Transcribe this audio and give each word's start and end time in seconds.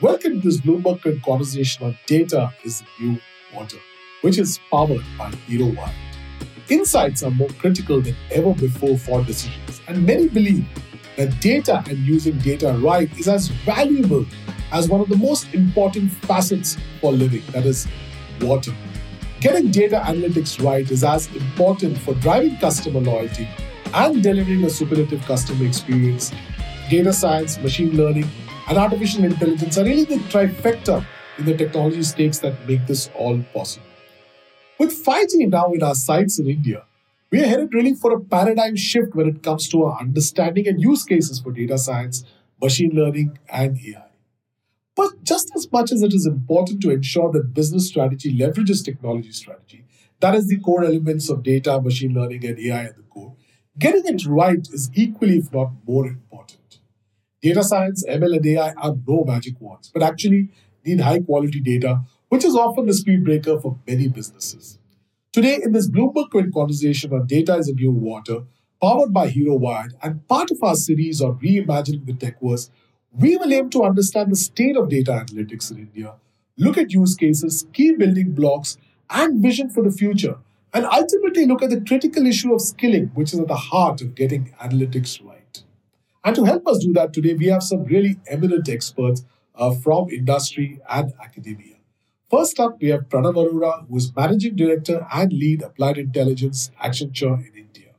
Welcome 0.00 0.40
to 0.40 0.48
this 0.48 0.58
Bloomberg 0.58 1.22
conversation 1.22 1.84
on 1.86 1.98
data 2.06 2.52
is 2.64 2.80
the 2.80 3.04
new 3.04 3.20
water, 3.54 3.76
which 4.22 4.38
is 4.38 4.58
powered 4.70 5.04
by 5.18 5.30
Hero 5.46 5.66
One. 5.66 5.92
Insights 6.70 7.22
are 7.22 7.30
more 7.30 7.50
critical 7.60 8.00
than 8.00 8.16
ever 8.30 8.54
before 8.54 8.96
for 8.96 9.22
decisions, 9.22 9.82
and 9.86 10.04
many 10.04 10.28
believe 10.28 10.66
that 11.16 11.38
data 11.40 11.84
and 11.88 11.98
using 11.98 12.38
data 12.38 12.72
right 12.80 13.16
is 13.18 13.28
as 13.28 13.48
valuable 13.48 14.24
as 14.72 14.88
one 14.88 15.00
of 15.00 15.08
the 15.08 15.16
most 15.16 15.52
important 15.54 16.10
facets 16.10 16.78
for 17.00 17.12
living, 17.12 17.42
that 17.50 17.66
is, 17.66 17.86
water. 18.40 18.74
Getting 19.40 19.70
data 19.70 20.02
analytics 20.04 20.60
right 20.64 20.90
is 20.90 21.04
as 21.04 21.28
important 21.36 21.98
for 21.98 22.14
driving 22.14 22.56
customer 22.56 23.00
loyalty 23.00 23.46
and 23.92 24.22
delivering 24.22 24.64
a 24.64 24.70
superlative 24.70 25.22
customer 25.26 25.66
experience. 25.66 26.32
Data 26.90 27.12
science, 27.12 27.58
machine 27.58 27.96
learning, 27.96 28.28
and 28.68 28.78
artificial 28.78 29.24
intelligence 29.24 29.78
are 29.78 29.84
really 29.84 30.04
the 30.04 30.16
trifecta 30.30 31.04
in 31.38 31.44
the 31.44 31.56
technology 31.56 32.02
stakes 32.02 32.38
that 32.38 32.66
make 32.68 32.86
this 32.86 33.10
all 33.14 33.42
possible. 33.52 33.86
With 34.78 35.04
5G 35.04 35.48
now 35.48 35.72
in 35.72 35.82
our 35.82 35.94
sights 35.94 36.38
in 36.38 36.48
India, 36.48 36.84
we 37.30 37.40
are 37.40 37.46
headed 37.46 37.72
really 37.72 37.94
for 37.94 38.12
a 38.12 38.20
paradigm 38.20 38.76
shift 38.76 39.14
when 39.14 39.28
it 39.28 39.42
comes 39.42 39.68
to 39.70 39.84
our 39.84 39.98
understanding 40.00 40.68
and 40.68 40.80
use 40.80 41.04
cases 41.04 41.40
for 41.40 41.50
data 41.50 41.78
science, 41.78 42.24
machine 42.60 42.90
learning, 42.94 43.38
and 43.48 43.78
AI. 43.78 44.10
But 44.94 45.22
just 45.22 45.50
as 45.56 45.70
much 45.72 45.90
as 45.90 46.02
it 46.02 46.12
is 46.12 46.26
important 46.26 46.82
to 46.82 46.90
ensure 46.90 47.32
that 47.32 47.54
business 47.54 47.88
strategy 47.88 48.36
leverages 48.36 48.84
technology 48.84 49.32
strategy, 49.32 49.84
that 50.20 50.34
is 50.34 50.46
the 50.48 50.58
core 50.58 50.84
elements 50.84 51.30
of 51.30 51.42
data, 51.42 51.80
machine 51.80 52.14
learning, 52.14 52.44
and 52.44 52.58
AI 52.58 52.84
at 52.84 52.96
the 52.96 53.02
core, 53.02 53.34
getting 53.78 54.06
it 54.06 54.26
right 54.26 54.68
is 54.72 54.90
equally, 54.94 55.38
if 55.38 55.52
not 55.52 55.72
more 55.86 56.06
important. 56.06 56.61
Data 57.42 57.64
science, 57.64 58.04
ML, 58.08 58.36
and 58.36 58.46
AI 58.46 58.72
are 58.74 58.94
no 59.06 59.24
magic 59.24 59.60
wands, 59.60 59.90
but 59.92 60.00
actually 60.00 60.50
need 60.84 61.00
high 61.00 61.18
quality 61.18 61.60
data, 61.60 62.02
which 62.28 62.44
is 62.44 62.54
often 62.54 62.86
the 62.86 62.94
speed 62.94 63.24
breaker 63.24 63.58
for 63.58 63.78
many 63.84 64.06
businesses. 64.06 64.78
Today, 65.32 65.58
in 65.60 65.72
this 65.72 65.90
Bloomberg 65.90 66.30
Quint 66.30 66.54
conversation 66.54 67.12
on 67.12 67.26
data 67.26 67.56
is 67.56 67.68
a 67.68 67.74
new 67.74 67.90
water, 67.90 68.44
powered 68.80 69.12
by 69.12 69.26
Hero 69.28 69.58
Vired, 69.58 69.94
and 70.02 70.26
part 70.28 70.52
of 70.52 70.62
our 70.62 70.76
series 70.76 71.20
on 71.20 71.38
reimagining 71.40 72.06
the 72.06 72.14
techverse, 72.14 72.70
we 73.10 73.36
will 73.36 73.52
aim 73.52 73.70
to 73.70 73.82
understand 73.82 74.30
the 74.30 74.36
state 74.36 74.76
of 74.76 74.88
data 74.88 75.10
analytics 75.10 75.72
in 75.72 75.78
India, 75.78 76.14
look 76.56 76.78
at 76.78 76.92
use 76.92 77.16
cases, 77.16 77.66
key 77.72 77.92
building 77.92 78.32
blocks, 78.32 78.78
and 79.10 79.42
vision 79.42 79.68
for 79.68 79.82
the 79.82 79.90
future, 79.90 80.36
and 80.72 80.86
ultimately 80.86 81.44
look 81.46 81.62
at 81.62 81.70
the 81.70 81.80
critical 81.80 82.24
issue 82.24 82.54
of 82.54 82.60
skilling, 82.60 83.10
which 83.14 83.32
is 83.32 83.40
at 83.40 83.48
the 83.48 83.56
heart 83.56 84.00
of 84.00 84.14
getting 84.14 84.54
analytics 84.60 85.24
right. 85.24 85.41
And 86.24 86.36
to 86.36 86.44
help 86.44 86.66
us 86.68 86.78
do 86.78 86.92
that 86.92 87.12
today, 87.12 87.34
we 87.34 87.46
have 87.46 87.62
some 87.62 87.84
really 87.84 88.18
eminent 88.28 88.68
experts 88.68 89.24
uh, 89.54 89.72
from 89.74 90.08
industry 90.10 90.80
and 90.88 91.12
academia. 91.22 91.76
First 92.30 92.58
up, 92.60 92.80
we 92.80 92.88
have 92.88 93.08
Pranav 93.08 93.34
Arora, 93.34 93.86
who 93.88 93.96
is 93.96 94.14
Managing 94.16 94.56
Director 94.56 95.06
and 95.12 95.32
Lead 95.32 95.62
Applied 95.62 95.98
Intelligence 95.98 96.70
Accenture 96.82 97.38
in 97.46 97.58
India. 97.58 97.90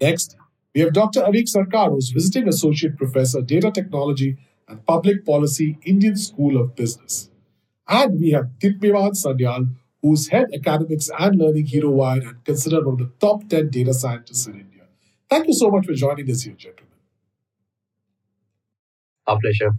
Next, 0.00 0.36
we 0.74 0.82
have 0.82 0.92
Dr. 0.92 1.22
Avik 1.22 1.48
Sarkar, 1.52 1.90
who's 1.90 2.10
Visiting 2.10 2.46
Associate 2.46 2.96
Professor, 2.96 3.40
Data 3.40 3.70
Technology 3.70 4.36
and 4.68 4.84
Public 4.84 5.24
Policy, 5.24 5.78
Indian 5.82 6.16
School 6.16 6.60
of 6.60 6.76
Business. 6.76 7.30
And 7.88 8.20
we 8.20 8.32
have 8.32 8.50
Dipyaman 8.60 9.14
Sanyal, 9.16 9.70
who's 10.02 10.28
Head 10.28 10.48
Academics 10.54 11.08
and 11.18 11.36
Learning 11.36 11.66
Hero 11.66 11.96
Vired 11.96 12.24
and 12.24 12.44
considered 12.44 12.84
one 12.84 13.00
of 13.00 13.08
the 13.08 13.12
top 13.18 13.48
10 13.48 13.70
data 13.70 13.94
scientists 13.94 14.46
in 14.46 14.60
India. 14.60 14.82
Thank 15.30 15.46
you 15.46 15.54
so 15.54 15.70
much 15.70 15.86
for 15.86 15.94
joining 15.94 16.30
us 16.30 16.42
here, 16.42 16.54
gentlemen. 16.54 16.87
Our 19.28 19.38
pleasure. 19.40 19.72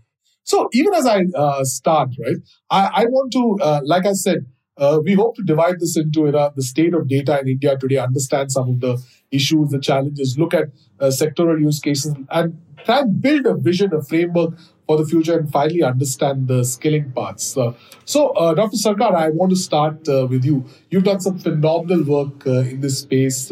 So, 0.44 0.67
even 0.73 0.94
as 0.95 1.05
I 1.05 1.25
uh, 1.36 1.64
start, 1.64 2.09
right, 2.25 2.38
I, 2.72 3.02
I 3.02 3.05
want 3.05 3.31
to, 3.33 3.64
uh, 3.64 3.81
like 3.83 4.05
I 4.05 4.14
said, 4.14 4.45
uh, 4.78 5.00
we 5.03 5.14
hope 5.14 5.36
to 5.36 5.43
divide 5.43 5.80
this 5.80 5.98
into 5.98 6.26
you 6.26 6.32
the 6.55 6.64
state 6.64 6.93
of 6.93 7.08
data 7.08 7.39
in 7.39 7.48
India 7.49 7.77
today, 7.77 7.98
understand 7.98 8.52
some 8.52 8.70
of 8.70 8.80
the 8.80 8.98
issues, 9.32 9.70
the 9.70 9.80
challenges, 9.80 10.38
look 10.39 10.54
at 10.54 10.70
uh, 10.99 11.08
sectoral 11.08 11.59
use 11.59 11.80
cases, 11.80 12.15
and 12.32 12.59
try 12.86 13.02
and 13.02 13.21
build 13.21 13.45
a 13.45 13.55
vision, 13.55 13.93
a 13.93 14.02
framework 14.02 14.58
for 14.88 14.98
the 14.98 15.05
future, 15.05 15.38
and 15.38 15.52
finally 15.52 15.83
understand 15.83 16.48
the 16.48 16.64
skilling 16.64 17.11
paths. 17.11 17.55
Uh, 17.58 17.73
so, 18.05 18.30
uh, 18.30 18.54
Dr. 18.54 18.77
Sarkar, 18.77 19.14
I 19.14 19.30
want 19.30 19.52
to 19.52 19.58
start 19.58 20.08
with 20.08 20.45
you. 20.45 20.65
You've 20.89 21.04
done 21.04 21.20
some 21.20 21.38
phenomenal 21.38 22.04
work 22.05 22.45
in 22.48 22.82
this 22.82 22.99
space. 22.99 23.52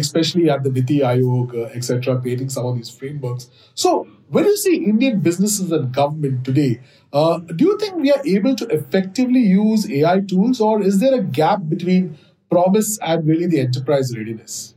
especially 0.00 0.48
at 0.48 0.62
the 0.62 0.70
Niti 0.70 1.00
Aayog, 1.00 1.76
etc., 1.76 2.18
creating 2.20 2.48
some 2.48 2.64
of 2.64 2.76
these 2.76 2.88
frameworks. 2.88 3.50
So, 3.74 4.06
when 4.28 4.44
you 4.44 4.56
see 4.56 4.76
Indian 4.76 5.20
businesses 5.20 5.70
and 5.72 5.92
government 5.92 6.44
today, 6.44 6.80
uh, 7.12 7.38
do 7.38 7.64
you 7.64 7.78
think 7.78 7.96
we 7.96 8.12
are 8.12 8.22
able 8.26 8.54
to 8.56 8.66
effectively 8.68 9.40
use 9.40 9.90
AI 9.90 10.20
tools, 10.20 10.60
or 10.60 10.82
is 10.82 11.00
there 11.00 11.14
a 11.14 11.22
gap 11.22 11.60
between 11.68 12.18
promise 12.50 12.98
and 13.02 13.26
really 13.26 13.46
the 13.46 13.60
enterprise 13.60 14.16
readiness? 14.16 14.74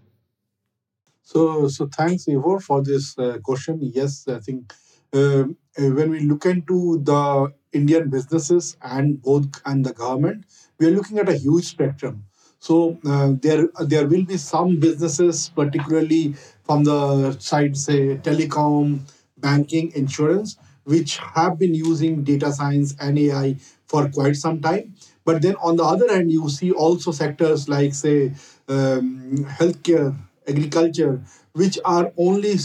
So, 1.24 1.68
so 1.68 1.88
thanks, 1.88 2.28
Ivor, 2.28 2.60
for 2.60 2.84
this 2.84 3.18
uh, 3.18 3.38
question. 3.44 3.80
Yes, 3.82 4.28
I 4.28 4.40
think 4.40 4.74
uh, 5.14 5.44
when 5.78 6.10
we 6.12 6.20
look 6.22 6.46
into 6.46 7.00
the 7.04 7.54
Indian 7.74 8.10
businesses 8.10 8.76
and 8.82 9.22
both 9.22 9.48
and 9.66 9.86
the 9.86 9.94
government, 9.94 10.46
we 10.80 10.88
are 10.88 10.92
looking 10.92 11.20
at 11.20 11.30
a 11.30 11.36
huge 11.38 11.66
spectrum. 11.66 12.26
So 12.60 13.00
uh, 13.06 13.34
there 13.42 13.70
there 13.80 14.08
will 14.08 14.26
be 14.26 14.38
some 14.38 14.80
businesses, 14.80 15.50
particularly 15.56 16.36
from 16.64 16.84
the 16.84 17.32
side, 17.40 17.76
say 17.78 18.18
telecom, 18.18 19.00
banking, 19.42 19.92
insurance, 19.96 20.58
which 20.84 21.18
have 21.18 21.60
been 21.60 21.74
using 21.74 22.24
data 22.24 22.52
science 22.52 22.96
and 23.00 23.18
AI 23.20 23.56
for 23.88 24.10
quite 24.10 24.36
some 24.36 24.62
time. 24.62 24.96
But 25.26 25.42
then 25.42 25.56
on 25.58 25.76
the 25.76 25.84
other 25.84 26.12
hand, 26.14 26.32
you 26.32 26.50
see 26.50 26.72
also 26.72 27.12
sectors 27.12 27.70
like, 27.70 27.94
say, 27.94 28.34
um, 28.68 29.46
healthcare, 29.60 30.16
agriculture, 30.48 31.22
which 31.54 31.78
are 31.86 32.12
only 32.18 32.56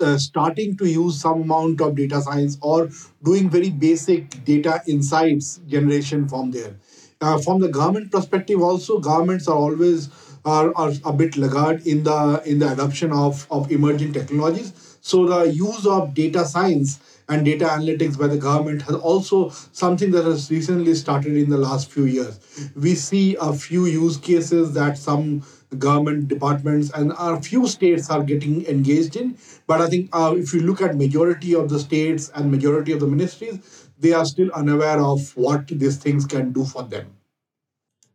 uh, 0.00 0.18
starting 0.18 0.76
to 0.76 0.86
use 0.88 1.20
some 1.20 1.42
amount 1.42 1.80
of 1.80 1.94
data 1.94 2.20
science 2.20 2.58
or 2.60 2.90
doing 3.22 3.48
very 3.48 3.70
basic 3.70 4.44
data 4.44 4.82
insights 4.86 5.60
generation 5.66 6.28
from 6.28 6.50
there. 6.50 6.76
Uh, 7.20 7.38
from 7.38 7.60
the 7.60 7.68
government 7.68 8.10
perspective, 8.10 8.60
also 8.60 8.98
governments 8.98 9.48
are 9.48 9.56
always 9.56 10.08
are, 10.44 10.72
are 10.76 10.92
a 11.04 11.12
bit 11.12 11.36
laggard 11.36 11.86
in 11.86 12.02
the 12.04 12.42
in 12.44 12.58
the 12.58 12.70
adoption 12.70 13.12
of, 13.12 13.46
of 13.50 13.70
emerging 13.72 14.12
technologies 14.12 14.72
so 15.10 15.26
the 15.26 15.42
use 15.52 15.86
of 15.86 16.14
data 16.14 16.44
science 16.46 16.98
and 17.28 17.44
data 17.44 17.64
analytics 17.66 18.18
by 18.18 18.26
the 18.26 18.36
government 18.38 18.82
has 18.82 18.96
also 18.96 19.48
something 19.72 20.10
that 20.10 20.24
has 20.24 20.50
recently 20.50 20.94
started 20.94 21.36
in 21.36 21.48
the 21.50 21.56
last 21.56 21.90
few 21.90 22.04
years. 22.04 22.38
We 22.76 22.94
see 22.94 23.36
a 23.40 23.52
few 23.52 23.86
use 23.86 24.16
cases 24.16 24.72
that 24.74 24.98
some 24.98 25.42
government 25.78 26.28
departments 26.28 26.90
and 26.90 27.12
a 27.18 27.40
few 27.40 27.66
states 27.66 28.10
are 28.10 28.22
getting 28.22 28.64
engaged 28.66 29.16
in. 29.16 29.36
But 29.66 29.80
I 29.80 29.88
think 29.88 30.08
uh, 30.12 30.34
if 30.36 30.52
you 30.54 30.60
look 30.60 30.80
at 30.82 30.96
majority 30.96 31.54
of 31.54 31.68
the 31.68 31.78
states 31.80 32.30
and 32.34 32.50
majority 32.50 32.92
of 32.92 33.00
the 33.00 33.06
ministries, 33.06 33.88
they 33.98 34.12
are 34.12 34.24
still 34.24 34.50
unaware 34.52 35.00
of 35.00 35.36
what 35.36 35.68
these 35.68 35.96
things 35.98 36.26
can 36.26 36.52
do 36.52 36.64
for 36.64 36.82
them. 36.82 37.16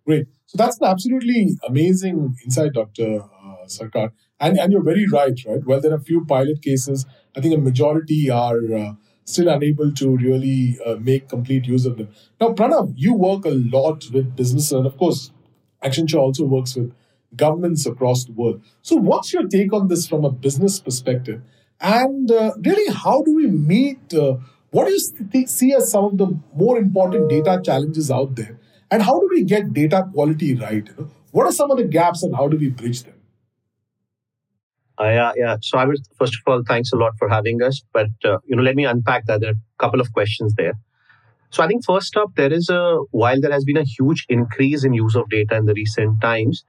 Great. 0.05 0.27
So 0.47 0.57
that's 0.57 0.77
an 0.81 0.87
absolutely 0.87 1.55
amazing 1.67 2.35
insight, 2.43 2.73
Dr. 2.73 3.21
Uh, 3.21 3.65
Sarkar. 3.67 4.11
And, 4.39 4.57
and 4.57 4.71
you're 4.71 4.83
very 4.83 5.05
right, 5.07 5.37
right? 5.45 5.65
Well, 5.65 5.81
there 5.81 5.91
are 5.91 5.97
a 5.97 6.01
few 6.01 6.25
pilot 6.25 6.61
cases. 6.61 7.05
I 7.35 7.41
think 7.41 7.53
a 7.53 7.57
majority 7.57 8.29
are 8.29 8.59
uh, 8.73 8.93
still 9.25 9.49
unable 9.49 9.91
to 9.93 10.17
really 10.17 10.77
uh, 10.85 10.95
make 10.95 11.27
complete 11.29 11.65
use 11.65 11.85
of 11.85 11.97
them. 11.97 12.09
Now, 12.39 12.53
Pranav, 12.53 12.93
you 12.95 13.13
work 13.13 13.45
a 13.45 13.51
lot 13.51 14.05
with 14.13 14.35
businesses, 14.35 14.71
and 14.71 14.85
of 14.85 14.97
course, 14.97 15.31
Accenture 15.83 16.19
also 16.19 16.45
works 16.45 16.75
with 16.75 16.93
governments 17.35 17.85
across 17.85 18.25
the 18.25 18.31
world. 18.31 18.61
So, 18.81 18.95
what's 18.95 19.33
your 19.33 19.47
take 19.47 19.73
on 19.73 19.87
this 19.87 20.07
from 20.07 20.25
a 20.25 20.31
business 20.31 20.79
perspective? 20.79 21.41
And 21.81 22.29
uh, 22.31 22.53
really, 22.63 22.93
how 22.93 23.21
do 23.23 23.35
we 23.35 23.47
meet? 23.47 24.13
Uh, 24.13 24.37
what 24.71 24.85
do 24.87 24.91
you 24.93 25.47
see 25.47 25.73
as 25.73 25.91
some 25.91 26.05
of 26.05 26.17
the 26.17 26.39
more 26.55 26.77
important 26.77 27.29
data 27.29 27.61
challenges 27.63 28.11
out 28.11 28.35
there? 28.35 28.59
And 28.91 29.03
how 29.03 29.19
do 29.19 29.27
we 29.31 29.43
get 29.43 29.73
data 29.73 30.07
quality 30.13 30.55
right? 30.55 30.87
You 30.87 30.95
know? 30.97 31.09
What 31.31 31.45
are 31.45 31.51
some 31.51 31.71
of 31.71 31.77
the 31.77 31.83
gaps, 31.85 32.23
and 32.23 32.35
how 32.35 32.47
do 32.47 32.57
we 32.57 32.69
bridge 32.69 33.03
them? 33.03 33.13
Uh, 34.99 35.05
yeah, 35.05 35.31
yeah. 35.37 35.55
So 35.61 35.77
I 35.77 35.85
was 35.85 36.01
first 36.19 36.33
of 36.35 36.41
all, 36.51 36.63
thanks 36.67 36.91
a 36.91 36.97
lot 36.97 37.13
for 37.17 37.29
having 37.29 37.61
us. 37.63 37.81
But 37.93 38.09
uh, 38.25 38.39
you 38.45 38.55
know, 38.55 38.63
let 38.63 38.75
me 38.75 38.85
unpack 38.85 39.25
that. 39.27 39.39
There 39.39 39.49
are 39.51 39.53
a 39.53 39.77
couple 39.77 40.01
of 40.01 40.11
questions 40.13 40.53
there. 40.55 40.73
So 41.51 41.63
I 41.63 41.67
think 41.67 41.85
first 41.85 42.17
up, 42.17 42.35
there 42.35 42.53
is 42.53 42.69
a 42.69 42.97
while 43.11 43.41
there 43.41 43.51
has 43.51 43.65
been 43.65 43.77
a 43.77 43.83
huge 43.83 44.25
increase 44.29 44.83
in 44.83 44.93
use 44.93 45.15
of 45.15 45.29
data 45.29 45.55
in 45.57 45.65
the 45.65 45.73
recent 45.73 46.21
times, 46.21 46.65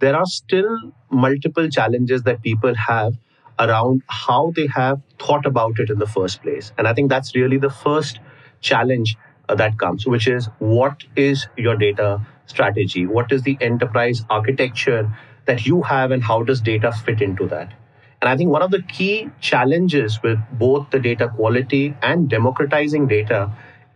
there 0.00 0.16
are 0.16 0.26
still 0.26 0.92
multiple 1.10 1.68
challenges 1.68 2.22
that 2.24 2.42
people 2.42 2.74
have 2.74 3.14
around 3.58 4.02
how 4.08 4.52
they 4.56 4.66
have 4.68 5.00
thought 5.20 5.46
about 5.46 5.78
it 5.78 5.90
in 5.90 5.98
the 5.98 6.06
first 6.06 6.42
place. 6.42 6.72
And 6.78 6.88
I 6.88 6.94
think 6.94 7.10
that's 7.10 7.36
really 7.36 7.58
the 7.58 7.70
first 7.70 8.20
challenge 8.60 9.16
uh, 9.48 9.54
that 9.56 9.78
comes, 9.78 10.06
which 10.06 10.28
is 10.28 10.48
what 10.58 11.04
is 11.16 11.48
your 11.56 11.76
data 11.76 12.26
strategy? 12.46 13.06
What 13.06 13.32
is 13.32 13.42
the 13.42 13.56
enterprise 13.60 14.24
architecture 14.30 15.10
that 15.46 15.66
you 15.66 15.82
have 15.82 16.10
and 16.10 16.22
how 16.22 16.42
does 16.42 16.60
data 16.60 16.92
fit 16.92 17.20
into 17.20 17.46
that 17.48 17.72
And 18.20 18.28
I 18.30 18.36
think 18.36 18.50
one 18.50 18.62
of 18.62 18.70
the 18.70 18.82
key 18.82 19.30
challenges 19.40 20.22
with 20.22 20.38
both 20.60 20.90
the 20.90 20.98
data 20.98 21.28
quality 21.28 21.94
and 22.02 22.28
democratizing 22.28 23.06
data 23.06 23.40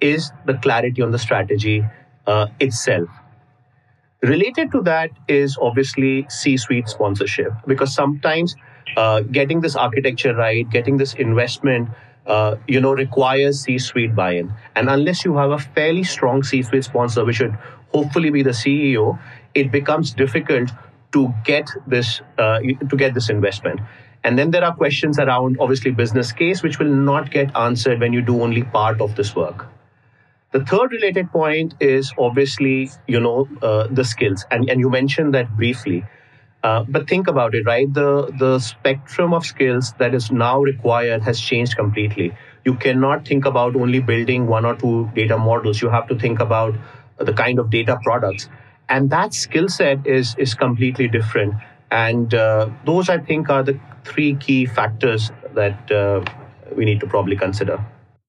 is 0.01 0.31
the 0.45 0.55
clarity 0.55 1.03
on 1.03 1.13
the 1.13 1.19
strategy 1.19 1.85
uh, 2.27 2.47
itself. 2.61 3.09
Related 4.23 4.73
to 4.73 4.83
that 4.83 5.11
is 5.29 5.57
obviously 5.61 6.27
C 6.29 6.57
suite 6.57 6.89
sponsorship, 6.89 7.53
because 7.67 7.95
sometimes 7.95 8.57
uh, 8.97 9.21
getting 9.21 9.61
this 9.61 9.77
architecture 9.77 10.35
right, 10.35 10.69
getting 10.69 10.97
this 10.97 11.15
investment, 11.15 11.89
uh, 12.27 12.57
you 12.67 12.81
know, 12.81 12.93
requires 12.93 13.63
C-suite 13.63 14.15
buy-in. 14.15 14.53
And 14.75 14.91
unless 14.91 15.25
you 15.25 15.37
have 15.37 15.51
a 15.51 15.59
fairly 15.59 16.05
strong 16.05 16.43
C-suite 16.43 16.85
sponsor, 16.85 17.25
which 17.25 17.37
should 17.37 17.57
hopefully 17.93 18.31
be 18.31 18.43
the 18.43 18.53
CEO, 18.53 19.19
it 19.55 19.71
becomes 19.71 20.13
difficult 20.13 20.71
to 21.13 21.33
get 21.45 21.71
this 21.87 22.21
uh, 22.39 22.61
to 22.61 22.97
get 22.97 23.15
this 23.15 23.31
investment. 23.31 23.81
And 24.25 24.39
then 24.39 24.51
there 24.51 24.65
are 24.65 24.75
questions 24.75 25.19
around 25.19 25.57
obviously 25.61 25.91
business 25.93 26.33
case, 26.33 26.63
which 26.63 26.79
will 26.79 26.93
not 26.93 27.31
get 27.31 27.57
answered 27.57 28.01
when 28.01 28.13
you 28.13 28.21
do 28.21 28.43
only 28.43 28.63
part 28.63 29.01
of 29.01 29.15
this 29.15 29.35
work. 29.35 29.67
The 30.51 30.65
third 30.65 30.93
related 30.93 31.31
point 31.31 31.75
is 31.79 32.13
obviously, 32.19 32.91
you 33.07 33.21
know, 33.21 33.49
uh, 33.63 33.87
the 33.91 34.05
skills, 34.05 34.47
and 34.51 34.69
and 34.69 34.81
you 34.81 34.91
mentioned 34.91 35.35
that 35.35 35.57
briefly. 35.57 36.05
Uh, 36.65 36.85
but 36.89 37.09
think 37.09 37.29
about 37.29 37.55
it, 37.55 37.67
right? 37.67 37.93
The 37.93 38.33
the 38.39 38.59
spectrum 38.59 39.33
of 39.33 39.45
skills 39.47 39.93
that 39.99 40.15
is 40.15 40.31
now 40.33 40.61
required 40.61 41.23
has 41.23 41.41
changed 41.41 41.77
completely. 41.77 42.35
You 42.65 42.75
cannot 42.75 43.29
think 43.29 43.45
about 43.45 43.77
only 43.77 44.01
building 44.01 44.47
one 44.47 44.65
or 44.65 44.75
two 44.75 45.11
data 45.15 45.39
models. 45.39 45.81
You 45.81 45.91
have 45.91 46.09
to 46.09 46.19
think 46.19 46.41
about 46.41 46.75
the 47.19 47.33
kind 47.33 47.59
of 47.59 47.71
data 47.71 47.99
products, 48.03 48.49
and 48.89 49.11
that 49.11 49.35
skill 49.35 49.69
set 49.69 50.07
is 50.07 50.35
is 50.39 50.55
completely 50.55 51.09
different. 51.09 51.55
And 51.91 52.35
uh, 52.35 52.69
those, 52.85 53.09
I 53.09 53.19
think, 53.19 53.49
are 53.49 53.63
the 53.63 53.79
three 54.05 54.35
key 54.37 54.67
factors 54.67 55.31
that 55.55 55.91
uh, 55.91 56.23
we 56.77 56.85
need 56.85 57.01
to 57.01 57.07
probably 57.07 57.37
consider. 57.37 57.83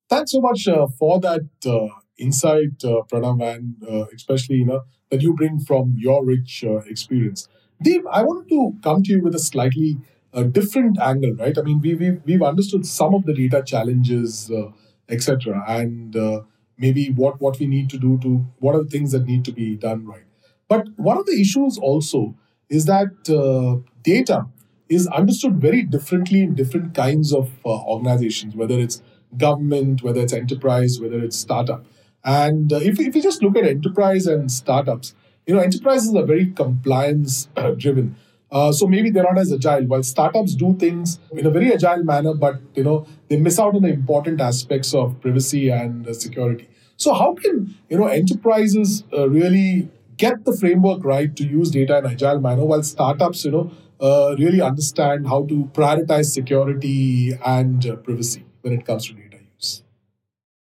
Thanks 0.10 0.32
so 0.32 0.40
much 0.40 0.68
uh, 0.68 0.88
for 0.98 1.20
that 1.20 1.42
uh, 1.66 1.88
insight, 2.18 2.84
uh, 2.84 3.02
and 3.12 3.76
especially 4.16 4.58
you 4.58 4.66
know 4.66 4.82
that 5.10 5.22
you 5.22 5.34
bring 5.34 5.60
from 5.60 5.96
your 5.98 6.26
rich 6.26 6.64
experience. 6.88 7.48
Deep, 7.82 8.04
I 8.12 8.24
wanted 8.24 8.50
to 8.50 8.76
come 8.84 9.04
to 9.04 9.12
you 9.12 9.22
with 9.22 9.36
a 9.36 9.40
slightly 9.40 9.98
uh, 10.34 10.44
different 10.44 11.00
angle, 11.00 11.34
right? 11.36 11.58
I 11.58 11.62
mean, 11.62 11.80
we, 11.82 11.96
we, 11.96 12.12
we've 12.26 12.42
understood 12.42 12.86
some 12.86 13.14
of 13.14 13.26
the 13.26 13.34
data 13.34 13.64
challenges, 13.66 14.52
uh, 14.52 14.72
etc., 15.08 15.64
and 15.68 16.16
uh, 16.16 16.42
maybe 16.78 17.10
what, 17.12 17.42
what 17.42 17.60
we 17.60 17.68
need 17.68 17.90
to 17.92 17.98
do 17.98 18.20
to, 18.20 18.46
what 18.60 18.76
are 18.76 18.84
the 18.84 18.90
things 18.90 19.12
that 19.14 19.26
need 19.26 19.46
to 19.46 19.52
be 19.52 19.76
done 19.76 20.06
right. 20.06 20.24
But 20.70 20.88
one 20.96 21.18
of 21.18 21.26
the 21.26 21.40
issues 21.40 21.78
also 21.78 22.36
is 22.70 22.86
that 22.86 23.12
uh, 23.30 23.84
data 24.04 24.46
is 24.88 25.08
understood 25.08 25.60
very 25.60 25.84
differently 25.84 26.42
in 26.44 26.56
different 26.56 26.94
kinds 26.94 27.34
of 27.34 27.52
uh, 27.66 27.84
organizations, 27.84 28.56
whether 28.56 28.80
it's 28.80 29.02
government, 29.38 30.02
whether 30.02 30.22
it's 30.22 30.34
enterprise, 30.34 31.00
whether 31.00 31.20
it's 31.20 31.38
startup. 31.38 31.86
And 32.24 32.72
uh, 32.72 32.78
if, 32.78 33.00
if 33.00 33.16
you 33.16 33.22
just 33.22 33.44
look 33.44 33.58
at 33.58 33.66
enterprise 33.66 34.28
and 34.28 34.52
startups, 34.52 35.14
you 35.46 35.56
know, 35.56 35.62
enterprises 35.62 36.16
are 36.16 36.26
very 36.26 36.52
compliance 36.52 37.50
driven. 37.78 38.16
Uh, 38.52 38.72
so 38.72 38.88
maybe 38.88 39.10
they're 39.10 39.24
not 39.24 39.38
as 39.38 39.54
agile. 39.54 39.86
While 39.86 40.04
startups 40.04 40.56
do 40.56 40.76
things 40.76 41.20
in 41.32 41.46
a 41.46 41.52
very 41.52 41.72
agile 41.74 42.04
manner, 42.04 42.34
but 42.34 42.60
you 42.76 42.84
know 42.84 43.06
they 43.28 43.38
miss 43.38 43.60
out 43.60 43.76
on 43.76 43.84
the 43.84 43.90
important 43.90 44.42
aspects 44.42 44.94
of 44.94 45.20
privacy 45.22 45.70
and 45.70 46.08
uh, 46.08 46.14
security. 46.14 46.68
So 46.98 47.14
how 47.14 47.36
can 47.36 47.76
you 47.90 47.98
know 47.98 48.08
enterprises 48.08 49.04
uh, 49.14 49.30
really 49.30 49.90
get 50.20 50.46
the 50.46 50.56
framework 50.56 51.04
right 51.06 51.36
to 51.38 51.46
use 51.46 51.72
data 51.72 51.98
in 52.00 52.06
agile 52.08 52.40
manner, 52.42 52.66
while 52.66 52.84
startups 52.84 53.46
you 53.46 53.52
know 53.52 53.72
uh, 54.02 54.36
really 54.40 54.62
understand 54.62 55.28
how 55.28 55.46
to 55.48 55.66
prioritize 55.74 56.28
security 56.40 57.34
and 57.46 57.86
uh, 57.88 57.96
privacy 57.98 58.46
when 58.62 58.74
it 58.74 58.86
comes 58.86 59.08
to 59.08 59.14
data 59.14 59.38
use? 59.56 59.84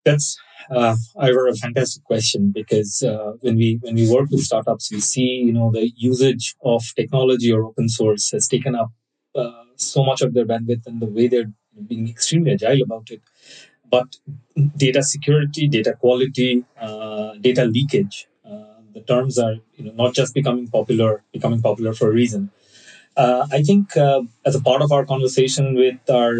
That's 0.05 0.37
uh, 0.71 0.95
Ivor, 1.19 1.47
a 1.47 1.55
fantastic 1.55 2.03
question 2.03 2.51
because 2.53 3.03
uh, 3.03 3.33
when 3.41 3.55
we 3.55 3.79
when 3.81 3.95
we 3.95 4.11
work 4.11 4.29
with 4.31 4.41
startups, 4.41 4.91
we 4.91 4.99
see 4.99 5.29
you 5.47 5.53
know 5.53 5.71
the 5.71 5.91
usage 5.95 6.55
of 6.63 6.83
technology 6.95 7.51
or 7.51 7.65
open 7.65 7.89
source 7.89 8.31
has 8.31 8.47
taken 8.47 8.75
up 8.75 8.91
uh, 9.35 9.63
so 9.75 10.03
much 10.03 10.21
of 10.21 10.33
their 10.33 10.45
bandwidth 10.45 10.85
and 10.87 11.01
the 11.01 11.07
way 11.07 11.27
they're 11.27 11.51
being 11.87 12.07
extremely 12.09 12.51
agile 12.53 12.81
about 12.83 13.09
it. 13.11 13.21
But 13.89 14.17
data 14.77 15.03
security, 15.03 15.67
data 15.67 15.93
quality, 15.99 16.63
uh, 16.79 17.33
data 17.41 17.65
leakage, 17.65 18.27
the 18.95 19.01
terms 19.01 19.37
are 19.37 19.55
you 19.77 19.85
know 19.85 19.93
not 19.93 20.15
just 20.15 20.33
becoming 20.33 20.67
popular, 20.67 21.23
becoming 21.33 21.61
popular 21.61 21.93
for 21.93 22.09
a 22.09 22.13
reason. 22.13 22.51
Uh, 23.17 23.47
I 23.51 23.61
think 23.61 23.95
as 24.45 24.55
a 24.55 24.61
part 24.61 24.81
of 24.81 24.91
our 24.91 25.05
conversation 25.05 25.75
with 25.75 25.99
our 26.09 26.33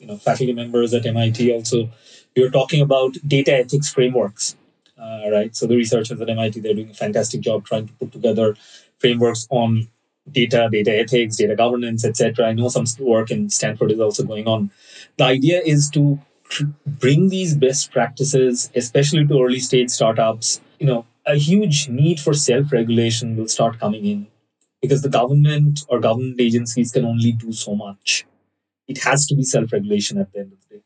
you 0.00 0.06
know 0.08 0.16
faculty 0.16 0.52
members 0.52 0.92
at 0.94 1.06
MIT 1.06 1.52
also 1.52 1.88
we 2.36 2.42
were 2.42 2.50
talking 2.50 2.80
about 2.80 3.16
data 3.26 3.52
ethics 3.54 3.92
frameworks, 3.92 4.56
uh, 4.98 5.30
right? 5.30 5.54
So 5.54 5.66
the 5.66 5.76
researchers 5.76 6.20
at 6.20 6.28
MIT, 6.28 6.60
they're 6.60 6.74
doing 6.74 6.90
a 6.90 6.94
fantastic 6.94 7.40
job 7.40 7.64
trying 7.64 7.86
to 7.88 7.92
put 7.94 8.12
together 8.12 8.56
frameworks 8.98 9.46
on 9.50 9.88
data, 10.30 10.68
data 10.70 10.96
ethics, 10.96 11.36
data 11.36 11.56
governance, 11.56 12.04
etc. 12.04 12.46
I 12.46 12.52
know 12.52 12.68
some 12.68 12.84
work 13.00 13.30
in 13.30 13.50
Stanford 13.50 13.90
is 13.90 14.00
also 14.00 14.22
going 14.24 14.46
on. 14.46 14.70
The 15.16 15.24
idea 15.24 15.60
is 15.64 15.90
to 15.90 16.18
bring 16.86 17.28
these 17.28 17.56
best 17.56 17.90
practices, 17.92 18.70
especially 18.74 19.26
to 19.26 19.42
early 19.42 19.60
stage 19.60 19.90
startups. 19.90 20.60
You 20.78 20.86
know, 20.86 21.06
a 21.26 21.36
huge 21.36 21.88
need 21.88 22.20
for 22.20 22.34
self-regulation 22.34 23.36
will 23.36 23.48
start 23.48 23.78
coming 23.78 24.04
in 24.06 24.26
because 24.82 25.02
the 25.02 25.08
government 25.08 25.80
or 25.88 26.00
government 26.00 26.40
agencies 26.40 26.92
can 26.92 27.04
only 27.04 27.32
do 27.32 27.52
so 27.52 27.74
much. 27.74 28.26
It 28.88 28.98
has 29.04 29.26
to 29.28 29.36
be 29.36 29.44
self-regulation 29.44 30.18
at 30.18 30.32
the 30.32 30.40
end 30.40 30.52
of 30.52 30.58
the 30.68 30.76
day. 30.76 30.82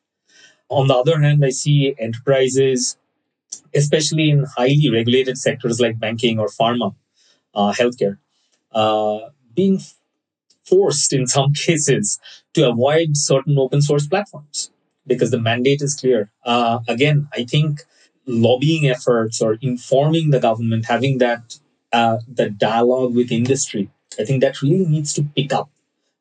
On 0.70 0.88
the 0.88 0.94
other 0.94 1.20
hand, 1.20 1.44
I 1.44 1.50
see 1.50 1.94
enterprises, 1.98 2.96
especially 3.74 4.30
in 4.30 4.44
highly 4.56 4.90
regulated 4.92 5.38
sectors 5.38 5.80
like 5.80 5.98
banking 5.98 6.38
or 6.38 6.48
pharma, 6.48 6.94
uh, 7.54 7.72
healthcare, 7.72 8.18
uh, 8.72 9.30
being 9.54 9.80
forced 10.64 11.12
in 11.12 11.26
some 11.26 11.52
cases 11.66 12.18
to 12.54 12.68
avoid 12.68 13.10
certain 13.16 13.58
open 13.58 13.82
source 13.82 14.06
platforms 14.06 14.70
because 15.06 15.30
the 15.30 15.40
mandate 15.40 15.82
is 15.82 15.94
clear. 15.94 16.30
Uh, 16.44 16.80
again, 16.88 17.28
I 17.32 17.44
think 17.44 17.82
lobbying 18.26 18.88
efforts 18.88 19.40
or 19.40 19.58
informing 19.60 20.30
the 20.30 20.40
government, 20.40 20.86
having 20.86 21.18
that 21.18 21.58
uh, 21.92 22.18
the 22.26 22.50
dialogue 22.50 23.14
with 23.14 23.30
industry, 23.30 23.88
I 24.18 24.24
think 24.24 24.40
that 24.40 24.62
really 24.62 24.86
needs 24.86 25.12
to 25.14 25.22
pick 25.22 25.52
up. 25.52 25.70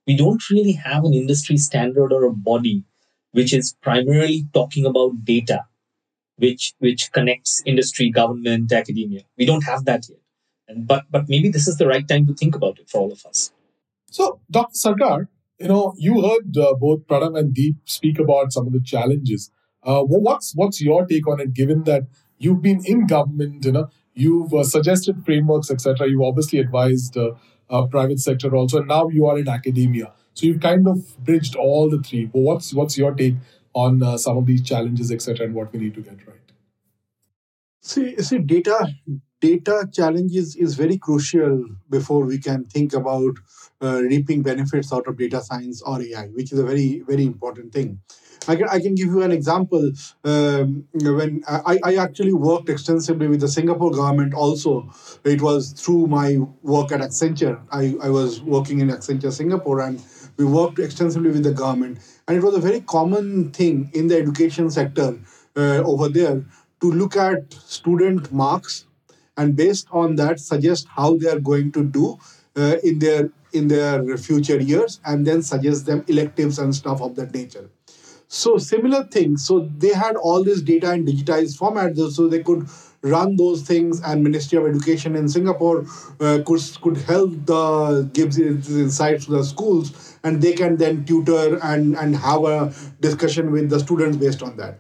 We 0.06 0.16
don't 0.18 0.50
really 0.50 0.74
have 0.74 1.04
an 1.06 1.14
industry 1.14 1.58
standard 1.58 2.12
or 2.12 2.26
a 2.26 2.32
body 2.32 2.84
which 3.32 3.54
is 3.54 3.76
primarily 3.82 4.46
talking 4.54 4.86
about 4.86 5.26
data, 5.26 5.66
which 6.38 6.74
which 6.80 7.12
connects 7.12 7.62
industry, 7.66 8.10
government, 8.10 8.72
academia. 8.72 9.22
We 9.38 9.46
don't 9.46 9.64
have 9.64 9.86
that 9.86 10.08
yet. 10.10 10.20
And, 10.68 10.88
but 10.88 11.06
but 11.12 11.28
maybe 11.28 11.50
this 11.50 11.68
is 11.68 11.78
the 11.78 11.88
right 11.88 12.08
time 12.08 12.26
to 12.28 12.34
think 12.34 12.56
about 12.56 12.80
it 12.80 12.90
for 12.90 13.00
all 13.00 13.12
of 13.12 13.26
us. 13.26 13.52
So, 14.12 14.40
Dr. 14.52 14.76
Sarkar, 14.76 15.28
you 15.60 15.68
know, 15.68 15.96
you 15.98 16.22
heard 16.22 16.56
uh, 16.58 16.76
both 16.76 17.08
Pranav 17.08 17.38
and 17.38 17.54
Deep 17.54 17.78
speak 17.86 18.20
about 18.20 18.54
some 18.54 18.68
of 18.68 18.74
the 18.74 18.82
challenges. 18.82 19.52
Uh, 19.86 20.02
what's 20.04 20.54
what's 20.56 20.82
your 20.82 21.06
take 21.06 21.28
on 21.28 21.40
it? 21.40 21.54
Given 21.54 21.84
that 21.84 22.04
you've 22.38 22.62
been 22.62 22.82
in 22.86 23.08
government, 23.08 23.66
you 23.66 23.72
know, 23.72 23.90
you've 24.14 24.54
uh, 24.54 24.64
suggested 24.64 25.26
frameworks, 25.26 25.72
etc. 25.72 26.08
You've 26.08 26.22
obviously 26.22 26.60
advised 26.60 27.18
uh, 27.18 27.32
uh, 27.70 27.86
private 27.88 28.20
sector 28.20 28.56
also, 28.56 28.80
and 28.80 28.88
now 28.88 29.10
you 29.10 29.26
are 29.26 29.38
in 29.38 29.48
academia. 29.48 30.14
So 30.34 30.48
you've 30.48 30.62
kind 30.62 30.88
of 30.88 31.18
bridged 31.24 31.56
all 31.56 31.90
the 31.90 32.00
three. 32.00 32.26
But 32.26 32.40
what's 32.40 32.74
what's 32.74 32.98
your 32.98 33.14
take 33.14 33.36
on 33.74 34.04
uh, 34.04 34.18
some 34.18 34.38
of 34.38 34.46
these 34.46 34.62
challenges, 34.62 35.12
etc., 35.12 35.46
and 35.46 35.56
what 35.56 35.74
we 35.74 35.80
need 35.80 35.96
to 35.96 36.02
get 36.02 36.28
right? 36.28 36.38
See, 37.82 38.16
see, 38.22 38.40
data 38.40 38.88
data 39.42 39.90
challenges 39.92 40.56
is 40.56 40.76
very 40.76 40.98
crucial 40.98 41.66
before 41.90 42.26
we 42.26 42.38
can 42.40 42.64
think 42.64 42.94
about 42.94 43.36
uh, 43.82 44.02
reaping 44.02 44.42
benefits 44.42 44.94
out 44.94 45.06
of 45.08 45.18
data 45.18 45.42
science 45.42 45.82
or 45.82 46.02
AI, 46.02 46.28
which 46.28 46.54
is 46.54 46.60
a 46.60 46.66
very 46.66 47.04
very 47.08 47.26
important 47.26 47.74
thing. 47.74 48.00
I 48.48 48.56
can, 48.56 48.68
I 48.70 48.80
can 48.80 48.96
give 48.96 49.08
you 49.08 49.22
an 49.22 49.32
example. 49.32 49.92
Um, 50.24 50.86
when 50.94 51.44
I, 51.48 51.80
I 51.84 51.96
actually 51.96 52.34
worked 52.34 52.70
extensively 52.70 53.28
with 53.28 53.42
the 53.42 53.48
Singapore 53.48 53.92
government 53.92 54.34
also, 54.34 54.90
it 55.24 55.42
was 55.42 55.72
through 55.72 56.08
my 56.08 56.38
work 56.62 56.92
at 56.92 57.02
Accenture. 57.02 57.62
I, 57.72 57.96
I 58.02 58.10
was 58.10 58.42
working 58.42 58.80
in 58.80 58.90
Accenture 58.90 59.32
Singapore 59.32 59.82
and 59.82 60.02
we 60.38 60.46
worked 60.46 60.80
extensively 60.80 61.32
with 61.32 61.44
the 61.44 61.54
government. 61.54 62.00
And 62.28 62.38
it 62.38 62.44
was 62.44 62.56
a 62.56 62.60
very 62.60 62.82
common 62.82 63.52
thing 63.52 63.90
in 63.94 64.08
the 64.08 64.18
education 64.18 64.70
sector 64.70 65.20
uh, 65.56 65.84
over 65.84 66.10
there 66.10 66.44
to 66.82 66.92
look 66.92 67.16
at 67.16 67.54
student 67.54 68.32
marks 68.32 68.86
and 69.38 69.56
based 69.56 69.88
on 69.92 70.16
that 70.16 70.40
suggest 70.40 70.88
how 70.90 71.18
they 71.18 71.30
are 71.30 71.40
going 71.40 71.72
to 71.72 71.84
do 71.84 72.18
uh, 72.56 72.76
in 72.84 73.00
their 73.00 73.30
in 73.54 73.68
their 73.68 74.18
future 74.18 74.60
years 74.60 75.00
and 75.06 75.28
then 75.28 75.42
suggest 75.42 75.86
them 75.86 76.04
electives 76.08 76.58
and 76.58 76.74
stuff 76.74 77.02
of 77.02 77.16
that 77.16 77.34
nature 77.34 77.70
so 78.34 78.58
similar 78.58 79.04
things. 79.04 79.46
So 79.46 79.70
they 79.78 79.94
had 79.94 80.16
all 80.16 80.44
this 80.44 80.62
data 80.62 80.94
in 80.94 81.06
digitized 81.06 81.58
format, 81.58 81.96
so 81.96 82.28
they 82.28 82.42
could 82.42 82.68
run 83.02 83.36
those 83.36 83.62
things. 83.62 84.02
And 84.02 84.24
Ministry 84.24 84.58
of 84.58 84.66
Education 84.66 85.16
in 85.16 85.30
Singapore 85.30 85.86
uh, 86.20 86.40
could 86.46 86.62
could 86.82 86.98
help 86.98 87.32
the 87.46 88.10
gives 88.14 88.40
insights 88.40 89.26
to 89.26 89.32
the 89.32 89.44
schools 89.44 90.18
and 90.24 90.42
they 90.42 90.54
can 90.54 90.78
then 90.78 91.06
tutor 91.06 91.60
and, 91.62 91.96
and 91.98 92.16
have 92.16 92.44
a 92.46 92.74
discussion 93.02 93.52
with 93.52 93.70
the 93.70 93.80
students 93.80 94.18
based 94.18 94.42
on 94.42 94.58
that. 94.58 94.80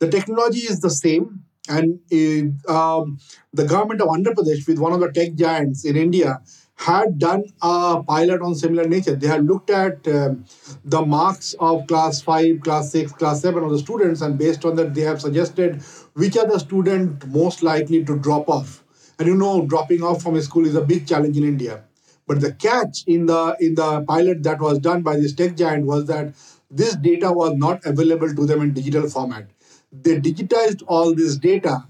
The 0.00 0.08
technology 0.08 0.60
is 0.60 0.80
the 0.80 0.90
same, 0.90 1.44
and 1.68 2.00
it, 2.08 2.52
um, 2.68 3.18
the 3.52 3.64
government 3.64 4.00
of 4.00 4.08
Andhra 4.08 4.32
Pradesh, 4.34 4.66
with 4.66 4.78
one 4.78 4.92
of 4.92 5.00
the 5.00 5.12
tech 5.12 5.34
giants 5.34 5.84
in 5.84 5.96
India, 5.96 6.40
had 6.78 7.18
done 7.18 7.44
a 7.60 8.02
pilot 8.06 8.40
on 8.40 8.54
similar 8.54 8.86
nature. 8.86 9.16
They 9.16 9.26
had 9.26 9.44
looked 9.44 9.68
at 9.68 10.06
um, 10.08 10.44
the 10.84 11.04
marks 11.04 11.54
of 11.58 11.86
class 11.88 12.22
5, 12.22 12.60
class 12.60 12.92
6, 12.92 13.12
class 13.12 13.42
7 13.42 13.64
of 13.64 13.70
the 13.70 13.78
students, 13.78 14.20
and 14.20 14.38
based 14.38 14.64
on 14.64 14.76
that, 14.76 14.94
they 14.94 15.00
have 15.02 15.20
suggested 15.20 15.82
which 16.14 16.36
are 16.36 16.46
the 16.46 16.58
student 16.58 17.26
most 17.26 17.62
likely 17.62 18.04
to 18.04 18.18
drop 18.18 18.48
off. 18.48 18.84
And 19.18 19.26
you 19.26 19.34
know, 19.34 19.66
dropping 19.66 20.02
off 20.02 20.22
from 20.22 20.36
a 20.36 20.42
school 20.42 20.66
is 20.66 20.76
a 20.76 20.80
big 20.84 21.06
challenge 21.06 21.36
in 21.36 21.42
India. 21.42 21.82
But 22.28 22.40
the 22.40 22.52
catch 22.52 23.04
in 23.06 23.26
the 23.26 23.56
in 23.58 23.74
the 23.74 24.02
pilot 24.02 24.42
that 24.44 24.60
was 24.60 24.78
done 24.78 25.02
by 25.02 25.16
this 25.16 25.32
tech 25.34 25.56
giant 25.56 25.86
was 25.86 26.04
that 26.06 26.34
this 26.70 26.94
data 26.94 27.32
was 27.32 27.54
not 27.56 27.84
available 27.86 28.32
to 28.34 28.46
them 28.46 28.60
in 28.62 28.74
digital 28.74 29.08
format. 29.08 29.48
They 29.90 30.20
digitized 30.20 30.82
all 30.86 31.14
this 31.14 31.36
data 31.38 31.86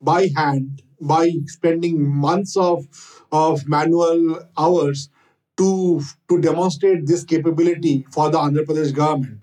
by 0.00 0.30
hand 0.34 0.82
by 1.00 1.30
spending 1.46 2.02
months 2.06 2.56
of 2.56 2.86
of 3.32 3.68
manual 3.68 4.40
hours 4.58 5.08
to 5.56 6.02
to 6.28 6.40
demonstrate 6.40 7.06
this 7.06 7.24
capability 7.24 8.06
for 8.10 8.30
the 8.30 8.38
Andhra 8.38 8.64
Pradesh 8.64 8.94
government. 8.94 9.42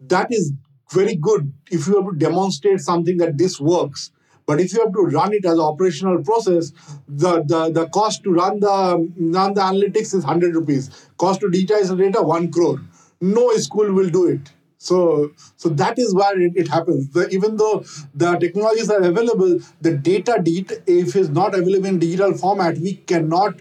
That 0.00 0.28
is 0.32 0.52
very 0.92 1.16
good 1.16 1.52
if 1.70 1.86
you 1.86 1.96
have 2.00 2.12
to 2.12 2.18
demonstrate 2.18 2.80
something 2.80 3.18
that 3.18 3.38
this 3.38 3.60
works. 3.60 4.10
But 4.46 4.60
if 4.60 4.74
you 4.74 4.80
have 4.84 4.92
to 4.92 5.00
run 5.00 5.32
it 5.32 5.44
as 5.46 5.54
an 5.54 5.60
operational 5.60 6.22
process, 6.22 6.72
the, 7.08 7.42
the, 7.44 7.70
the 7.72 7.88
cost 7.88 8.22
to 8.24 8.32
run 8.32 8.60
the 8.60 8.68
run 8.68 9.54
the 9.54 9.62
analytics 9.62 10.14
is 10.14 10.24
100 10.24 10.54
rupees. 10.54 10.90
Cost 11.16 11.40
to 11.40 11.46
digitize 11.48 11.88
the 11.88 11.96
data, 11.96 12.22
1 12.22 12.52
crore. 12.52 12.80
No 13.20 13.50
school 13.56 13.92
will 13.92 14.10
do 14.10 14.26
it. 14.26 14.52
So, 14.84 15.30
so 15.56 15.70
that 15.70 15.98
is 15.98 16.14
where 16.14 16.38
it, 16.38 16.52
it 16.56 16.68
happens. 16.68 17.08
The, 17.08 17.28
even 17.30 17.56
though 17.56 17.84
the 18.14 18.36
technologies 18.38 18.90
are 18.90 19.02
available, 19.02 19.58
the 19.80 19.92
data, 19.96 20.42
if 20.86 21.16
it's 21.16 21.30
not 21.30 21.54
available 21.54 21.86
in 21.86 21.98
digital 21.98 22.34
format, 22.34 22.76
we 22.78 22.94
cannot 22.96 23.56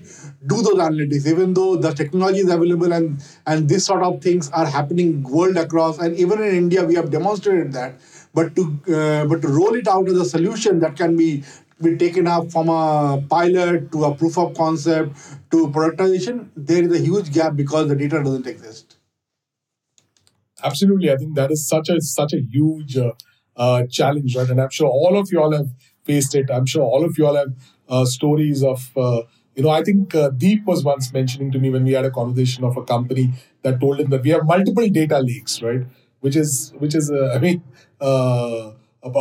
do 0.48 0.62
those 0.62 0.80
analytics. 0.88 1.26
Even 1.26 1.54
though 1.54 1.76
the 1.78 1.92
technology 1.94 2.40
is 2.40 2.50
available 2.50 2.92
and 2.92 3.24
and 3.46 3.70
this 3.70 3.86
sort 3.86 4.04
of 4.04 4.22
things 4.22 4.50
are 4.52 4.66
happening 4.66 5.24
world 5.24 5.58
across, 5.58 5.98
and 6.00 6.16
even 6.18 6.42
in 6.44 6.56
India, 6.56 6.84
we 6.84 6.96
have 6.96 7.10
demonstrated 7.10 7.72
that. 7.74 7.96
But 8.34 8.56
to 8.58 8.64
uh, 8.98 9.26
but 9.26 9.42
to 9.44 9.48
roll 9.48 9.76
it 9.76 9.88
out 9.88 10.08
as 10.10 10.18
a 10.18 10.26
solution 10.26 10.80
that 10.80 10.98
can 10.98 11.16
be 11.16 11.44
be 11.82 11.96
taken 11.98 12.28
up 12.28 12.52
from 12.52 12.70
a 12.70 13.22
pilot 13.30 13.92
to 13.94 14.06
a 14.06 14.16
proof 14.16 14.38
of 14.38 14.56
concept 14.56 15.16
to 15.52 15.68
productization, 15.70 16.48
there 16.56 16.84
is 16.84 16.92
a 17.00 17.00
huge 17.00 17.32
gap 17.34 17.56
because 17.56 17.88
the 17.88 17.96
data 17.96 18.22
doesn't 18.24 18.48
exist 18.48 18.93
absolutely. 20.64 21.12
I 21.12 21.16
think 21.18 21.36
that 21.36 21.52
is 21.52 21.68
such 21.68 21.90
a 21.90 22.02
such 22.02 22.34
a 22.34 22.42
huge 22.42 22.98
uh, 22.98 23.12
uh, 23.56 23.84
challenge, 23.90 24.36
right? 24.36 24.50
And 24.50 24.60
I'm 24.62 24.70
sure 24.70 24.88
all 24.88 25.18
of 25.18 25.30
you 25.32 25.42
all 25.42 25.52
have 25.54 25.68
faced 26.04 26.36
it. 26.36 26.50
I'm 26.52 26.66
sure 26.66 26.84
all 26.84 27.04
of 27.06 27.18
you 27.18 27.28
all 27.28 27.36
have 27.36 27.54
uh, 27.90 28.06
stories 28.06 28.64
of. 28.64 28.92
Uh, 28.96 29.22
you 29.56 29.62
know, 29.62 29.70
I 29.70 29.84
think 29.84 30.16
uh, 30.16 30.30
Deep 30.30 30.66
was 30.66 30.84
once 30.84 31.14
mentioning 31.14 31.52
to 31.52 31.60
me 31.60 31.70
when 31.70 31.84
we 31.84 31.92
had 31.92 32.06
a 32.06 32.10
conversation 32.10 32.64
of 32.64 32.76
a 32.76 32.84
company 32.84 33.34
that 33.62 33.80
told 33.80 34.00
him 34.00 34.10
that 34.10 34.24
we 34.24 34.32
have 34.32 34.46
multiple 34.46 34.90
data 34.90 35.20
lakes, 35.20 35.62
right? 35.62 35.82
Which 36.22 36.36
is, 36.36 36.74
which 36.80 36.96
is, 36.96 37.12
uh, 37.12 37.34
I 37.36 37.38
mean, 37.38 37.62
a, 38.02 38.72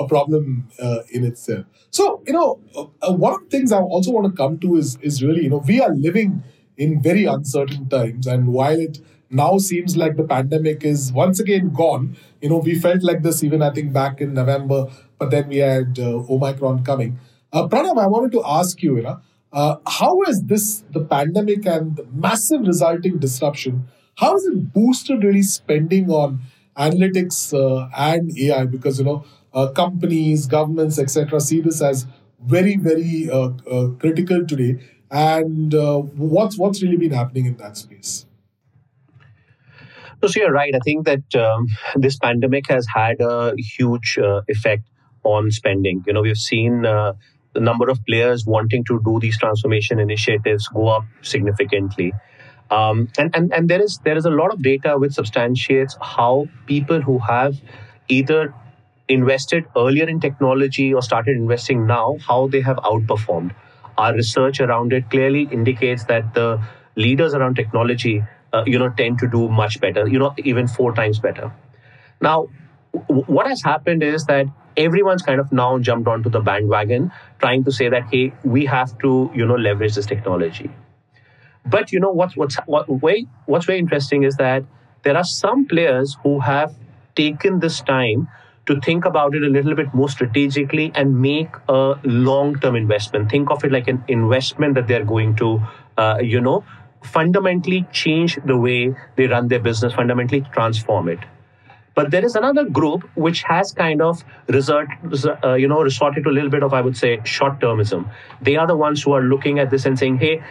problem 0.09 0.69
in 1.11 1.25
itself. 1.25 1.67
So, 1.91 2.23
you 2.27 2.33
know, 2.33 2.61
one 3.03 3.35
of 3.35 3.41
the 3.41 3.49
things 3.51 3.73
I 3.73 3.81
also 3.81 4.11
want 4.11 4.27
to 4.27 4.33
come 4.35 4.59
to 4.61 4.77
is, 4.77 4.97
is 5.03 5.23
really, 5.23 5.43
you 5.43 5.51
know, 5.51 5.63
we 5.67 5.83
are 5.83 5.95
living 5.95 6.43
in 6.79 7.03
very 7.03 7.27
uncertain 7.27 7.89
times, 7.91 8.27
and 8.27 8.49
while 8.49 8.79
it 8.79 9.01
now 9.33 9.59
seems 9.59 9.97
like 9.97 10.17
the 10.17 10.25
pandemic 10.25 10.85
is 10.85 11.13
once 11.13 11.41
again 11.41 11.73
gone. 11.73 12.17
You 12.41 12.51
know, 12.51 12.59
we 12.59 12.75
felt 12.75 13.03
like 13.03 13.23
this 13.23 13.43
even 13.43 13.63
I 13.63 13.71
think 13.71 13.93
back 13.93 14.21
in 14.21 14.35
November, 14.35 14.87
but 15.19 15.31
then 15.31 15.49
we 15.49 15.59
had 15.59 15.99
uh, 15.99 16.19
Omicron 16.31 16.85
coming. 16.85 17.19
Uh, 17.53 17.69
Pranav, 17.69 17.99
I 17.99 18.07
wanted 18.07 18.33
to 18.33 18.43
ask 18.47 18.83
you, 18.83 18.97
you 18.97 19.03
know, 19.03 19.21
uh, 19.53 19.77
how 19.87 20.23
is 20.23 20.43
this 20.45 20.85
the 20.93 21.05
pandemic 21.05 21.67
and 21.67 21.97
the 21.97 22.07
massive 22.15 22.63
resulting 22.63 23.19
disruption? 23.19 23.87
How 24.17 24.33
has 24.33 24.45
it 24.45 24.73
boosted 24.73 25.23
really 25.25 25.43
spending 25.43 26.11
on 26.11 26.41
analytics 26.77 27.53
uh, 27.53 27.89
and 27.97 28.37
AI? 28.39 28.65
Because 28.65 28.99
you 28.99 29.05
know, 29.05 29.25
uh, 29.53 29.69
companies, 29.69 30.47
governments, 30.47 30.99
etc., 30.99 31.41
see 31.41 31.61
this 31.61 31.83
as 31.83 32.07
very, 32.45 32.77
very 32.77 33.31
uh, 33.31 33.51
uh, 33.71 33.89
critical 33.99 34.47
today. 34.47 34.79
And 35.11 35.75
uh, 35.75 35.99
what's 35.99 36.57
what's 36.59 36.83
really 36.83 36.97
been 36.97 37.13
happening 37.13 37.47
in 37.47 37.57
that 37.59 37.77
space? 37.77 38.27
So, 40.25 40.41
you're 40.41 40.53
right. 40.53 40.73
I 40.75 40.79
think 40.85 41.05
that 41.07 41.35
um, 41.35 41.67
this 41.97 42.17
pandemic 42.17 42.69
has 42.69 42.87
had 42.93 43.21
a 43.21 43.55
huge 43.57 44.19
uh, 44.23 44.43
effect 44.47 44.85
on 45.25 45.51
spending. 45.51 46.05
You 46.07 46.13
know, 46.13 46.23
we've 46.23 46.37
seen 46.37 46.87
uh, 46.87 47.15
the 47.55 47.61
number 47.61 47.89
of 47.91 48.05
players 48.07 48.47
wanting 48.47 48.85
to 48.85 49.01
do 49.05 49.19
these 49.21 49.39
transformation 49.39 49.99
initiatives 49.99 50.69
go 50.69 50.89
up 50.89 51.05
significantly. 51.23 52.13
Um, 52.71 53.09
and, 53.19 53.35
and, 53.35 53.53
and 53.53 53.69
there 53.69 53.83
is 53.83 53.99
there 54.05 54.17
is 54.17 54.25
a 54.25 54.31
lot 54.31 54.53
of 54.53 54.63
data 54.63 54.97
which 54.97 55.13
substantiates 55.13 55.97
how 56.01 56.47
people 56.67 57.03
who 57.03 57.19
have 57.19 57.61
either 58.09 58.55
invested 59.09 59.67
earlier 59.77 60.09
in 60.09 60.21
technology 60.21 60.95
or 60.95 61.03
started 61.03 61.37
investing 61.37 61.87
now, 61.87 62.17
how 62.27 62.47
they 62.47 62.61
have 62.61 62.77
outperformed. 62.77 63.55
Our 63.99 64.15
research 64.15 64.61
around 64.61 64.93
it 64.93 65.11
clearly 65.11 65.49
indicates 65.53 66.05
that 66.05 66.33
the 66.33 66.63
leaders 66.97 67.35
around 67.35 67.57
technology 67.57 68.23
uh, 68.53 68.65
you 68.67 68.79
know 68.79 68.91
tend 68.91 69.19
to 69.19 69.29
do 69.29 69.49
much 69.49 69.81
better 69.81 70.07
you 70.09 70.19
know 70.19 70.35
even 70.39 70.69
four 70.69 70.95
times 70.95 71.19
better. 71.19 71.53
Now 72.21 72.49
w- 73.09 73.25
what 73.27 73.47
has 73.47 73.63
happened 73.63 74.03
is 74.03 74.27
that 74.27 74.47
everyone's 74.77 75.23
kind 75.23 75.41
of 75.41 75.53
now 75.53 75.79
jumped 75.79 76.09
onto 76.09 76.31
the 76.31 76.41
bandwagon 76.41 77.13
trying 77.41 77.65
to 77.65 77.73
say 77.73 77.89
that 77.89 78.05
hey 78.13 78.33
we 78.45 78.67
have 78.67 78.97
to 78.99 79.31
you 79.35 79.47
know 79.47 79.57
leverage 79.57 79.95
this 79.97 80.07
technology. 80.07 80.71
But 81.65 81.93
you 81.93 82.01
know 82.01 82.11
what's 82.11 82.37
what's 82.37 82.57
what 82.67 82.89
way 82.89 83.27
what's 83.47 83.67
very 83.67 83.79
interesting 83.79 84.25
is 84.25 84.37
that 84.37 84.65
there 85.03 85.17
are 85.17 85.25
some 85.25 85.67
players 85.67 86.17
who 86.23 86.41
have 86.41 86.75
taken 87.15 87.61
this 87.61 87.81
time 87.81 88.29
to 88.67 88.81
think 88.81 89.05
about 89.05 89.35
it 89.35 89.43
a 89.43 89.49
little 89.49 89.75
bit 89.75 89.93
more 89.95 90.09
strategically 90.09 90.93
and 90.95 91.21
make 91.21 91.49
a 91.69 91.95
long 92.05 92.59
term 92.59 92.75
investment. 92.77 93.31
Think 93.31 93.51
of 93.51 93.65
it 93.65 93.73
like 93.73 93.89
an 93.89 94.03
investment 94.09 94.75
that 94.75 94.89
they're 94.89 95.05
going 95.05 95.37
to 95.37 95.61
uh, 95.99 96.19
you 96.21 96.41
know 96.41 96.65
fundamentally 97.03 97.87
change 97.93 98.39
the 98.45 98.57
way 98.57 98.95
they 99.17 99.27
run 99.27 99.49
their 99.49 99.61
business, 99.61 99.93
fundamentally 99.93 100.45
transform 100.53 101.09
it. 101.09 101.19
But 101.95 102.11
there 102.11 102.25
is 102.25 102.37
another 102.37 102.65
group 102.65 103.09
which 103.15 103.43
has 103.43 103.73
kind 103.73 104.01
of 104.01 104.25
resort, 104.49 104.89
uh, 105.45 105.55
you 105.55 105.69
know, 105.69 105.83
resorted 105.83 106.25
to 106.25 106.31
a 106.31 106.33
little 106.33 106.49
bit 106.49 106.63
of, 106.63 106.73
I 106.73 106.81
would 106.81 106.97
say, 106.97 107.21
short-termism. 107.25 108.09
They 108.41 108.57
are 108.57 108.67
the 108.67 108.77
ones 108.77 109.03
who 109.03 109.13
are 109.13 109.23
looking 109.23 109.59
at 109.59 109.71
this 109.71 109.85
and 109.85 109.99
saying, 109.99 110.19
"Hey, 110.19 110.43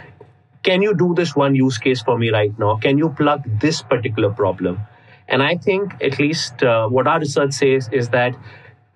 can 0.62 0.84
you 0.84 0.94
do 0.94 1.16
this 1.16 1.36
one 1.36 1.56
use 1.56 1.80
case 1.80 2.04
for 2.04 2.18
me 2.20 2.30
right 2.30 2.58
now? 2.60 2.76
Can 2.76 3.00
you 3.00 3.10
plug 3.10 3.44
this 3.60 3.82
particular 3.82 4.30
problem?" 4.30 4.82
And 5.28 5.42
I 5.42 5.56
think, 5.56 5.96
at 6.02 6.20
least, 6.20 6.64
uh, 6.64 6.88
what 6.90 7.08
our 7.08 7.20
research 7.20 7.54
says 7.54 7.90
is 7.92 8.10
that 8.10 8.36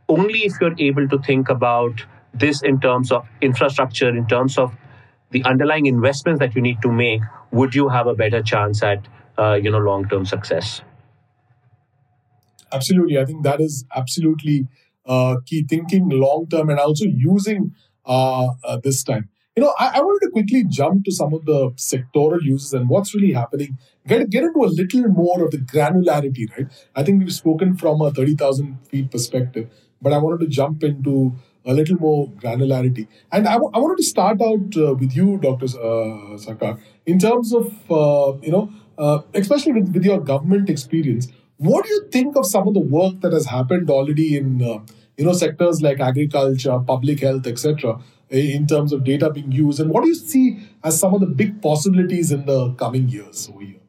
only 0.07 0.39
if 0.45 0.53
you're 0.61 0.75
able 0.77 1.07
to 1.07 1.17
think 1.19 1.49
about 1.49 2.05
this 2.33 2.61
in 2.61 2.79
terms 2.79 3.11
of 3.11 3.27
infrastructure, 3.41 4.09
in 4.09 4.27
terms 4.27 4.57
of 4.57 4.75
the 5.31 5.43
underlying 5.43 5.85
investments 5.85 6.39
that 6.39 6.55
you 6.55 6.61
need 6.61 6.81
to 6.81 6.91
make, 6.91 7.21
would 7.51 7.75
you 7.75 7.89
have 7.89 8.07
a 8.07 8.13
better 8.13 8.41
chance 8.41 8.83
at 8.83 9.07
uh, 9.37 9.53
you 9.61 9.71
know 9.71 9.79
long 9.79 10.07
term 10.07 10.25
success? 10.25 10.81
Absolutely, 12.71 13.17
I 13.17 13.25
think 13.25 13.43
that 13.43 13.61
is 13.61 13.85
absolutely 13.95 14.67
uh, 15.05 15.37
key. 15.45 15.65
Thinking 15.67 16.09
long 16.09 16.47
term 16.49 16.69
and 16.69 16.79
also 16.79 17.05
using 17.05 17.73
uh, 18.05 18.47
uh, 18.63 18.77
this 18.83 19.03
time. 19.03 19.29
You 19.55 19.63
know, 19.63 19.73
I, 19.79 19.91
I, 19.95 19.99
wanted 20.01 20.25
to 20.25 20.31
quickly 20.31 20.65
jump 20.65 21.05
to 21.05 21.11
some 21.11 21.33
of 21.33 21.45
the 21.45 21.71
sectoral 21.77 22.41
uses 22.41 22.73
and 22.73 22.89
what's 22.89 23.15
really 23.15 23.31
happening. 23.31 23.77
Get 24.05 24.29
get 24.29 24.43
into 24.43 24.65
a 24.65 24.67
little 24.67 25.07
more 25.07 25.45
of 25.45 25.51
the 25.51 25.59
granularity, 25.59 26.49
right? 26.57 26.67
I 26.95 27.03
think 27.03 27.19
we've 27.19 27.33
spoken 27.33 27.77
from 27.77 28.01
a 28.01 28.11
thirty 28.11 28.35
thousand 28.35 28.79
feet 28.89 29.11
perspective, 29.11 29.69
but 30.01 30.11
I 30.11 30.17
wanted 30.17 30.41
to 30.41 30.47
jump 30.47 30.83
into 30.83 31.35
a 31.65 31.73
little 31.73 31.97
more 31.97 32.27
granularity. 32.29 33.07
And 33.31 33.47
I, 33.47 33.53
w- 33.53 33.71
I 33.73 33.79
wanted 33.79 33.97
to 33.97 34.03
start 34.03 34.41
out 34.41 34.77
uh, 34.77 34.93
with 34.93 35.15
you, 35.15 35.37
Dr. 35.37 35.65
Uh, 35.65 36.37
Sarkar, 36.37 36.79
in 37.05 37.19
terms 37.19 37.53
of, 37.53 37.67
uh, 37.91 38.37
you 38.41 38.51
know, 38.51 38.71
uh, 38.97 39.21
especially 39.33 39.73
with, 39.73 39.93
with 39.93 40.05
your 40.05 40.19
government 40.19 40.69
experience, 40.69 41.27
what 41.57 41.85
do 41.85 41.91
you 41.91 42.07
think 42.11 42.35
of 42.35 42.45
some 42.45 42.67
of 42.67 42.73
the 42.73 42.79
work 42.79 43.21
that 43.21 43.33
has 43.33 43.45
happened 43.45 43.89
already 43.89 44.35
in, 44.37 44.61
uh, 44.61 44.79
you 45.17 45.25
know, 45.25 45.33
sectors 45.33 45.81
like 45.81 45.99
agriculture, 45.99 46.79
public 46.79 47.21
health, 47.21 47.47
etc., 47.47 47.99
in 48.29 48.67
terms 48.67 48.91
of 48.91 49.03
data 49.03 49.29
being 49.29 49.51
used? 49.51 49.79
And 49.79 49.89
what 49.89 50.03
do 50.03 50.09
you 50.09 50.15
see 50.15 50.59
as 50.83 50.99
some 50.99 51.13
of 51.13 51.21
the 51.21 51.27
big 51.27 51.61
possibilities 51.61 52.31
in 52.31 52.45
the 52.45 52.73
coming 52.73 53.07
years 53.07 53.49
over 53.49 53.61
here? 53.63 53.79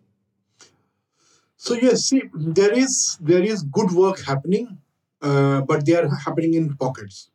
So 1.56 1.74
yes, 1.74 2.04
see, 2.04 2.22
there 2.34 2.72
is 2.72 3.18
there 3.20 3.42
is 3.42 3.62
good 3.62 3.90
work 3.92 4.20
happening, 4.24 4.78
uh, 5.22 5.62
but 5.62 5.84
they 5.84 5.96
are 5.96 6.08
happening 6.24 6.54
in 6.54 6.76
pockets. 6.76 7.30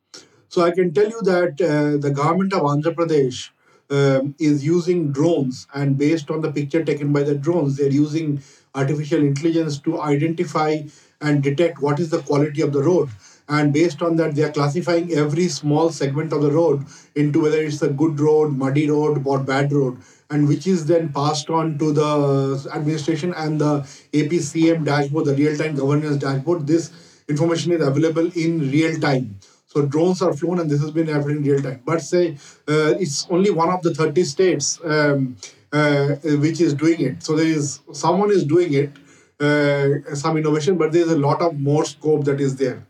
So 0.51 0.63
I 0.63 0.71
can 0.71 0.93
tell 0.93 1.09
you 1.09 1.21
that 1.21 1.61
uh, 1.61 1.95
the 2.05 2.11
government 2.11 2.51
of 2.53 2.63
Andhra 2.63 2.93
Pradesh 2.93 3.49
um, 3.89 4.35
is 4.37 4.65
using 4.65 5.11
drones, 5.13 5.65
and 5.73 5.97
based 5.97 6.29
on 6.29 6.41
the 6.41 6.51
picture 6.51 6.83
taken 6.83 7.13
by 7.13 7.23
the 7.23 7.35
drones, 7.35 7.77
they're 7.77 7.89
using 8.05 8.41
artificial 8.75 9.19
intelligence 9.19 9.79
to 9.79 10.01
identify 10.01 10.79
and 11.21 11.41
detect 11.41 11.81
what 11.81 11.99
is 12.01 12.09
the 12.09 12.21
quality 12.23 12.61
of 12.61 12.73
the 12.73 12.83
road. 12.83 13.09
And 13.47 13.71
based 13.73 14.01
on 14.01 14.17
that, 14.17 14.35
they 14.35 14.43
are 14.43 14.51
classifying 14.51 15.13
every 15.13 15.47
small 15.47 15.89
segment 15.89 16.33
of 16.33 16.41
the 16.41 16.51
road 16.51 16.85
into 17.15 17.41
whether 17.41 17.61
it's 17.61 17.81
a 17.81 17.89
good 17.89 18.19
road, 18.19 18.51
muddy 18.57 18.89
road, 18.89 19.25
or 19.25 19.39
bad 19.39 19.71
road, 19.71 19.99
and 20.29 20.47
which 20.49 20.67
is 20.67 20.85
then 20.85 21.13
passed 21.13 21.49
on 21.49 21.77
to 21.79 21.93
the 21.93 22.69
administration 22.73 23.33
and 23.35 23.59
the 23.59 23.85
APCM 24.13 24.83
dashboard, 24.83 25.25
the 25.25 25.35
real 25.35 25.57
time 25.57 25.75
governance 25.75 26.17
dashboard. 26.17 26.67
This 26.67 26.91
information 27.29 27.71
is 27.71 27.85
available 27.85 28.29
in 28.35 28.69
real 28.71 28.99
time. 28.99 29.39
So 29.71 29.85
drones 29.85 30.21
are 30.21 30.33
flown, 30.33 30.59
and 30.59 30.69
this 30.69 30.81
has 30.81 30.91
been 30.91 31.07
happening 31.07 31.37
in 31.37 31.43
real 31.43 31.61
time. 31.61 31.81
But 31.85 32.01
say 32.01 32.37
uh, 32.67 32.93
it's 33.05 33.25
only 33.29 33.51
one 33.51 33.69
of 33.69 33.81
the 33.83 33.93
30 33.93 34.23
states 34.23 34.79
um, 34.83 35.37
uh, 35.71 36.15
which 36.45 36.59
is 36.59 36.73
doing 36.73 36.99
it. 37.01 37.23
So 37.23 37.35
there 37.35 37.47
is 37.47 37.79
someone 37.93 38.31
is 38.31 38.43
doing 38.43 38.73
it, 38.73 38.91
uh, 39.39 40.13
some 40.15 40.37
innovation, 40.37 40.77
but 40.77 40.91
there 40.91 41.03
is 41.03 41.11
a 41.11 41.17
lot 41.17 41.41
of 41.41 41.57
more 41.59 41.85
scope 41.85 42.25
that 42.25 42.41
is 42.41 42.57
there. 42.57 42.85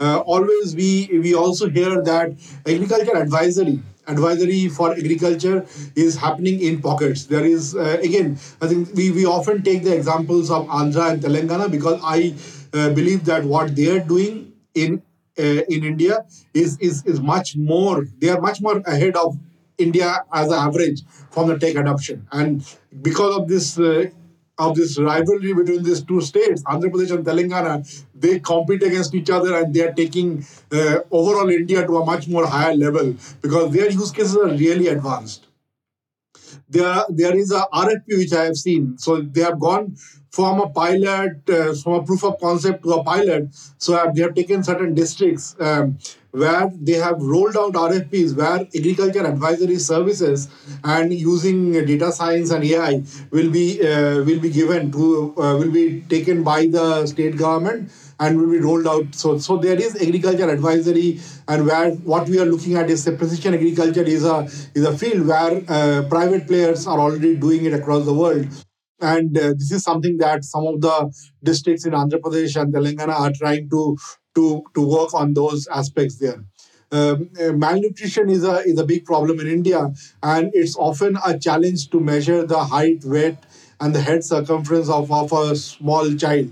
Uh, 0.00 0.18
always 0.20 0.74
we 0.74 1.08
we 1.22 1.34
also 1.34 1.68
hear 1.68 2.02
that 2.02 2.32
agriculture 2.66 3.16
advisory 3.16 3.80
advisory 4.08 4.68
for 4.68 4.92
agriculture 4.92 5.64
is 5.94 6.16
happening 6.16 6.60
in 6.60 6.80
pockets. 6.82 7.26
There 7.26 7.44
is 7.44 7.76
uh, 7.76 7.98
again, 8.02 8.38
I 8.60 8.68
think 8.68 8.94
we 8.94 9.10
we 9.10 9.26
often 9.26 9.62
take 9.62 9.84
the 9.84 9.94
examples 9.94 10.50
of 10.50 10.66
Andhra 10.66 11.10
and 11.12 11.22
Telangana 11.22 11.70
because 11.70 12.00
I 12.02 12.34
uh, 12.72 12.90
believe 12.90 13.24
that 13.26 13.44
what 13.44 13.76
they 13.76 13.88
are 13.96 14.00
doing 14.00 14.52
in 14.74 15.02
uh, 15.38 15.42
in 15.42 15.84
India 15.84 16.24
is, 16.54 16.78
is 16.78 17.04
is 17.04 17.20
much 17.20 17.56
more. 17.56 18.06
They 18.18 18.28
are 18.28 18.40
much 18.40 18.60
more 18.60 18.78
ahead 18.86 19.16
of 19.16 19.38
India 19.78 20.24
as 20.32 20.48
an 20.48 20.54
average 20.54 21.02
from 21.30 21.48
the 21.48 21.58
tech 21.58 21.76
adoption, 21.76 22.26
and 22.32 22.64
because 23.02 23.36
of 23.36 23.48
this. 23.48 23.78
Uh, 23.78 24.06
of 24.58 24.76
this 24.76 24.98
rivalry 24.98 25.54
between 25.54 25.82
these 25.82 26.02
two 26.02 26.20
states, 26.20 26.62
Andhra 26.64 26.90
Pradesh 26.90 27.10
and 27.10 27.24
Telangana, 27.24 28.04
they 28.14 28.38
compete 28.38 28.82
against 28.82 29.14
each 29.14 29.30
other 29.30 29.56
and 29.56 29.74
they 29.74 29.80
are 29.80 29.92
taking 29.92 30.44
uh, 30.70 30.98
overall 31.10 31.48
India 31.48 31.86
to 31.86 31.96
a 31.96 32.04
much 32.04 32.28
more 32.28 32.46
higher 32.46 32.74
level 32.74 33.16
because 33.40 33.72
their 33.72 33.90
use 33.90 34.10
cases 34.10 34.36
are 34.36 34.48
really 34.48 34.88
advanced. 34.88 35.46
There, 36.72 37.04
there 37.08 37.36
is 37.36 37.52
a 37.52 37.66
RFP 37.72 38.18
which 38.18 38.32
I 38.32 38.44
have 38.44 38.56
seen. 38.56 38.98
So 38.98 39.20
they 39.20 39.42
have 39.42 39.58
gone 39.60 39.96
from 40.30 40.60
a 40.60 40.68
pilot, 40.70 41.48
uh, 41.48 41.74
from 41.74 41.92
a 41.92 42.02
proof 42.02 42.24
of 42.24 42.40
concept 42.40 42.82
to 42.84 42.92
a 42.94 43.04
pilot. 43.04 43.48
So 43.78 43.92
they 44.14 44.22
have 44.22 44.34
taken 44.34 44.62
certain 44.64 44.94
districts 44.94 45.54
um, 45.60 45.98
where 46.32 46.70
they 46.80 46.92
have 46.94 47.20
rolled 47.20 47.56
out 47.56 47.76
RFPs 47.76 48.34
where 48.34 48.60
agriculture 48.74 49.24
advisory 49.26 49.76
services 49.78 50.48
and 50.82 51.12
using 51.12 51.72
data 51.72 52.10
science 52.10 52.50
and 52.50 52.64
AI 52.64 53.02
will 53.30 53.50
be 53.50 53.80
uh, 53.86 54.22
will 54.24 54.40
be 54.40 54.50
given 54.50 54.90
to 54.92 55.34
uh, 55.36 55.56
will 55.58 55.70
be 55.70 56.02
taken 56.08 56.42
by 56.42 56.66
the 56.66 57.06
state 57.06 57.36
government 57.36 57.90
and 58.18 58.40
will 58.40 58.50
be 58.50 58.58
rolled 58.58 58.86
out. 58.86 59.14
So 59.14 59.38
so 59.38 59.56
there 59.58 59.78
is 59.80 59.94
agriculture 59.96 60.48
advisory 60.48 61.20
and 61.48 61.66
where 61.66 61.90
what 62.12 62.28
we 62.28 62.38
are 62.40 62.46
looking 62.46 62.76
at 62.76 62.90
is 62.90 63.04
the 63.04 63.12
precision 63.12 63.54
agriculture 63.54 64.02
is 64.04 64.24
a 64.24 64.48
is 64.74 64.84
a 64.84 64.96
field 64.96 65.26
where 65.26 65.62
uh, 65.68 66.02
private 66.08 66.46
players 66.46 66.86
are 66.86 66.98
already 66.98 67.36
doing 67.36 67.64
it 67.64 67.74
across 67.74 68.04
the 68.06 68.14
world. 68.14 68.46
And 69.00 69.36
uh, 69.36 69.48
this 69.54 69.72
is 69.72 69.82
something 69.82 70.16
that 70.18 70.44
some 70.44 70.66
of 70.66 70.80
the 70.80 71.12
districts 71.42 71.84
in 71.84 71.92
Andhra 71.92 72.20
Pradesh 72.20 72.60
and 72.60 72.72
Telangana 72.72 73.18
are 73.18 73.32
trying 73.32 73.68
to 73.70 73.96
to, 74.34 74.64
to 74.74 74.86
work 74.86 75.14
on 75.14 75.34
those 75.34 75.66
aspects 75.68 76.16
there. 76.16 76.44
Um, 76.90 77.30
uh, 77.40 77.52
malnutrition 77.52 78.28
is 78.28 78.44
a 78.44 78.56
is 78.58 78.78
a 78.78 78.84
big 78.84 79.06
problem 79.06 79.40
in 79.40 79.46
India, 79.46 79.90
and 80.22 80.50
it's 80.52 80.76
often 80.76 81.16
a 81.24 81.38
challenge 81.38 81.88
to 81.88 82.00
measure 82.00 82.46
the 82.46 82.62
height, 82.64 83.02
weight, 83.04 83.38
and 83.80 83.94
the 83.94 84.00
head 84.02 84.22
circumference 84.22 84.90
of, 84.90 85.10
of 85.10 85.32
a 85.32 85.56
small 85.56 86.14
child. 86.14 86.50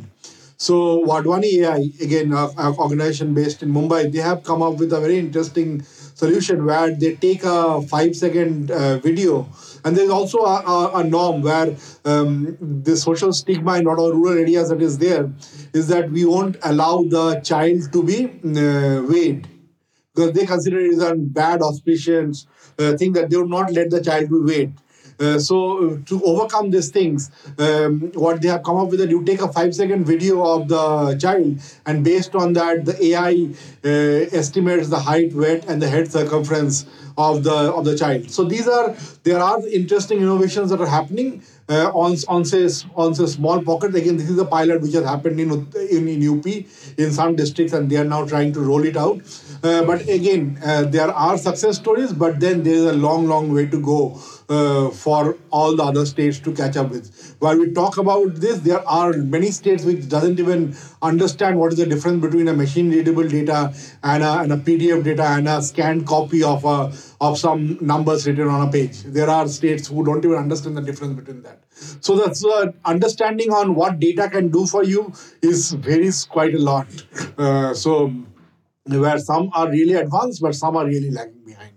So 0.56 1.04
Wadhwani 1.04 1.60
AI, 1.64 1.90
again, 2.02 2.32
an 2.32 2.74
organization 2.76 3.32
based 3.34 3.62
in 3.62 3.72
Mumbai, 3.72 4.12
they 4.12 4.18
have 4.20 4.42
come 4.42 4.62
up 4.62 4.74
with 4.78 4.92
a 4.92 5.00
very 5.00 5.18
interesting 5.18 5.82
solution 5.82 6.64
where 6.66 6.94
they 6.94 7.16
take 7.16 7.42
a 7.44 7.80
five 7.82 8.14
second 8.14 8.70
uh, 8.70 8.98
video 8.98 9.48
and 9.84 9.96
there's 9.96 10.10
also 10.10 10.38
a, 10.38 10.62
a, 10.62 10.98
a 11.00 11.04
norm 11.04 11.42
where 11.42 11.74
um, 12.04 12.56
the 12.60 12.96
social 12.96 13.32
stigma 13.32 13.78
in 13.78 13.86
a 13.86 13.90
rural 13.94 14.38
areas 14.38 14.68
that 14.68 14.82
is 14.82 14.98
there 14.98 15.32
is 15.72 15.88
that 15.88 16.10
we 16.10 16.24
won't 16.24 16.56
allow 16.62 17.02
the 17.02 17.40
child 17.40 17.92
to 17.92 18.02
be 18.02 18.26
uh, 18.26 19.02
weighed 19.02 19.46
because 20.14 20.32
they 20.32 20.46
consider 20.46 20.80
it 20.80 20.92
as 20.92 21.02
a 21.02 21.14
bad 21.14 21.62
auspicious 21.62 22.46
uh, 22.78 22.96
thing 22.96 23.12
that 23.12 23.30
they 23.30 23.36
would 23.36 23.48
not 23.48 23.72
let 23.72 23.90
the 23.90 24.02
child 24.02 24.28
be 24.28 24.38
weighed. 24.40 24.72
Uh, 25.20 25.38
so 25.38 25.96
to 26.06 26.22
overcome 26.24 26.70
these 26.70 26.88
things, 26.88 27.30
um, 27.58 28.10
what 28.14 28.40
they 28.40 28.48
have 28.48 28.62
come 28.62 28.76
up 28.78 28.88
with 28.88 29.00
that 29.00 29.10
you 29.10 29.22
take 29.22 29.42
a 29.42 29.52
five 29.52 29.74
second 29.74 30.04
video 30.06 30.42
of 30.42 30.66
the 30.66 31.14
child, 31.20 31.58
and 31.84 32.02
based 32.02 32.34
on 32.34 32.54
that, 32.54 32.86
the 32.86 32.96
AI 33.08 33.48
uh, 33.84 33.88
estimates 34.40 34.88
the 34.88 34.98
height, 34.98 35.32
weight, 35.34 35.64
and 35.66 35.82
the 35.82 35.88
head 35.88 36.10
circumference 36.10 36.86
of 37.18 37.44
the 37.44 37.52
of 37.52 37.84
the 37.84 37.96
child. 37.98 38.30
So 38.30 38.44
these 38.44 38.66
are 38.66 38.96
there 39.24 39.38
are 39.40 39.60
interesting 39.68 40.22
innovations 40.22 40.70
that 40.70 40.80
are 40.80 40.86
happening 40.86 41.42
uh, 41.68 41.90
on 41.92 42.16
on 42.28 42.44
say 42.46 42.66
on 42.96 43.14
say 43.14 43.26
small 43.26 43.62
pocket. 43.62 43.94
Again, 43.94 44.16
this 44.16 44.30
is 44.30 44.38
a 44.38 44.46
pilot 44.46 44.80
which 44.80 44.94
has 44.94 45.04
happened 45.04 45.38
in 45.38 45.50
in, 45.90 46.08
in 46.08 46.28
UP 46.28 46.46
in 46.98 47.12
some 47.12 47.36
districts, 47.36 47.72
and 47.72 47.90
they 47.90 47.96
are 47.96 48.04
now 48.04 48.24
trying 48.24 48.52
to 48.54 48.60
roll 48.60 48.84
it 48.84 48.96
out. 48.96 49.20
Uh, 49.62 49.84
but 49.84 50.08
again, 50.08 50.58
uh, 50.64 50.82
there 50.84 51.10
are 51.10 51.36
success 51.36 51.76
stories, 51.76 52.12
but 52.12 52.40
then 52.40 52.62
there 52.62 52.74
is 52.74 52.84
a 52.84 52.92
long, 52.92 53.26
long 53.26 53.52
way 53.52 53.66
to 53.66 53.80
go 53.80 54.18
uh, 54.48 54.90
for 54.90 55.36
all 55.50 55.76
the 55.76 55.82
other 55.82 56.06
states 56.06 56.38
to 56.40 56.52
catch 56.52 56.76
up 56.76 56.90
with. 56.90 57.36
While 57.40 57.58
we 57.58 57.70
talk 57.72 57.98
about 57.98 58.36
this, 58.36 58.60
there 58.60 58.86
are 58.88 59.12
many 59.12 59.50
states 59.50 59.84
which 59.84 60.08
doesn't 60.08 60.38
even 60.38 60.74
understand 61.02 61.58
what 61.58 61.72
is 61.72 61.78
the 61.78 61.86
difference 61.86 62.22
between 62.22 62.48
a 62.48 62.54
machine 62.54 62.90
readable 62.90 63.28
data 63.28 63.74
and 64.02 64.22
a, 64.22 64.38
and 64.40 64.52
a 64.52 64.56
PDF 64.56 65.04
data 65.04 65.24
and 65.24 65.46
a 65.46 65.62
scanned 65.62 66.06
copy 66.06 66.42
of 66.42 66.64
a, 66.64 66.92
of 67.20 67.38
some 67.38 67.76
numbers 67.80 68.26
written 68.26 68.48
on 68.48 68.66
a 68.66 68.72
page. 68.72 69.02
There 69.02 69.28
are 69.28 69.46
states 69.46 69.88
who 69.88 70.04
don't 70.04 70.24
even 70.24 70.38
understand 70.38 70.76
the 70.76 70.82
difference 70.82 71.20
between 71.20 71.42
that. 71.42 71.60
So 72.00 72.16
that's 72.16 72.44
uh, 72.44 72.72
understanding 72.84 73.52
on 73.52 73.74
what 73.74 74.00
data 74.00 74.28
can 74.28 74.48
do 74.48 74.66
for 74.66 74.84
you 74.84 75.12
is 75.42 75.72
varies 75.72 76.24
quite 76.24 76.54
a 76.54 76.58
lot. 76.58 76.86
Uh, 77.38 77.74
so 77.74 78.12
where 78.84 79.18
some 79.18 79.50
are 79.54 79.68
really 79.70 79.94
advanced, 79.94 80.40
but 80.42 80.54
some 80.54 80.76
are 80.76 80.86
really 80.86 81.10
lagging 81.10 81.44
behind. 81.44 81.72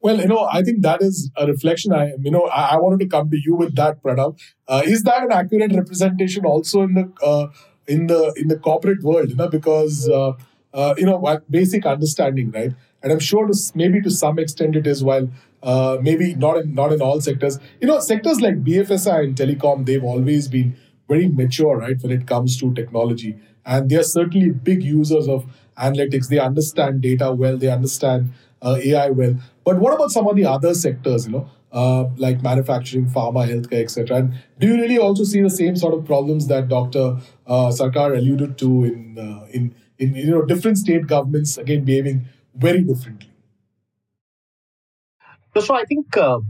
Well, 0.00 0.20
you 0.20 0.26
know, 0.26 0.46
I 0.52 0.62
think 0.62 0.82
that 0.82 1.00
is 1.00 1.30
a 1.36 1.46
reflection. 1.46 1.92
I, 1.92 2.12
you 2.20 2.30
know, 2.30 2.42
I, 2.42 2.74
I 2.74 2.76
wanted 2.76 3.00
to 3.00 3.06
come 3.06 3.30
to 3.30 3.38
you 3.42 3.54
with 3.54 3.74
that, 3.76 4.02
Pranav. 4.02 4.38
Uh, 4.68 4.82
is 4.84 5.02
that 5.04 5.22
an 5.22 5.32
accurate 5.32 5.72
representation 5.72 6.44
also 6.44 6.82
in 6.82 6.94
the 6.94 7.12
uh, 7.24 7.46
in 7.86 8.06
the 8.08 8.34
in 8.36 8.48
the 8.48 8.58
corporate 8.58 9.02
world? 9.02 9.30
You 9.30 9.36
know, 9.36 9.48
because 9.48 10.06
uh, 10.08 10.32
uh 10.74 10.94
you 10.98 11.06
know, 11.06 11.40
basic 11.48 11.86
understanding, 11.86 12.50
right? 12.50 12.72
And 13.02 13.12
I'm 13.12 13.18
sure 13.18 13.46
to, 13.46 13.54
maybe 13.74 14.02
to 14.02 14.10
some 14.10 14.38
extent 14.38 14.76
it 14.76 14.86
is. 14.86 15.02
While 15.02 15.30
uh, 15.64 15.96
maybe 16.02 16.34
not 16.34 16.58
in 16.58 16.74
not 16.74 16.92
in 16.92 17.00
all 17.00 17.20
sectors. 17.20 17.58
You 17.80 17.88
know, 17.88 17.98
sectors 17.98 18.40
like 18.40 18.62
BFSI 18.62 19.24
and 19.24 19.34
telecom, 19.34 19.86
they've 19.86 20.04
always 20.04 20.48
been 20.48 20.76
very 21.08 21.28
mature, 21.28 21.78
right, 21.78 21.96
when 22.02 22.12
it 22.12 22.26
comes 22.26 22.58
to 22.58 22.74
technology, 22.74 23.38
and 23.64 23.88
they 23.88 23.96
are 23.96 24.02
certainly 24.02 24.50
big 24.50 24.82
users 24.82 25.26
of 25.26 25.46
analytics. 25.78 26.28
They 26.28 26.38
understand 26.38 27.00
data 27.00 27.32
well. 27.32 27.56
They 27.56 27.68
understand 27.68 28.32
uh, 28.62 28.78
AI 28.82 29.10
well. 29.10 29.36
But 29.64 29.78
what 29.78 29.94
about 29.94 30.10
some 30.10 30.26
of 30.26 30.36
the 30.36 30.46
other 30.46 30.74
sectors? 30.74 31.26
You 31.26 31.32
know, 31.32 31.50
uh, 31.72 32.08
like 32.16 32.42
manufacturing, 32.42 33.06
pharma, 33.06 33.48
healthcare, 33.48 33.82
etc. 33.82 34.16
And 34.16 34.34
do 34.58 34.68
you 34.68 34.74
really 34.74 34.98
also 34.98 35.24
see 35.24 35.40
the 35.42 35.50
same 35.50 35.76
sort 35.76 35.94
of 35.94 36.04
problems 36.04 36.46
that 36.48 36.68
Dr. 36.68 37.18
Uh, 37.46 37.68
Sarkar 37.70 38.16
alluded 38.16 38.56
to 38.58 38.84
in 38.84 39.18
uh, 39.18 39.46
in 39.50 39.74
in 39.98 40.14
you 40.14 40.30
know 40.30 40.42
different 40.42 40.78
state 40.78 41.06
governments 41.06 41.58
again 41.58 41.84
behaving 41.84 42.26
very 42.54 42.82
differently? 42.82 43.30
So 45.56 45.74
I 45.74 45.84
think, 45.84 46.16
uh, 46.16 46.40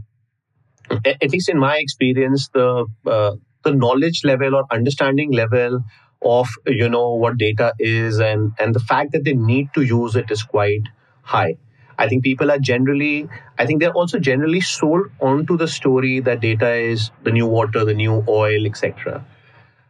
at 1.05 1.31
least 1.31 1.49
in 1.49 1.59
my 1.59 1.77
experience, 1.77 2.49
the 2.53 2.85
uh, 3.05 3.35
the 3.63 3.71
knowledge 3.71 4.21
level 4.23 4.55
or 4.55 4.65
understanding 4.71 5.31
level 5.31 5.83
of 6.25 6.47
you 6.67 6.89
know 6.89 7.13
what 7.13 7.37
data 7.37 7.73
is 7.79 8.19
and 8.19 8.53
and 8.59 8.75
the 8.75 8.79
fact 8.91 9.11
that 9.13 9.23
they 9.23 9.33
need 9.33 9.69
to 9.75 9.81
use 9.83 10.15
it 10.15 10.31
is 10.31 10.43
quite 10.43 10.89
high. 11.21 11.57
I 11.97 12.07
think 12.09 12.23
people 12.23 12.51
are 12.51 12.59
generally 12.59 13.29
i 13.57 13.65
think 13.65 13.79
they're 13.81 13.97
also 13.99 14.19
generally 14.19 14.59
sold 14.69 15.05
onto 15.27 15.55
the 15.61 15.67
story 15.75 16.19
that 16.29 16.41
data 16.41 16.71
is 16.73 17.09
the 17.27 17.31
new 17.31 17.47
water 17.47 17.85
the 17.89 17.93
new 17.93 18.15
oil 18.27 18.65
etc 18.69 19.23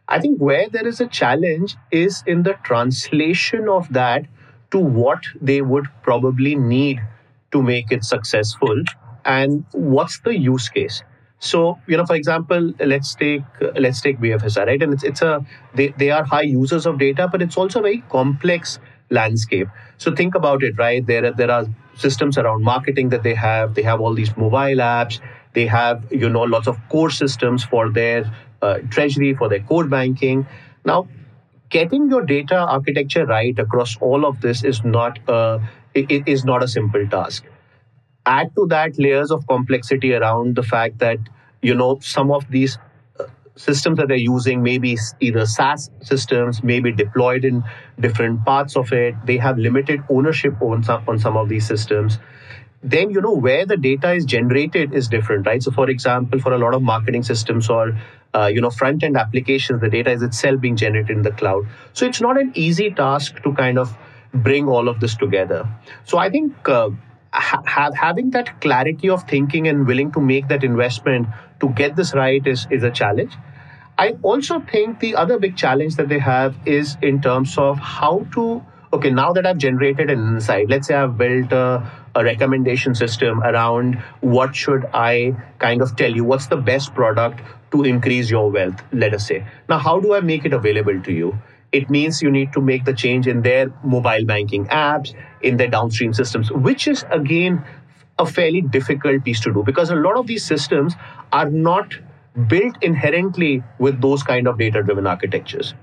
i 0.08 0.18
think 0.20 0.38
where 0.48 0.68
there 0.76 0.86
is 0.92 1.00
a 1.00 1.06
challenge 1.18 1.76
is 1.90 2.22
in 2.34 2.42
the 2.48 2.54
translation 2.70 3.68
of 3.68 3.92
that 3.98 4.26
to 4.70 4.78
what 5.00 5.28
they 5.40 5.60
would 5.62 5.88
probably 6.02 6.54
need 6.56 7.00
to 7.52 7.62
make 7.62 7.90
it 7.98 8.04
successful 8.04 8.82
and 9.24 9.64
what's 9.72 10.20
the 10.20 10.36
use 10.38 10.68
case 10.68 11.02
so 11.38 11.78
you 11.86 11.96
know, 11.96 12.06
for 12.06 12.14
example, 12.16 12.72
let's 12.80 13.14
take 13.14 13.42
let's 13.60 14.00
take 14.00 14.18
BFSI, 14.18 14.66
right? 14.66 14.82
And 14.82 14.92
it's 14.94 15.04
it's 15.04 15.22
a 15.22 15.44
they, 15.74 15.88
they 15.98 16.10
are 16.10 16.24
high 16.24 16.42
users 16.42 16.86
of 16.86 16.98
data, 16.98 17.28
but 17.30 17.42
it's 17.42 17.56
also 17.56 17.80
a 17.80 17.82
very 17.82 18.02
complex 18.08 18.78
landscape. 19.10 19.68
So 19.98 20.14
think 20.14 20.34
about 20.34 20.62
it, 20.62 20.76
right? 20.78 21.06
There 21.06 21.26
are, 21.26 21.32
there 21.32 21.50
are 21.50 21.66
systems 21.94 22.38
around 22.38 22.64
marketing 22.64 23.10
that 23.10 23.22
they 23.22 23.34
have. 23.34 23.74
They 23.74 23.82
have 23.82 24.00
all 24.00 24.14
these 24.14 24.36
mobile 24.36 24.82
apps. 24.88 25.20
They 25.52 25.66
have 25.66 26.06
you 26.10 26.28
know 26.28 26.42
lots 26.42 26.66
of 26.68 26.78
core 26.88 27.10
systems 27.10 27.64
for 27.64 27.90
their 27.92 28.30
uh, 28.62 28.78
treasury, 28.90 29.34
for 29.34 29.48
their 29.48 29.60
core 29.60 29.86
banking. 29.86 30.46
Now, 30.84 31.06
getting 31.68 32.08
your 32.08 32.22
data 32.24 32.56
architecture 32.56 33.26
right 33.26 33.58
across 33.58 33.96
all 33.98 34.24
of 34.24 34.40
this 34.40 34.64
is 34.64 34.84
not 34.84 35.18
a 35.28 35.60
is 35.94 36.44
not 36.44 36.62
a 36.62 36.68
simple 36.68 37.06
task. 37.08 37.44
Add 38.26 38.54
to 38.56 38.66
that 38.68 38.98
layers 38.98 39.30
of 39.30 39.46
complexity 39.46 40.12
around 40.14 40.56
the 40.56 40.62
fact 40.62 40.98
that 40.98 41.18
you 41.62 41.74
know 41.74 41.98
some 42.00 42.30
of 42.30 42.50
these 42.50 42.78
systems 43.56 43.96
that 43.98 44.08
they're 44.08 44.16
using 44.16 44.62
may 44.62 44.78
be 44.78 44.98
either 45.20 45.46
SaaS 45.46 45.90
systems, 46.02 46.62
maybe 46.62 46.92
deployed 46.92 47.44
in 47.44 47.64
different 47.98 48.44
parts 48.44 48.76
of 48.76 48.92
it. 48.92 49.14
They 49.24 49.38
have 49.38 49.58
limited 49.58 50.02
ownership 50.10 50.60
on 50.60 50.82
some, 50.82 51.04
on 51.08 51.18
some 51.18 51.36
of 51.36 51.48
these 51.48 51.66
systems. 51.66 52.18
Then, 52.82 53.10
you 53.10 53.20
know, 53.20 53.32
where 53.32 53.64
the 53.66 53.76
data 53.76 54.12
is 54.12 54.24
generated 54.24 54.92
is 54.94 55.08
different, 55.08 55.46
right? 55.46 55.62
So, 55.62 55.70
for 55.70 55.88
example, 55.88 56.38
for 56.38 56.52
a 56.52 56.58
lot 56.58 56.74
of 56.74 56.82
marketing 56.82 57.22
systems 57.22 57.70
or, 57.70 57.98
uh, 58.34 58.46
you 58.46 58.60
know, 58.60 58.70
front 58.70 59.02
end 59.02 59.16
applications, 59.16 59.80
the 59.80 59.88
data 59.88 60.10
is 60.10 60.22
itself 60.22 60.60
being 60.60 60.76
generated 60.76 61.16
in 61.16 61.22
the 61.22 61.32
cloud. 61.32 61.66
So, 61.94 62.06
it's 62.06 62.20
not 62.20 62.38
an 62.38 62.52
easy 62.54 62.90
task 62.90 63.42
to 63.42 63.54
kind 63.54 63.78
of 63.78 63.96
bring 64.34 64.68
all 64.68 64.88
of 64.88 65.00
this 65.00 65.16
together. 65.16 65.66
So, 66.04 66.18
I 66.18 66.30
think 66.30 66.68
uh, 66.68 66.90
ha- 67.36 67.90
having 67.92 68.30
that 68.30 68.60
clarity 68.60 69.08
of 69.08 69.24
thinking 69.24 69.68
and 69.68 69.86
willing 69.86 70.12
to 70.12 70.20
make 70.20 70.48
that 70.48 70.64
investment 70.64 71.28
to 71.60 71.68
get 71.70 71.96
this 71.96 72.14
right 72.14 72.46
is, 72.46 72.66
is 72.70 72.82
a 72.82 72.90
challenge. 72.90 73.32
I 73.98 74.16
also 74.22 74.60
think 74.60 75.00
the 75.00 75.14
other 75.16 75.38
big 75.38 75.56
challenge 75.56 75.96
that 75.96 76.08
they 76.08 76.18
have 76.18 76.54
is 76.66 76.96
in 77.00 77.20
terms 77.22 77.56
of 77.56 77.78
how 77.78 78.26
to, 78.34 78.62
okay, 78.92 79.10
now 79.10 79.32
that 79.32 79.46
I've 79.46 79.58
generated 79.58 80.10
an 80.10 80.18
insight, 80.18 80.68
let's 80.68 80.88
say 80.88 80.94
I've 80.94 81.16
built 81.16 81.50
a, 81.52 81.90
a 82.14 82.24
recommendation 82.24 82.94
system 82.94 83.42
around 83.42 83.94
what 84.20 84.54
should 84.54 84.84
I 84.92 85.34
kind 85.58 85.80
of 85.80 85.96
tell 85.96 86.14
you, 86.14 86.24
what's 86.24 86.48
the 86.48 86.56
best 86.58 86.94
product 86.94 87.40
to 87.72 87.84
increase 87.84 88.30
your 88.30 88.50
wealth, 88.50 88.82
let 88.92 89.14
us 89.14 89.26
say. 89.26 89.46
Now, 89.68 89.78
how 89.78 89.98
do 89.98 90.14
I 90.14 90.20
make 90.20 90.44
it 90.44 90.52
available 90.52 91.00
to 91.00 91.12
you? 91.12 91.38
It 91.72 91.90
means 91.90 92.22
you 92.22 92.30
need 92.30 92.52
to 92.52 92.60
make 92.60 92.84
the 92.84 92.94
change 92.94 93.26
in 93.26 93.42
their 93.42 93.72
mobile 93.84 94.24
banking 94.24 94.66
apps, 94.66 95.14
in 95.42 95.56
their 95.56 95.68
downstream 95.68 96.12
systems, 96.14 96.50
which 96.52 96.88
is 96.88 97.04
again 97.10 97.64
a 98.18 98.26
fairly 98.26 98.62
difficult 98.62 99.24
piece 99.24 99.40
to 99.40 99.52
do 99.52 99.62
because 99.62 99.90
a 99.90 99.96
lot 99.96 100.16
of 100.16 100.26
these 100.26 100.44
systems 100.44 100.94
are 101.32 101.50
not 101.50 101.92
built 102.48 102.76
inherently 102.82 103.62
with 103.78 104.00
those 104.00 104.22
kind 104.22 104.46
of 104.46 104.58
data 104.58 104.82
driven 104.82 105.06
architectures. 105.06 105.74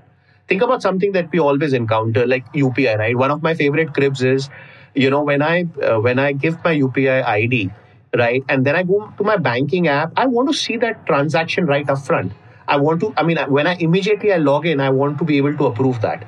Think 0.48 0.62
about 0.62 0.82
something 0.82 1.12
that 1.12 1.30
we 1.32 1.38
always 1.38 1.72
encounter 1.72 2.26
like 2.26 2.44
UPI, 2.52 2.96
right? 2.96 3.16
One 3.16 3.30
of 3.30 3.42
my 3.42 3.54
favorite 3.54 3.94
cribs 3.94 4.22
is, 4.22 4.50
you 4.94 5.10
know, 5.10 5.22
when 5.22 5.42
I 5.42 5.66
uh, 5.82 6.00
when 6.00 6.18
I 6.18 6.32
give 6.32 6.62
my 6.64 6.72
UPI 6.72 7.22
ID, 7.22 7.70
right, 8.16 8.42
and 8.48 8.64
then 8.66 8.76
I 8.76 8.82
go 8.82 9.12
to 9.16 9.24
my 9.24 9.36
banking 9.36 9.88
app, 9.88 10.12
I 10.16 10.26
want 10.26 10.48
to 10.50 10.54
see 10.54 10.76
that 10.78 11.06
transaction 11.06 11.66
right 11.66 11.88
up 11.88 11.98
front. 11.98 12.32
I 12.74 12.76
want 12.76 13.00
to, 13.00 13.14
I 13.16 13.22
mean, 13.22 13.38
when 13.56 13.68
I 13.68 13.74
immediately 13.74 14.32
I 14.32 14.38
log 14.38 14.66
in, 14.66 14.80
I 14.80 14.90
want 14.90 15.18
to 15.18 15.24
be 15.24 15.36
able 15.36 15.56
to 15.58 15.66
approve 15.66 16.00
that. 16.00 16.24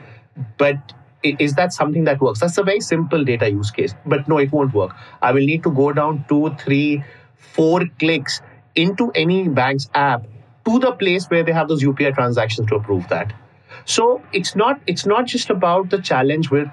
But 0.58 0.92
is 1.22 1.54
that 1.54 1.72
something 1.72 2.04
that 2.04 2.20
works? 2.20 2.38
That's 2.38 2.56
a 2.58 2.62
very 2.62 2.80
simple 2.80 3.24
data 3.24 3.50
use 3.50 3.72
case, 3.72 3.94
but 4.04 4.28
no, 4.28 4.38
it 4.38 4.52
won't 4.52 4.72
work. 4.72 4.94
I 5.20 5.32
will 5.32 5.44
need 5.44 5.64
to 5.64 5.72
go 5.72 5.92
down 5.92 6.24
two, 6.28 6.54
three, 6.60 7.02
four 7.36 7.80
clicks 7.98 8.40
into 8.76 9.10
any 9.14 9.48
bank's 9.48 9.90
app 9.94 10.26
to 10.66 10.78
the 10.78 10.92
place 10.92 11.26
where 11.26 11.42
they 11.42 11.52
have 11.52 11.66
those 11.66 11.82
UPI 11.82 12.14
transactions 12.14 12.68
to 12.68 12.76
approve 12.76 13.08
that. 13.08 13.32
So 13.84 14.22
it's 14.32 14.54
not 14.54 14.80
it's 14.86 15.04
not 15.06 15.26
just 15.26 15.50
about 15.50 15.90
the 15.90 16.00
challenge 16.00 16.50
with 16.50 16.70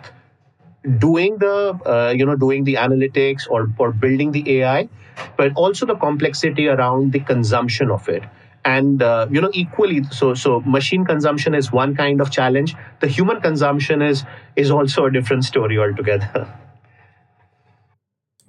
doing 0.99 1.37
the 1.39 1.79
uh, 1.85 2.13
you 2.15 2.25
know 2.27 2.35
doing 2.35 2.63
the 2.63 2.75
analytics 2.75 3.49
or 3.49 3.67
or 3.79 3.91
building 3.91 4.31
the 4.31 4.45
AI, 4.59 4.87
but 5.35 5.51
also 5.55 5.85
the 5.85 5.95
complexity 5.95 6.67
around 6.67 7.11
the 7.11 7.21
consumption 7.33 7.89
of 7.99 8.07
it 8.09 8.23
and 8.65 9.01
uh, 9.01 9.27
you 9.29 9.41
know 9.41 9.49
equally 9.53 10.03
so 10.03 10.33
so 10.33 10.61
machine 10.61 11.05
consumption 11.05 11.53
is 11.53 11.71
one 11.71 11.95
kind 11.95 12.21
of 12.21 12.31
challenge. 12.31 12.75
The 13.01 13.07
human 13.07 13.41
consumption 13.41 14.01
is 14.01 14.23
is 14.55 14.71
also 14.71 15.05
a 15.05 15.11
different 15.11 15.45
story 15.45 15.77
altogether. 15.77 16.53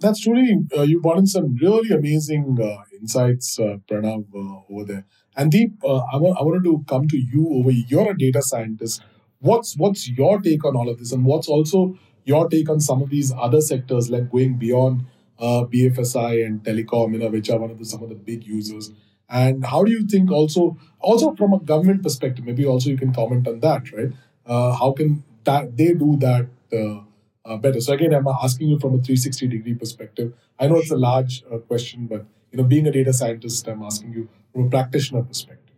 That's 0.00 0.20
truly 0.20 0.58
uh, 0.76 0.82
you 0.82 1.00
brought 1.00 1.18
in 1.18 1.26
some 1.26 1.56
really 1.60 1.90
amazing 1.90 2.58
uh, 2.60 2.82
insights 3.00 3.58
uh, 3.58 3.78
pranav 3.90 4.26
uh, 4.34 4.72
over 4.72 4.84
there. 4.84 5.04
And 5.36 5.50
deep 5.50 5.72
uh, 5.84 5.98
I, 6.12 6.16
I 6.16 6.42
wanted 6.42 6.64
to 6.64 6.84
come 6.86 7.08
to 7.08 7.16
you 7.16 7.48
over 7.54 7.70
you're 7.70 8.10
a 8.10 8.16
data 8.16 8.42
scientist. 8.42 9.02
What's 9.40 9.76
what's 9.76 10.08
your 10.08 10.40
take 10.40 10.64
on 10.64 10.76
all 10.76 10.88
of 10.88 10.98
this? 10.98 11.12
And 11.12 11.24
what's 11.24 11.48
also 11.48 11.98
your 12.24 12.48
take 12.48 12.70
on 12.70 12.80
some 12.80 13.02
of 13.02 13.10
these 13.10 13.32
other 13.32 13.60
sectors 13.60 14.10
like 14.10 14.30
going 14.30 14.58
beyond 14.58 15.06
bfsi 15.40 16.46
and 16.46 16.62
telecom 16.62 17.12
you 17.12 17.18
know 17.18 17.28
which 17.28 17.50
are 17.50 17.58
one 17.58 17.70
of 17.70 17.78
the 17.78 17.84
some 17.84 18.02
of 18.04 18.08
the 18.08 18.14
big 18.14 18.46
users 18.46 18.92
and 19.28 19.64
how 19.64 19.82
do 19.84 19.90
you 19.90 20.06
think 20.06 20.30
also, 20.30 20.76
also 21.00 21.34
from 21.34 21.52
a 21.52 21.58
government 21.58 22.02
perspective, 22.02 22.44
maybe 22.44 22.66
also 22.66 22.90
you 22.90 22.96
can 22.96 23.12
comment 23.12 23.48
on 23.48 23.60
that, 23.60 23.90
right? 23.92 24.12
Uh, 24.46 24.72
how 24.72 24.92
can 24.92 25.24
that 25.44 25.76
they 25.76 25.92
do 25.94 26.16
that 26.18 26.46
uh, 26.72 27.00
uh, 27.44 27.56
better? 27.56 27.80
So 27.80 27.94
again, 27.94 28.14
I'm 28.14 28.26
asking 28.26 28.68
you 28.68 28.78
from 28.78 28.94
a 28.94 28.98
360 28.98 29.48
degree 29.48 29.74
perspective. 29.74 30.34
I 30.58 30.66
know 30.66 30.76
it's 30.76 30.90
a 30.90 30.96
large 30.96 31.42
uh, 31.50 31.58
question, 31.58 32.06
but 32.06 32.26
you 32.52 32.58
know, 32.58 32.64
being 32.64 32.86
a 32.86 32.92
data 32.92 33.12
scientist, 33.12 33.66
I'm 33.66 33.82
asking 33.82 34.12
you 34.12 34.28
from 34.52 34.66
a 34.66 34.70
practitioner 34.70 35.22
perspective. 35.22 35.74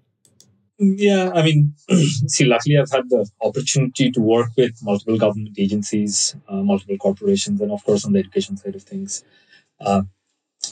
Yeah, 0.79 1.31
I 1.35 1.43
mean, 1.43 1.75
see, 2.29 2.45
luckily 2.45 2.77
I've 2.77 2.91
had 2.91 3.09
the 3.09 3.27
opportunity 3.41 4.11
to 4.11 4.21
work 4.21 4.51
with 4.59 4.73
multiple 4.83 5.17
government 5.17 5.59
agencies, 5.59 6.37
uh, 6.49 6.63
multiple 6.63 6.99
corporations, 6.99 7.61
and 7.63 7.73
of 7.73 7.83
course 7.85 8.05
on 8.05 8.13
the 8.13 8.19
education 8.19 8.59
side 8.59 8.75
of 8.75 8.83
things. 8.83 9.25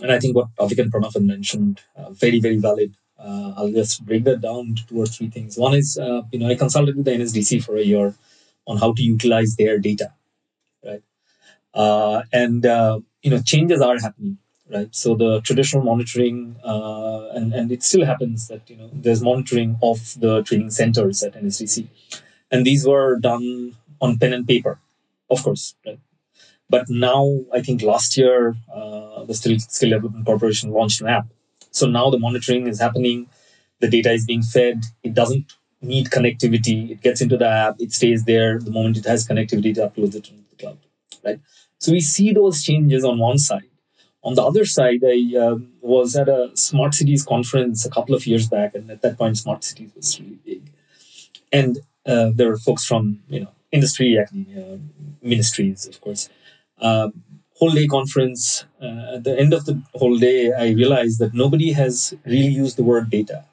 And 0.00 0.12
I 0.12 0.18
think 0.18 0.36
what 0.36 0.54
Avik 0.56 0.78
and 0.78 0.92
Pranav 0.92 1.20
mentioned, 1.20 1.80
uh, 1.96 2.10
very, 2.10 2.40
very 2.40 2.56
valid. 2.56 2.94
Uh, 3.18 3.52
I'll 3.56 3.72
just 3.72 4.04
break 4.04 4.24
that 4.24 4.40
down 4.40 4.74
to 4.74 4.86
two 4.86 5.00
or 5.00 5.06
three 5.06 5.30
things. 5.30 5.56
One 5.56 5.74
is, 5.74 5.98
uh, 5.98 6.22
you 6.32 6.38
know, 6.38 6.48
I 6.48 6.54
consulted 6.56 6.96
with 6.96 7.04
the 7.04 7.12
NSDC 7.12 7.60
for 7.60 7.76
a 7.76 7.82
year 7.82 8.14
on 8.66 8.78
how 8.78 8.92
to 8.92 9.02
utilize 9.02 9.56
their 9.56 9.78
data, 9.78 10.12
right? 10.84 11.02
Uh, 11.74 12.22
and, 12.32 12.64
uh, 12.66 13.00
you 13.22 13.30
know, 13.30 13.40
changes 13.42 13.80
are 13.80 13.98
happening, 13.98 14.38
right? 14.70 14.94
So 14.94 15.14
the 15.14 15.40
traditional 15.42 15.82
monitoring, 15.84 16.56
uh, 16.64 17.28
and, 17.30 17.52
and 17.52 17.72
it 17.72 17.82
still 17.82 18.04
happens 18.04 18.48
that, 18.48 18.68
you 18.70 18.76
know, 18.76 18.90
there's 18.92 19.22
monitoring 19.22 19.76
of 19.82 20.18
the 20.20 20.42
training 20.42 20.70
centers 20.70 21.22
at 21.22 21.36
NSDC. 21.36 21.88
And 22.50 22.64
these 22.66 22.86
were 22.86 23.18
done 23.18 23.76
on 24.00 24.18
pen 24.18 24.32
and 24.32 24.46
paper, 24.46 24.78
of 25.30 25.42
course, 25.42 25.74
right? 25.86 25.98
But 26.74 26.90
now, 26.90 27.22
I 27.52 27.60
think 27.62 27.82
last 27.82 28.16
year, 28.16 28.56
uh, 28.74 29.22
the 29.28 29.34
Skill, 29.34 29.60
Skill 29.60 29.90
Development 29.90 30.26
Corporation 30.26 30.72
launched 30.72 31.00
an 31.02 31.06
app. 31.06 31.26
So 31.70 31.86
now 31.86 32.10
the 32.10 32.18
monitoring 32.18 32.66
is 32.66 32.80
happening, 32.80 33.28
the 33.78 33.88
data 33.88 34.10
is 34.10 34.24
being 34.26 34.42
fed. 34.42 34.82
It 35.04 35.14
doesn't 35.14 35.44
need 35.80 36.06
connectivity. 36.16 36.90
It 36.90 37.00
gets 37.00 37.20
into 37.20 37.36
the 37.36 37.48
app, 37.48 37.76
it 37.78 37.92
stays 37.92 38.24
there. 38.24 38.58
The 38.58 38.72
moment 38.72 38.96
it 38.96 39.04
has 39.04 39.28
connectivity, 39.28 39.70
it 39.76 39.76
uploads 39.86 40.16
it 40.16 40.28
into 40.30 40.44
the 40.50 40.56
cloud. 40.58 40.78
Right. 41.24 41.40
So 41.78 41.92
we 41.92 42.00
see 42.00 42.32
those 42.32 42.64
changes 42.64 43.04
on 43.04 43.20
one 43.20 43.38
side. 43.38 43.70
On 44.24 44.34
the 44.34 44.42
other 44.42 44.64
side, 44.64 45.02
I 45.04 45.18
um, 45.44 45.74
was 45.80 46.16
at 46.16 46.28
a 46.28 46.50
smart 46.56 46.94
cities 46.94 47.22
conference 47.22 47.86
a 47.86 47.90
couple 47.90 48.16
of 48.16 48.26
years 48.26 48.48
back, 48.48 48.74
and 48.74 48.90
at 48.90 49.00
that 49.02 49.16
point, 49.16 49.38
smart 49.38 49.62
cities 49.62 49.92
was 49.94 50.18
really 50.18 50.40
big. 50.44 50.62
And 51.52 51.78
uh, 52.04 52.30
there 52.34 52.48
were 52.48 52.56
folks 52.56 52.84
from 52.84 53.20
you 53.28 53.40
know 53.42 53.52
industry, 53.70 54.18
academia, 54.18 54.80
ministries, 55.22 55.86
of 55.86 56.00
course, 56.00 56.28
uh, 56.80 57.08
whole 57.56 57.70
day 57.70 57.86
conference. 57.86 58.64
Uh, 58.80 59.16
at 59.16 59.24
the 59.24 59.38
end 59.38 59.52
of 59.54 59.64
the 59.64 59.80
whole 59.94 60.18
day, 60.18 60.52
I 60.52 60.70
realized 60.70 61.18
that 61.20 61.34
nobody 61.34 61.72
has 61.72 62.14
really 62.24 62.54
used 62.62 62.76
the 62.76 62.82
word 62.84 63.10
data 63.10 63.44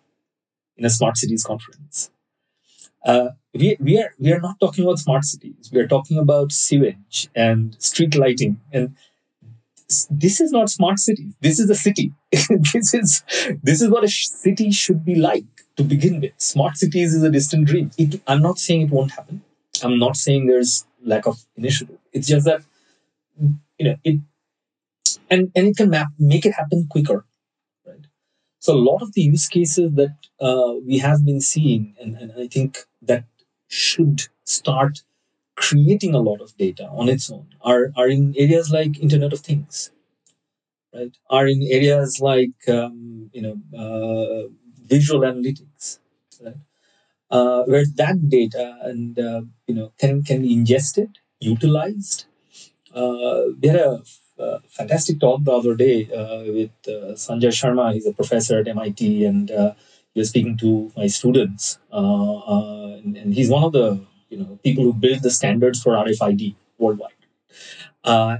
in 0.78 0.86
a 0.86 0.90
smart 0.90 1.18
cities 1.18 1.44
conference. 1.44 2.10
Uh, 3.06 3.30
we, 3.54 3.78
we 3.80 4.00
are 4.00 4.14
we 4.20 4.32
are 4.32 4.40
not 4.40 4.60
talking 4.60 4.84
about 4.84 5.00
smart 5.00 5.24
cities. 5.26 5.70
We 5.74 5.80
are 5.80 5.88
talking 5.88 6.18
about 6.18 6.52
sewage 6.52 7.30
and 7.36 7.76
street 7.80 8.16
lighting, 8.16 8.60
and 8.72 8.96
this 10.10 10.40
is 10.40 10.52
not 10.52 10.70
smart 10.70 11.00
cities. 11.00 11.34
This 11.42 11.60
is 11.60 11.70
a 11.70 11.76
city. 11.76 12.14
this 12.32 12.94
is 12.94 13.24
this 13.64 13.82
is 13.82 13.90
what 13.90 14.04
a 14.04 14.08
city 14.08 14.72
should 14.72 15.04
be 15.04 15.16
like 15.16 15.46
to 15.78 15.84
begin 15.84 16.22
with. 16.22 16.32
Smart 16.38 16.78
cities 16.78 17.14
is 17.14 17.24
a 17.24 17.32
distant 17.32 17.68
dream. 17.68 17.92
It, 17.98 18.22
I'm 18.28 18.42
not 18.42 18.60
saying 18.60 18.82
it 18.82 18.90
won't 18.92 19.12
happen. 19.12 19.42
I'm 19.84 20.00
not 20.00 20.16
saying 20.16 20.48
there's 20.48 20.86
lack 21.04 21.26
of 21.28 21.44
initiative. 21.58 21.98
It's 22.14 22.28
just 22.28 22.46
that 22.46 22.62
you 23.80 23.86
know 23.88 23.96
it 24.04 24.20
and 25.30 25.52
and 25.56 25.68
it 25.68 25.78
can 25.78 25.90
map 25.90 26.10
make 26.20 26.46
it 26.46 26.54
happen 26.60 26.88
quicker 26.90 27.26
right 27.88 28.06
so 28.60 28.74
a 28.76 28.86
lot 28.90 29.02
of 29.04 29.14
the 29.14 29.24
use 29.24 29.48
cases 29.58 29.92
that 30.02 30.16
uh, 30.50 30.74
we 30.90 30.98
have 31.00 31.26
been 31.26 31.42
seeing 31.42 31.84
and, 32.02 32.18
and 32.18 32.32
i 32.46 32.48
think 32.56 32.80
that 33.12 33.26
should 33.68 34.22
start 34.46 35.04
creating 35.66 36.16
a 36.16 36.26
lot 36.30 36.42
of 36.42 36.56
data 36.58 36.86
on 37.02 37.10
its 37.10 37.32
own 37.32 37.48
are, 37.62 37.92
are 37.98 38.10
in 38.10 38.34
areas 38.38 38.72
like 38.72 39.00
internet 39.08 39.34
of 39.34 39.42
things 39.42 39.92
right 40.94 41.16
are 41.30 41.48
in 41.48 41.62
areas 41.78 42.20
like 42.30 42.60
um, 42.78 43.30
you 43.34 43.42
know 43.46 43.56
uh, 43.84 44.42
visual 44.94 45.22
analytics 45.30 46.00
right 46.46 46.62
uh, 47.32 47.64
where 47.66 47.86
that 48.02 48.18
data 48.30 48.68
and 48.84 49.20
uh, 49.20 49.42
you 49.68 49.76
know 49.76 49.94
can 50.00 50.24
can 50.24 50.42
be 50.44 50.54
ingested 50.54 51.10
utilized. 51.42 52.26
Uh, 52.94 53.44
we 53.62 53.68
had 53.68 53.78
a, 53.80 54.02
a, 54.40 54.60
fantastic 54.70 55.20
talk 55.20 55.44
the 55.44 55.52
other 55.52 55.76
day 55.76 56.10
uh, 56.12 56.44
with 56.52 56.72
uh, 56.88 57.14
Sanjay 57.16 57.54
Sarma. 57.54 57.94
He's 57.94 58.06
a 58.06 58.14
professor 58.14 58.60
at 58.60 58.68
MIT, 58.68 59.26
and 59.26 59.50
uh, 59.52 59.74
he 60.14 60.20
was 60.20 60.30
speaking 60.30 60.58
to 60.58 60.92
my 60.98 61.08
students. 61.08 61.80
Uh, 61.92 62.38
uh, 62.38 62.88
and, 63.04 63.18
and, 63.18 63.34
he's 63.34 63.50
one 63.50 63.64
of 63.64 63.72
the 63.72 64.06
you 64.30 64.38
know 64.38 64.60
people 64.64 64.84
who 64.84 64.94
built 64.94 65.22
the 65.22 65.32
standards 65.32 65.82
for 65.82 65.94
RFID 65.94 66.56
worldwide. 66.78 67.12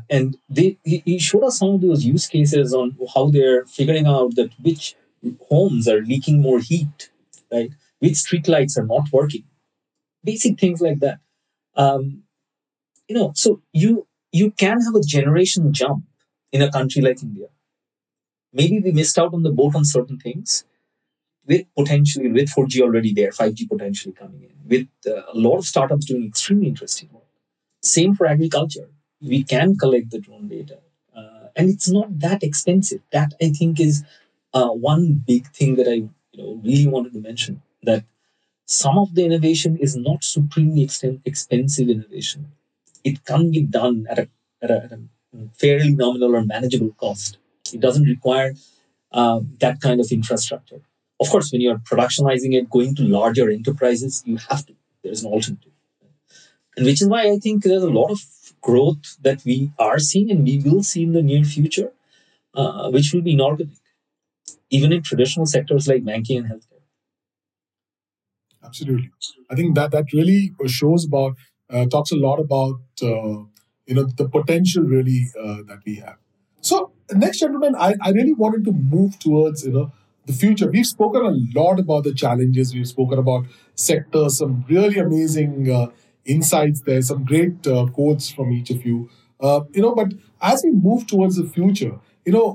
and 0.10 0.38
they, 0.50 0.78
he, 0.84 1.02
he 1.06 1.20
showed 1.20 1.44
us 1.44 1.60
some 1.60 1.70
of 1.70 1.82
those 1.82 2.04
use 2.04 2.28
cases 2.28 2.74
on 2.74 2.98
how 3.14 3.30
they're 3.30 3.66
figuring 3.66 4.06
out 4.06 4.36
that 4.36 4.52
which 4.62 4.96
homes 5.50 5.88
are 5.88 6.02
leaking 6.02 6.42
more 6.42 6.60
heat, 6.60 7.10
right? 7.52 7.72
Which 8.00 8.14
streetlights 8.14 8.78
are 8.78 8.86
not 8.86 9.12
working. 9.14 9.44
Basic 10.24 10.60
things 10.60 10.82
like 10.82 11.00
that. 11.00 11.20
Um, 11.76 12.24
you 13.08 13.16
know, 13.16 13.32
so 13.36 13.62
you 13.74 14.08
you 14.32 14.52
can 14.52 14.82
have 14.82 14.96
a 14.96 15.02
generation 15.02 15.74
jump 15.74 16.04
in 16.52 16.62
a 16.62 16.72
country 16.72 17.02
like 17.02 17.22
India. 17.24 17.48
Maybe 18.54 18.80
we 18.80 18.92
missed 18.92 19.18
out 19.18 19.34
on 19.34 19.44
the 19.44 19.52
boat 19.52 19.76
on 19.76 19.86
certain 19.86 20.18
things, 20.20 20.66
with 21.48 21.66
potentially 21.78 22.32
with 22.32 22.50
4G 22.50 22.82
already 22.82 23.14
there, 23.14 23.32
5G 23.32 23.68
potentially 23.68 24.14
coming 24.14 24.44
in, 24.44 24.54
with 24.68 24.90
uh, 25.08 25.24
a 25.34 25.38
lot 25.38 25.58
of 25.58 25.66
startups 25.66 26.06
doing 26.06 26.26
extremely 26.26 26.68
interesting 26.68 27.10
work. 27.14 27.26
Same 27.84 28.16
for 28.16 28.28
agriculture. 28.28 28.90
We 29.22 29.44
can 29.44 29.78
collect 29.78 30.12
the 30.12 30.20
drone 30.20 30.48
data, 30.50 30.80
uh, 31.16 31.48
and 31.56 31.70
it's 31.70 31.90
not 31.90 32.20
that 32.20 32.44
expensive. 32.44 33.02
That 33.12 33.34
I 33.42 33.50
think 33.50 33.80
is 33.80 34.04
uh, 34.54 34.70
one 34.70 35.24
big 35.28 35.48
thing 35.54 35.76
that 35.78 35.88
I 35.90 35.96
you 35.96 36.12
know 36.38 36.62
really 36.64 36.88
wanted 36.88 37.14
to 37.14 37.22
mention 37.22 37.62
that 37.84 38.06
some 38.68 38.98
of 38.98 39.16
the 39.16 39.26
innovation 39.26 39.78
is 39.78 39.96
not 39.98 40.24
supremely 40.24 40.84
expensive 41.26 41.90
innovation. 41.90 42.52
It 43.04 43.26
can 43.26 43.52
be 43.52 43.62
done 43.62 44.08
at 44.10 44.20
a, 44.20 44.30
at 44.62 44.72
a, 44.72 44.84
at 44.84 44.92
a 44.92 45.00
fairly 45.58 45.94
nominal 45.94 46.36
or 46.36 46.44
manageable 46.46 46.92
cost. 46.98 47.38
It 47.74 47.80
doesn't 47.80 48.06
require 48.06 48.54
uh, 49.12 49.42
that 49.60 49.82
kind 49.82 50.00
of 50.00 50.08
infrastructure. 50.12 50.82
Of 51.20 51.30
course, 51.30 51.52
when 51.52 51.62
you're 51.62 51.78
productionizing 51.78 52.54
it, 52.54 52.70
going 52.70 52.96
to 52.96 53.04
larger 53.04 53.50
enterprises, 53.50 54.24
you 54.26 54.38
have 54.50 54.66
to. 54.66 54.74
There's 55.04 55.24
an 55.24 55.32
alternative. 55.32 55.72
And 56.76 56.86
which 56.86 57.02
is 57.02 57.08
why 57.08 57.30
I 57.30 57.38
think 57.38 57.64
there's 57.64 57.84
a 57.84 57.90
lot 57.90 58.12
of 58.12 58.20
growth 58.62 59.18
that 59.22 59.44
we 59.44 59.72
are 59.78 60.00
seeing 60.00 60.32
and 60.32 60.44
we 60.44 60.60
will 60.60 60.84
see 60.84 61.04
in 61.04 61.14
the 61.14 61.22
near 61.22 61.44
future, 61.44 61.92
uh, 62.54 62.90
which 62.90 63.12
will 63.14 63.22
be 63.22 63.34
inorganic 63.34 63.70
even 64.72 64.94
in 64.94 65.04
traditional 65.04 65.46
sectors 65.46 65.88
like 65.88 66.04
banking 66.04 66.38
and 66.38 66.48
healthcare. 66.48 66.80
Absolutely, 68.64 69.12
I 69.50 69.56
think 69.56 69.76
that 69.76 69.92
that 69.92 70.14
really 70.14 70.54
shows 70.68 71.06
about 71.06 71.36
uh, 71.72 71.86
talks 71.86 72.12
a 72.12 72.16
lot 72.16 72.40
about 72.40 72.80
uh, 73.02 73.44
you 73.86 73.96
know 73.96 74.04
the 74.04 74.28
potential 74.30 74.84
really 74.84 75.28
uh, 75.40 75.58
that 75.68 75.80
we 75.86 75.96
have. 75.96 76.18
So 76.62 76.92
next, 77.12 77.40
gentlemen, 77.40 77.76
I, 77.76 77.96
I 78.02 78.12
really 78.12 78.34
wanted 78.34 78.66
to 78.66 78.72
move 78.72 79.18
towards 79.20 79.66
you 79.66 79.72
know 79.72 79.92
the 80.26 80.34
future. 80.34 80.70
We've 80.70 80.86
spoken 80.86 81.22
a 81.26 81.60
lot 81.60 81.80
about 81.80 82.04
the 82.04 82.14
challenges. 82.14 82.74
We've 82.74 82.88
spoken 82.88 83.18
about 83.20 83.46
sectors, 83.76 84.38
some 84.38 84.66
really 84.70 84.98
amazing 85.00 85.72
uh, 85.72 85.88
insights 86.26 86.82
there, 86.82 87.02
some 87.02 87.24
great 87.26 87.66
uh, 87.68 87.88
quotes 87.88 88.30
from 88.32 88.52
each 88.52 88.70
of 88.70 88.86
you. 88.86 89.10
Uh, 89.40 89.62
you 89.72 89.82
know, 89.82 89.96
but 89.96 90.14
as 90.42 90.62
we 90.64 90.72
move 90.72 91.08
towards 91.08 91.36
the 91.36 91.46
future, 91.46 92.00
you 92.26 92.32
know, 92.32 92.54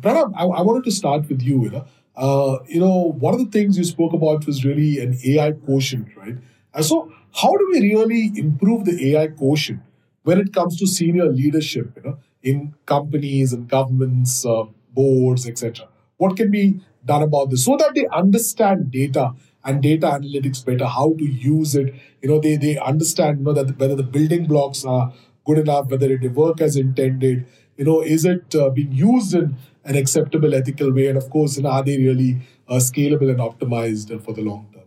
Pranav, 0.00 0.32
I, 0.36 0.44
I, 0.44 0.62
wanted 0.62 0.84
to 0.84 0.92
start 0.92 1.28
with 1.28 1.42
you. 1.42 1.64
You 1.64 1.70
know, 1.70 2.60
you 2.68 2.78
know, 2.78 3.12
one 3.18 3.34
of 3.34 3.40
the 3.40 3.50
things 3.50 3.76
you 3.76 3.82
spoke 3.82 4.12
about 4.12 4.46
was 4.46 4.64
really 4.64 5.00
an 5.00 5.18
AI 5.24 5.50
quotient, 5.52 6.16
right? 6.16 6.36
And 6.72 6.84
so, 6.84 7.12
how 7.40 7.50
do 7.56 7.68
we 7.72 7.80
really 7.94 8.32
improve 8.36 8.84
the 8.84 8.96
AI 9.14 9.28
quotient 9.28 9.80
when 10.22 10.38
it 10.38 10.52
comes 10.52 10.76
to 10.78 10.86
senior 10.86 11.26
leadership? 11.26 11.92
You 11.96 12.02
know, 12.02 12.18
in 12.42 12.74
companies 12.86 13.52
and 13.52 13.68
governments, 13.68 14.44
uh, 14.46 14.64
boards, 14.92 15.48
etc. 15.48 15.88
What 16.16 16.36
can 16.36 16.50
be 16.50 16.80
done 17.04 17.22
about 17.22 17.50
this 17.50 17.64
so 17.64 17.76
that 17.76 17.94
they 17.94 18.06
understand 18.12 18.90
data 18.90 19.32
and 19.64 19.82
data 19.82 20.06
analytics 20.06 20.64
better, 20.64 20.86
how 20.86 21.14
to 21.18 21.24
use 21.24 21.74
it. 21.74 21.94
You 22.22 22.28
know, 22.28 22.40
they 22.40 22.56
they 22.56 22.78
understand 22.78 23.38
you 23.40 23.44
know 23.44 23.52
that 23.52 23.78
whether 23.78 23.94
the 23.94 24.02
building 24.02 24.46
blocks 24.46 24.84
are 24.84 25.12
good 25.44 25.58
enough, 25.58 25.90
whether 25.90 26.10
it 26.10 26.32
work 26.32 26.60
as 26.60 26.76
intended 26.76 27.46
you 27.76 27.84
know, 27.84 28.00
is 28.00 28.24
it 28.24 28.54
uh, 28.56 28.70
being 28.70 28.90
used 28.90 29.34
in 29.34 29.56
an 29.84 29.94
acceptable, 29.94 30.52
ethical 30.52 30.92
way? 30.92 31.06
And 31.06 31.16
of 31.16 31.30
course, 31.30 31.56
you 31.56 31.62
know, 31.62 31.70
are 31.70 31.84
they 31.84 31.96
really 31.96 32.38
uh, 32.68 32.74
scalable 32.76 33.30
and 33.30 33.38
optimized 33.38 34.20
for 34.24 34.32
the 34.32 34.42
long 34.42 34.66
term? 34.74 34.77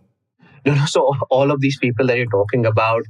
You 0.65 0.75
know, 0.75 0.85
so 0.85 1.13
all 1.29 1.51
of 1.51 1.59
these 1.59 1.77
people 1.79 2.05
that 2.07 2.17
you're 2.17 2.27
talking 2.27 2.65
about, 2.65 3.03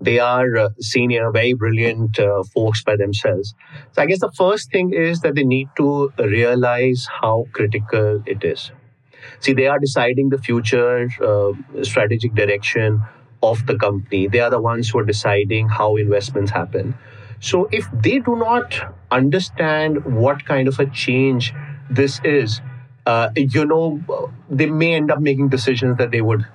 they 0.00 0.18
are 0.18 0.56
uh, 0.56 0.68
senior, 0.80 1.30
very 1.30 1.52
brilliant 1.52 2.18
uh, 2.18 2.42
folks 2.54 2.82
by 2.82 2.96
themselves. 2.96 3.54
So 3.92 4.02
I 4.02 4.06
guess 4.06 4.20
the 4.20 4.32
first 4.36 4.70
thing 4.70 4.92
is 4.92 5.20
that 5.20 5.34
they 5.34 5.44
need 5.44 5.68
to 5.76 6.12
realize 6.18 7.06
how 7.20 7.46
critical 7.52 8.22
it 8.26 8.42
is. 8.44 8.72
See, 9.40 9.52
they 9.54 9.66
are 9.66 9.78
deciding 9.78 10.30
the 10.30 10.38
future 10.38 11.08
uh, 11.24 11.52
strategic 11.82 12.34
direction 12.34 13.02
of 13.42 13.66
the 13.66 13.76
company. 13.76 14.28
They 14.28 14.40
are 14.40 14.50
the 14.50 14.60
ones 14.60 14.90
who 14.90 14.98
are 14.98 15.04
deciding 15.04 15.68
how 15.68 15.96
investments 15.96 16.50
happen. 16.50 16.94
So 17.40 17.68
if 17.72 17.86
they 17.92 18.18
do 18.20 18.36
not 18.36 18.74
understand 19.10 20.04
what 20.04 20.44
kind 20.46 20.68
of 20.68 20.78
a 20.80 20.86
change 20.86 21.52
this 21.90 22.20
is, 22.24 22.60
uh, 23.06 23.30
you 23.36 23.66
know, 23.66 24.00
they 24.48 24.66
may 24.66 24.94
end 24.94 25.10
up 25.10 25.20
making 25.20 25.48
decisions 25.50 25.98
that 25.98 26.10
they 26.10 26.22
would 26.22 26.46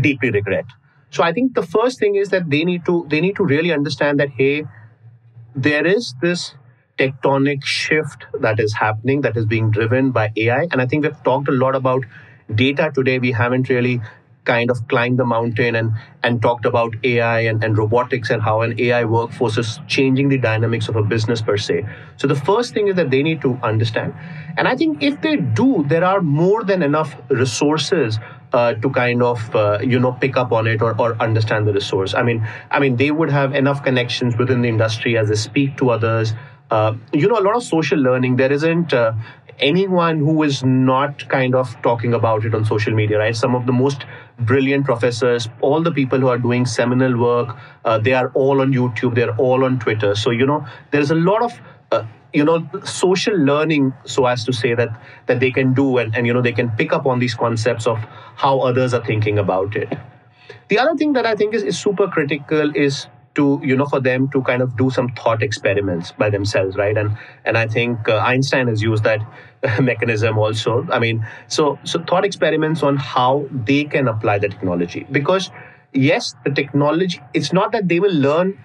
deeply 0.00 0.30
regret. 0.30 0.64
So 1.10 1.22
I 1.22 1.32
think 1.32 1.54
the 1.54 1.62
first 1.62 1.98
thing 1.98 2.16
is 2.16 2.30
that 2.30 2.50
they 2.50 2.64
need 2.64 2.84
to 2.86 3.06
they 3.08 3.20
need 3.20 3.36
to 3.36 3.44
really 3.44 3.72
understand 3.72 4.18
that 4.20 4.30
hey, 4.30 4.64
there 5.54 5.86
is 5.86 6.14
this 6.20 6.54
tectonic 6.98 7.64
shift 7.64 8.26
that 8.40 8.60
is 8.60 8.74
happening 8.74 9.20
that 9.22 9.36
is 9.36 9.46
being 9.46 9.70
driven 9.70 10.10
by 10.10 10.32
AI, 10.36 10.68
and 10.70 10.80
I 10.80 10.86
think 10.86 11.04
we've 11.04 11.22
talked 11.24 11.48
a 11.48 11.52
lot 11.52 11.74
about 11.74 12.04
data 12.54 12.90
today. 12.94 13.18
We 13.18 13.32
haven't 13.32 13.68
really 13.68 14.00
kind 14.44 14.70
of 14.70 14.86
climbed 14.88 15.18
the 15.18 15.24
mountain 15.24 15.74
and 15.74 15.92
and 16.22 16.42
talked 16.42 16.66
about 16.66 16.94
AI 17.02 17.40
and, 17.40 17.64
and 17.64 17.78
robotics 17.78 18.28
and 18.30 18.42
how 18.42 18.60
an 18.60 18.78
AI 18.78 19.04
workforce 19.04 19.56
is 19.56 19.80
changing 19.88 20.28
the 20.28 20.36
dynamics 20.38 20.88
of 20.88 20.96
a 20.96 21.02
business 21.02 21.40
per 21.40 21.56
se. 21.56 21.86
So 22.16 22.26
the 22.28 22.34
first 22.34 22.74
thing 22.74 22.88
is 22.88 22.96
that 22.96 23.10
they 23.10 23.22
need 23.22 23.40
to 23.40 23.58
understand. 23.62 24.14
And 24.58 24.68
I 24.68 24.76
think 24.76 25.02
if 25.02 25.20
they 25.22 25.36
do, 25.36 25.84
there 25.88 26.04
are 26.04 26.20
more 26.20 26.62
than 26.62 26.82
enough 26.82 27.16
resources 27.30 28.18
uh, 28.54 28.72
to 28.74 28.90
kind 28.90 29.22
of 29.22 29.54
uh, 29.56 29.78
you 29.82 29.98
know 29.98 30.12
pick 30.12 30.36
up 30.36 30.52
on 30.52 30.66
it 30.66 30.80
or, 30.80 30.98
or 31.00 31.14
understand 31.20 31.66
the 31.66 31.72
resource. 31.72 32.14
I 32.14 32.22
mean, 32.22 32.46
I 32.70 32.78
mean 32.78 32.96
they 32.96 33.10
would 33.10 33.30
have 33.30 33.54
enough 33.54 33.82
connections 33.82 34.36
within 34.38 34.62
the 34.62 34.68
industry 34.68 35.18
as 35.18 35.28
they 35.28 35.34
speak 35.34 35.76
to 35.78 35.90
others. 35.90 36.34
Uh, 36.70 36.94
you 37.12 37.28
know, 37.28 37.38
a 37.38 37.44
lot 37.48 37.56
of 37.56 37.62
social 37.62 37.98
learning. 37.98 38.36
There 38.36 38.52
isn't 38.52 38.94
uh, 38.94 39.12
anyone 39.58 40.18
who 40.18 40.42
is 40.44 40.64
not 40.64 41.28
kind 41.28 41.54
of 41.54 41.74
talking 41.82 42.14
about 42.14 42.44
it 42.44 42.54
on 42.54 42.64
social 42.64 42.94
media, 42.94 43.18
right? 43.18 43.36
Some 43.36 43.54
of 43.54 43.66
the 43.66 43.72
most 43.72 44.06
brilliant 44.38 44.84
professors, 44.84 45.48
all 45.60 45.82
the 45.82 45.92
people 45.92 46.18
who 46.18 46.28
are 46.28 46.38
doing 46.38 46.66
seminal 46.66 47.18
work, 47.18 47.56
uh, 47.84 47.98
they 47.98 48.12
are 48.12 48.30
all 48.34 48.60
on 48.60 48.72
YouTube, 48.72 49.14
they're 49.14 49.36
all 49.36 49.64
on 49.64 49.78
Twitter. 49.78 50.14
So, 50.14 50.30
you 50.30 50.46
know, 50.46 50.66
there's 50.90 51.10
a 51.10 51.14
lot 51.14 51.42
of 51.42 51.60
uh, 51.92 52.04
you 52.34 52.44
know 52.44 52.68
social 52.84 53.36
learning 53.36 53.92
so 54.04 54.26
as 54.26 54.44
to 54.44 54.52
say 54.52 54.74
that 54.74 55.00
that 55.26 55.40
they 55.40 55.50
can 55.50 55.72
do 55.72 55.98
and, 55.98 56.14
and 56.14 56.26
you 56.26 56.34
know 56.34 56.42
they 56.42 56.52
can 56.52 56.68
pick 56.70 56.92
up 56.92 57.06
on 57.06 57.20
these 57.20 57.34
concepts 57.34 57.86
of 57.86 57.96
how 58.36 58.58
others 58.60 58.92
are 58.92 59.04
thinking 59.04 59.38
about 59.38 59.76
it. 59.76 59.96
The 60.68 60.78
other 60.78 60.96
thing 60.96 61.12
that 61.14 61.26
i 61.26 61.34
think 61.34 61.54
is, 61.54 61.62
is 61.62 61.78
super 61.78 62.08
critical 62.08 62.74
is 62.74 63.06
to 63.36 63.60
you 63.64 63.76
know 63.76 63.86
for 63.86 64.00
them 64.00 64.28
to 64.30 64.42
kind 64.42 64.62
of 64.62 64.76
do 64.76 64.90
some 64.90 65.08
thought 65.20 65.42
experiments 65.42 66.12
by 66.12 66.28
themselves 66.30 66.76
right? 66.76 66.96
And 66.96 67.16
and 67.44 67.56
i 67.56 67.66
think 67.68 68.08
uh, 68.08 68.18
einstein 68.18 68.68
has 68.68 68.82
used 68.82 69.04
that 69.04 69.20
mechanism 69.80 70.36
also. 70.36 70.86
I 70.90 70.98
mean 70.98 71.24
so 71.46 71.78
so 71.84 72.02
thought 72.02 72.24
experiments 72.24 72.82
on 72.82 72.96
how 72.96 73.46
they 73.70 73.84
can 73.84 74.08
apply 74.08 74.38
the 74.38 74.48
technology. 74.48 75.06
Because 75.10 75.50
yes 75.92 76.34
the 76.44 76.50
technology 76.50 77.20
it's 77.32 77.52
not 77.52 77.70
that 77.70 77.88
they 77.88 78.00
will 78.00 78.14
learn 78.28 78.58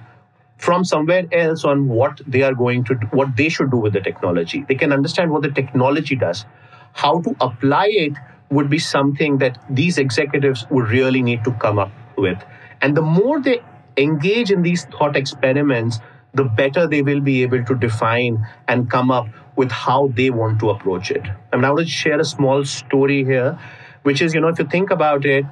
from 0.59 0.83
somewhere 0.83 1.25
else 1.31 1.63
on 1.63 1.87
what 1.87 2.21
they 2.27 2.41
are 2.43 2.53
going 2.53 2.83
to 2.83 2.95
what 3.19 3.35
they 3.35 3.49
should 3.49 3.71
do 3.71 3.77
with 3.77 3.93
the 3.93 4.01
technology. 4.01 4.65
They 4.67 4.75
can 4.75 4.91
understand 4.93 5.31
what 5.31 5.41
the 5.41 5.51
technology 5.51 6.15
does. 6.15 6.45
How 6.93 7.21
to 7.21 7.35
apply 7.41 7.87
it 7.91 8.13
would 8.51 8.69
be 8.69 8.79
something 8.79 9.37
that 9.39 9.57
these 9.69 9.97
executives 9.97 10.65
would 10.69 10.89
really 10.89 11.21
need 11.21 11.43
to 11.45 11.51
come 11.53 11.79
up 11.79 11.91
with. 12.17 12.43
And 12.81 12.97
the 12.97 13.01
more 13.01 13.39
they 13.41 13.61
engage 13.97 14.51
in 14.51 14.61
these 14.61 14.85
thought 14.85 15.15
experiments, 15.15 15.99
the 16.33 16.43
better 16.43 16.87
they 16.87 17.01
will 17.01 17.21
be 17.21 17.41
able 17.43 17.63
to 17.63 17.75
define 17.75 18.45
and 18.67 18.89
come 18.89 19.11
up 19.11 19.27
with 19.55 19.71
how 19.71 20.07
they 20.13 20.29
want 20.29 20.59
to 20.59 20.69
approach 20.69 21.11
it. 21.11 21.23
I 21.51 21.55
mean, 21.55 21.65
I 21.65 21.71
want 21.71 21.87
to 21.87 21.91
share 21.91 22.19
a 22.19 22.25
small 22.25 22.65
story 22.65 23.23
here, 23.23 23.57
which 24.03 24.21
is, 24.21 24.33
you 24.33 24.41
know, 24.41 24.47
if 24.47 24.59
you 24.59 24.65
think 24.65 24.91
about 24.91 25.25
it, 25.25 25.45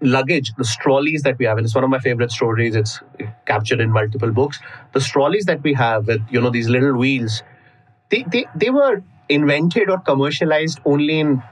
luggage, 0.00 0.52
the 0.56 0.64
trolleys 0.80 1.22
that 1.22 1.38
we 1.38 1.44
have, 1.44 1.58
and 1.58 1.64
it's 1.64 1.74
one 1.74 1.84
of 1.84 1.90
my 1.90 1.98
favorite 1.98 2.30
stories, 2.30 2.76
it's 2.76 3.00
captured 3.46 3.80
in 3.80 3.90
multiple 3.90 4.30
books. 4.30 4.60
The 4.92 5.00
trolleys 5.00 5.46
that 5.46 5.62
we 5.62 5.74
have 5.74 6.06
with, 6.06 6.22
you 6.30 6.40
know, 6.40 6.50
these 6.50 6.68
little 6.68 6.96
wheels, 6.96 7.42
they, 8.10 8.24
they, 8.30 8.46
they 8.54 8.70
were 8.70 9.02
invented 9.28 9.90
or 9.90 9.98
commercialized 9.98 10.80
only 10.84 11.20
in 11.20 11.42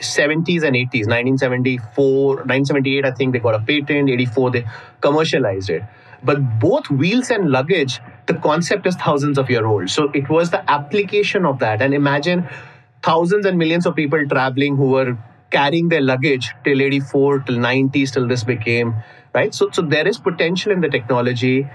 70s 0.00 0.62
and 0.64 0.74
80s 0.76 1.06
1974 1.06 2.34
1978 2.34 3.06
i 3.06 3.10
think 3.12 3.32
they 3.32 3.38
got 3.38 3.54
a 3.54 3.60
patent 3.60 4.10
84 4.10 4.50
they 4.50 4.66
commercialized 5.00 5.70
it 5.70 5.82
but 6.24 6.58
both 6.58 6.90
wheels 6.90 7.30
and 7.30 7.50
luggage, 7.50 8.00
the 8.26 8.34
concept 8.34 8.86
is 8.86 8.96
thousands 8.96 9.36
of 9.36 9.50
year 9.50 9.66
old. 9.66 9.90
So 9.90 10.10
it 10.14 10.30
was 10.30 10.50
the 10.50 10.68
application 10.70 11.44
of 11.44 11.58
that. 11.58 11.82
And 11.82 11.92
imagine 11.92 12.48
thousands 13.02 13.44
and 13.44 13.58
millions 13.58 13.84
of 13.84 13.94
people 13.94 14.26
traveling 14.26 14.76
who 14.76 14.88
were 14.88 15.18
carrying 15.56 15.88
their 15.88 16.02
luggage 16.02 16.52
till 16.64 16.82
84, 16.82 17.40
till 17.40 17.56
90s, 17.56 18.12
till 18.12 18.26
this 18.28 18.44
became, 18.44 18.94
right? 19.34 19.54
So, 19.54 19.70
so 19.72 19.82
there 19.82 20.06
is 20.08 20.18
potential 20.18 20.72
in 20.72 20.80
the 20.80 20.88
technology. 20.88 21.68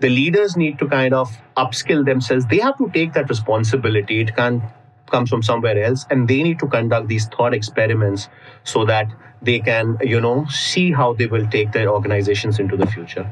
The 0.00 0.08
leaders 0.08 0.56
need 0.56 0.78
to 0.80 0.88
kind 0.88 1.14
of 1.14 1.30
upskill 1.56 2.04
themselves. 2.04 2.46
They 2.46 2.58
have 2.58 2.78
to 2.78 2.90
take 2.92 3.12
that 3.14 3.28
responsibility. 3.28 4.20
It 4.20 4.36
can't 4.36 4.62
come 5.10 5.26
from 5.26 5.42
somewhere 5.42 5.82
else. 5.82 6.06
And 6.10 6.28
they 6.28 6.42
need 6.42 6.58
to 6.60 6.66
conduct 6.66 7.08
these 7.08 7.26
thought 7.26 7.54
experiments 7.54 8.28
so 8.64 8.84
that 8.86 9.06
they 9.40 9.60
can, 9.60 9.96
you 10.02 10.20
know, 10.20 10.46
see 10.50 10.92
how 10.92 11.14
they 11.14 11.26
will 11.26 11.46
take 11.48 11.72
their 11.72 11.88
organizations 11.88 12.58
into 12.58 12.76
the 12.76 12.86
future. 12.86 13.30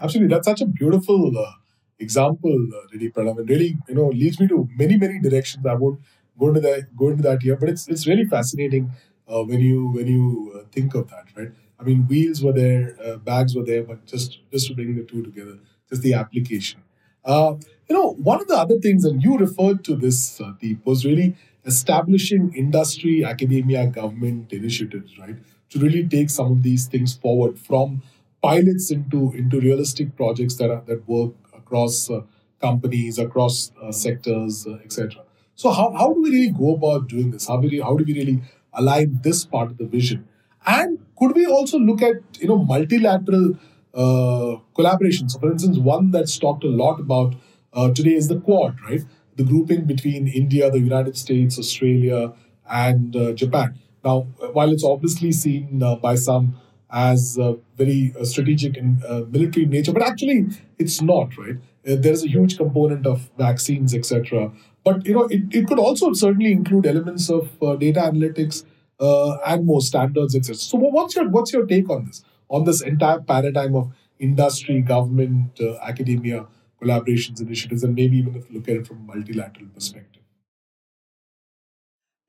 Absolutely. 0.00 0.34
That's 0.34 0.46
such 0.46 0.60
a 0.60 0.66
beautiful 0.66 1.32
uh, 1.38 1.52
example, 1.98 2.68
uh, 2.74 2.86
really, 2.92 3.10
Pranav. 3.10 3.38
It 3.40 3.48
really, 3.48 3.76
you 3.88 3.94
know, 3.94 4.08
leads 4.08 4.40
me 4.40 4.48
to 4.48 4.68
many, 4.76 4.96
many 4.96 5.20
directions. 5.20 5.64
I 5.66 5.74
won't 5.74 6.00
go 6.38 6.48
into 6.48 6.60
that 6.60 6.96
go 6.96 7.08
into 7.08 7.22
that 7.22 7.42
here, 7.42 7.56
but 7.56 7.68
it's 7.68 7.88
it's 7.88 8.06
really 8.06 8.24
fascinating 8.24 8.90
uh, 9.28 9.42
when 9.42 9.60
you 9.60 9.88
when 9.88 10.06
you 10.06 10.52
uh, 10.54 10.64
think 10.72 10.94
of 10.94 11.08
that, 11.10 11.26
right? 11.36 11.50
I 11.78 11.82
mean, 11.82 12.06
wheels 12.06 12.42
were 12.42 12.52
there, 12.52 12.96
uh, 13.04 13.16
bags 13.16 13.54
were 13.54 13.64
there, 13.64 13.82
but 13.82 14.06
just 14.06 14.40
just 14.52 14.68
to 14.68 14.74
bring 14.74 14.94
the 14.96 15.02
two 15.02 15.22
together, 15.22 15.58
just 15.88 16.02
the 16.02 16.14
application. 16.14 16.82
Uh, 17.24 17.54
you 17.88 17.94
know, 17.96 18.10
one 18.14 18.40
of 18.40 18.48
the 18.48 18.56
other 18.56 18.78
things, 18.78 19.04
and 19.04 19.22
you 19.22 19.36
referred 19.36 19.84
to 19.84 19.96
this, 19.96 20.40
uh, 20.40 20.52
Deep, 20.60 20.84
was 20.84 21.04
really 21.04 21.36
establishing 21.64 22.52
industry, 22.54 23.24
academia, 23.24 23.86
government 23.86 24.52
initiatives, 24.52 25.18
right, 25.18 25.36
to 25.70 25.78
really 25.78 26.06
take 26.06 26.28
some 26.30 26.52
of 26.52 26.62
these 26.62 26.86
things 26.86 27.14
forward 27.14 27.58
from 27.58 28.02
pilots 28.42 28.90
into 28.90 29.32
into 29.32 29.60
realistic 29.60 30.16
projects 30.16 30.56
that 30.56 30.70
are 30.70 30.82
that 30.86 31.06
work 31.08 31.32
across 31.54 32.10
uh, 32.10 32.20
companies, 32.60 33.18
across 33.18 33.72
sectors, 33.90 34.66
etc. 34.84 35.23
So 35.54 35.70
how, 35.70 35.92
how 35.92 36.12
do 36.12 36.22
we 36.22 36.30
really 36.30 36.50
go 36.50 36.74
about 36.74 37.08
doing 37.08 37.30
this? 37.30 37.48
How, 37.48 37.58
we, 37.58 37.80
how 37.80 37.96
do 37.96 38.04
we 38.04 38.14
really 38.14 38.42
align 38.72 39.20
this 39.22 39.44
part 39.44 39.70
of 39.70 39.78
the 39.78 39.86
vision? 39.86 40.28
And 40.66 40.98
could 41.18 41.34
we 41.34 41.46
also 41.46 41.78
look 41.78 42.02
at 42.02 42.16
you 42.40 42.48
know 42.48 42.58
multilateral 42.58 43.56
uh, 43.94 44.56
collaboration? 44.74 45.28
So, 45.28 45.38
for 45.38 45.50
instance, 45.50 45.78
one 45.78 46.10
that's 46.10 46.38
talked 46.38 46.64
a 46.64 46.68
lot 46.68 46.98
about 47.00 47.34
uh, 47.72 47.92
today 47.92 48.14
is 48.14 48.28
the 48.28 48.40
Quad, 48.40 48.76
right? 48.88 49.02
The 49.36 49.44
grouping 49.44 49.84
between 49.84 50.28
India, 50.28 50.70
the 50.70 50.80
United 50.80 51.16
States, 51.16 51.58
Australia, 51.58 52.32
and 52.68 53.14
uh, 53.14 53.32
Japan. 53.32 53.78
Now, 54.04 54.22
while 54.52 54.70
it's 54.72 54.84
obviously 54.84 55.32
seen 55.32 55.82
uh, 55.82 55.96
by 55.96 56.14
some 56.14 56.56
as 56.90 57.38
uh, 57.38 57.54
very 57.76 58.14
uh, 58.18 58.24
strategic 58.24 58.76
and 58.76 59.00
military 59.32 59.66
nature, 59.66 59.92
but 59.92 60.02
actually 60.02 60.46
it's 60.78 61.00
not, 61.02 61.36
right? 61.36 61.56
there's 61.86 62.24
a 62.24 62.28
huge 62.28 62.56
component 62.56 63.06
of 63.06 63.30
vaccines, 63.36 63.94
etc. 63.94 64.50
But 64.84 65.06
you 65.06 65.14
know, 65.14 65.24
it, 65.24 65.42
it 65.50 65.66
could 65.66 65.78
also 65.78 66.12
certainly 66.12 66.52
include 66.52 66.86
elements 66.86 67.30
of 67.30 67.50
uh, 67.62 67.76
data 67.76 68.00
analytics 68.00 68.64
uh, 69.00 69.36
and 69.46 69.66
more 69.66 69.80
standards, 69.80 70.36
etc. 70.36 70.56
So, 70.56 70.78
what's 70.78 71.16
your 71.16 71.28
what's 71.28 71.52
your 71.52 71.66
take 71.66 71.88
on 71.90 72.04
this? 72.06 72.22
On 72.50 72.64
this 72.64 72.82
entire 72.82 73.20
paradigm 73.20 73.74
of 73.74 73.92
industry, 74.18 74.82
government, 74.82 75.58
uh, 75.60 75.76
academia 75.82 76.46
collaborations 76.82 77.40
initiatives, 77.40 77.82
and 77.82 77.94
maybe 77.94 78.18
even 78.18 78.36
if 78.36 78.48
you 78.50 78.58
look 78.58 78.68
at 78.68 78.76
it 78.76 78.86
from 78.86 78.98
a 78.98 79.16
multilateral 79.16 79.68
perspective. 79.74 80.22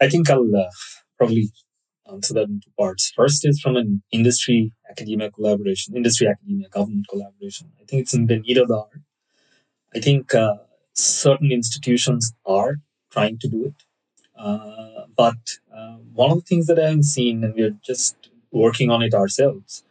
I 0.02 0.10
think 0.10 0.30
I'll 0.30 0.56
uh, 0.56 0.70
probably 1.18 1.50
answer 2.12 2.34
that 2.36 2.48
in 2.48 2.62
two 2.64 2.72
parts. 2.78 3.12
First 3.16 3.46
is 3.46 3.60
from 3.62 3.76
an 3.76 4.02
industry 4.12 4.72
academia 4.90 5.32
collaboration, 5.32 5.96
industry 5.96 6.28
academia 6.28 6.70
government 6.70 7.08
collaboration. 7.10 7.72
I 7.82 7.86
think 7.86 8.04
it's 8.04 8.14
in 8.14 8.28
the 8.28 8.40
need 8.40 8.58
of 8.58 8.68
the 8.68 8.76
hour. 8.76 9.02
I 9.96 10.00
think 10.00 10.34
uh, 10.36 10.56
certain 10.96 11.52
institutions 11.52 12.34
are 12.46 12.78
trying 13.12 13.38
to 13.40 13.48
do 13.48 13.66
it. 13.66 13.76
Uh, 14.38 15.06
but 15.16 15.38
uh, 15.76 15.98
one 16.14 16.32
of 16.32 16.38
the 16.40 16.44
things 16.46 16.68
that 16.68 16.80
I've 16.80 17.04
seen, 17.06 17.44
and 17.44 17.56
we're 17.56 17.78
just 17.84 18.16
working 18.52 18.90
on 18.92 19.02
it 19.04 19.14
ourselves, 19.14 19.84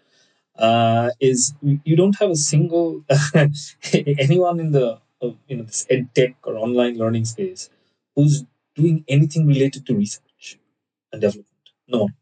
uh, 0.59 1.11
is 1.21 1.55
you 1.63 1.97
don't 1.97 2.19
have 2.21 2.31
a 2.31 2.37
single 2.37 3.05
anyone 3.95 4.61
in 4.61 4.71
the 4.73 5.01
uh, 5.23 5.31
you 5.49 5.57
know 5.57 5.65
this 5.65 5.87
ed 5.91 6.09
tech 6.15 6.37
or 6.45 6.57
online 6.57 6.97
learning 6.99 7.25
space 7.25 7.71
who's 8.15 8.45
doing 8.77 9.05
anything 9.09 9.47
related 9.47 9.87
to 9.87 9.95
research 9.97 10.59
and 11.13 11.21
development. 11.23 11.49
No 11.89 11.99
one. 12.05 12.15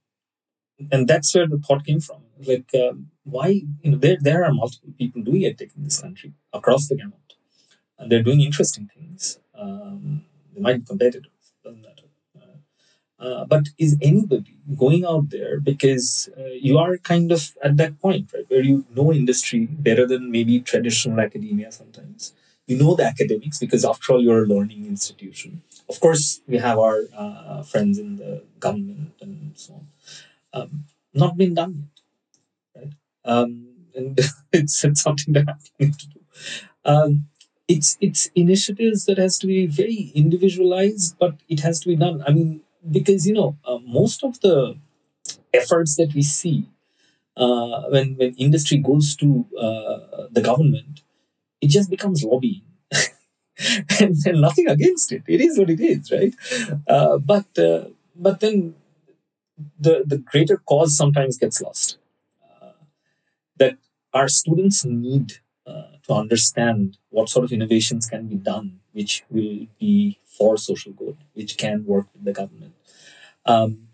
And 0.90 1.08
that's 1.08 1.34
where 1.34 1.46
the 1.48 1.58
thought 1.58 1.84
came 1.84 2.00
from. 2.00 2.22
Like, 2.40 2.70
um, 2.74 3.10
why 3.24 3.48
you 3.82 3.90
know 3.90 3.98
there 3.98 4.18
there 4.20 4.44
are 4.44 4.52
multiple 4.52 4.92
people 4.98 5.22
doing 5.22 5.44
ed 5.44 5.58
tech 5.58 5.70
in 5.76 5.84
this 5.84 6.00
country 6.00 6.32
across 6.52 6.88
the 6.88 6.96
gamut 6.96 7.34
and 8.02 8.12
they're 8.12 8.22
doing 8.24 8.42
interesting 8.42 8.90
things. 8.96 9.38
Um, 9.54 10.24
they 10.54 10.60
might 10.60 10.80
be 10.80 10.86
competitors, 10.86 11.32
doesn't 11.64 11.82
matter. 11.82 12.08
Uh, 12.40 12.58
uh, 13.24 13.44
but 13.46 13.68
is 13.78 13.96
anybody 14.02 14.56
going 14.76 15.04
out 15.04 15.30
there 15.30 15.60
because 15.60 16.28
uh, 16.38 16.44
you 16.68 16.78
are 16.78 16.96
kind 16.98 17.32
of 17.32 17.54
at 17.62 17.76
that 17.78 18.00
point, 18.00 18.32
right, 18.34 18.44
where 18.48 18.62
you 18.62 18.84
know 18.96 19.12
industry 19.12 19.66
better 19.66 20.06
than 20.06 20.30
maybe 20.30 20.60
traditional 20.60 21.20
academia 21.20 21.72
sometimes. 21.72 22.34
You 22.66 22.78
know 22.78 22.94
the 22.94 23.04
academics 23.04 23.58
because, 23.58 23.84
after 23.84 24.12
all, 24.12 24.22
you're 24.22 24.44
a 24.44 24.46
learning 24.46 24.86
institution. 24.86 25.62
Of 25.88 26.00
course, 26.00 26.40
we 26.48 26.58
have 26.58 26.78
our 26.78 27.02
uh, 27.16 27.62
friends 27.64 27.98
in 27.98 28.16
the 28.16 28.44
government 28.60 29.12
and 29.20 29.52
so 29.56 29.74
on. 29.74 29.86
Um, 30.54 30.84
not 31.14 31.36
been 31.36 31.54
done 31.54 31.88
yet, 32.74 32.82
right? 32.82 32.92
Um, 33.24 33.68
and 33.94 34.18
it's, 34.52 34.84
it's 34.84 35.02
something 35.02 35.34
that 35.34 35.48
I 35.48 35.54
need 35.78 35.98
to 35.98 36.08
do. 36.08 36.20
Um, 36.84 37.26
it's 37.68 37.96
it's 38.00 38.30
initiatives 38.34 39.04
that 39.06 39.18
has 39.18 39.38
to 39.38 39.46
be 39.46 39.66
very 39.66 40.12
individualized, 40.14 41.16
but 41.18 41.36
it 41.48 41.60
has 41.60 41.80
to 41.80 41.88
be 41.88 41.96
done. 41.96 42.22
I 42.26 42.32
mean, 42.32 42.62
because 42.90 43.26
you 43.26 43.34
know, 43.34 43.56
uh, 43.64 43.78
most 43.84 44.24
of 44.24 44.40
the 44.40 44.76
efforts 45.54 45.96
that 45.96 46.12
we 46.14 46.22
see 46.22 46.68
uh, 47.36 47.82
when 47.90 48.16
when 48.16 48.34
industry 48.34 48.78
goes 48.78 49.16
to 49.16 49.46
uh, 49.58 50.26
the 50.30 50.42
government, 50.42 51.02
it 51.60 51.68
just 51.68 51.90
becomes 51.90 52.24
lobbying. 52.24 52.62
and, 54.00 54.16
and, 54.26 54.40
nothing 54.40 54.68
against 54.68 55.12
it. 55.12 55.22
It 55.26 55.40
is 55.40 55.58
what 55.58 55.70
it 55.70 55.80
is, 55.80 56.10
right? 56.10 56.34
Uh, 56.88 57.18
but 57.18 57.46
uh, 57.58 57.86
but 58.16 58.40
then 58.40 58.74
the 59.78 60.02
the 60.06 60.18
greater 60.18 60.56
cause 60.58 60.96
sometimes 60.96 61.38
gets 61.38 61.60
lost. 61.60 61.98
Uh, 62.60 62.72
that 63.58 63.76
our 64.14 64.28
students 64.28 64.84
need 64.84 65.34
to 66.06 66.14
understand 66.14 66.98
what 67.10 67.28
sort 67.28 67.44
of 67.44 67.52
innovations 67.52 68.06
can 68.06 68.26
be 68.26 68.36
done, 68.36 68.80
which 68.92 69.24
will 69.30 69.66
be 69.78 70.18
for 70.24 70.56
social 70.56 70.92
good, 70.92 71.16
which 71.34 71.56
can 71.56 71.84
work 71.84 72.06
with 72.12 72.24
the 72.24 72.32
government. 72.32 72.74
Um, 73.46 73.88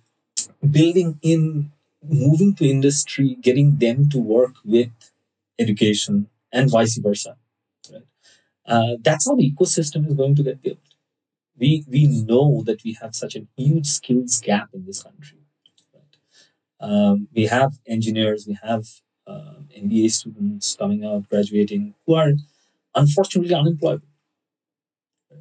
building 0.71 1.19
in, 1.23 1.71
moving 2.03 2.55
to 2.57 2.69
industry, 2.69 3.37
getting 3.41 3.79
them 3.79 4.09
to 4.11 4.19
work 4.19 4.55
with 4.65 4.91
education, 5.59 6.29
and 6.53 6.71
vice 6.71 6.97
versa. 6.99 7.37
Right? 7.93 8.03
Uh, 8.67 8.97
that's 9.03 9.29
how 9.29 9.35
the 9.35 9.51
ecosystem 9.51 10.07
is 10.09 10.15
going 10.15 10.35
to 10.37 10.43
get 10.43 10.63
built. 10.63 10.79
We 11.59 11.85
we 11.89 12.07
know 12.07 12.63
that 12.67 12.85
we 12.85 12.97
have 13.01 13.15
such 13.15 13.35
a 13.37 13.47
huge 13.57 13.87
skills 13.87 14.41
gap 14.41 14.69
in 14.73 14.87
this 14.87 15.03
country. 15.03 15.39
Right? 15.93 16.17
Um, 16.81 17.29
we 17.35 17.47
have 17.47 17.73
engineers, 17.87 18.47
we 18.47 18.57
have 18.63 18.87
uh, 19.29 19.55
MBA 19.77 20.11
students 20.11 20.77
coming 20.77 21.05
out, 21.05 21.29
graduating, 21.29 21.95
who 22.07 22.15
are 22.15 22.33
unfortunately 22.95 23.55
unemployed. 23.55 24.03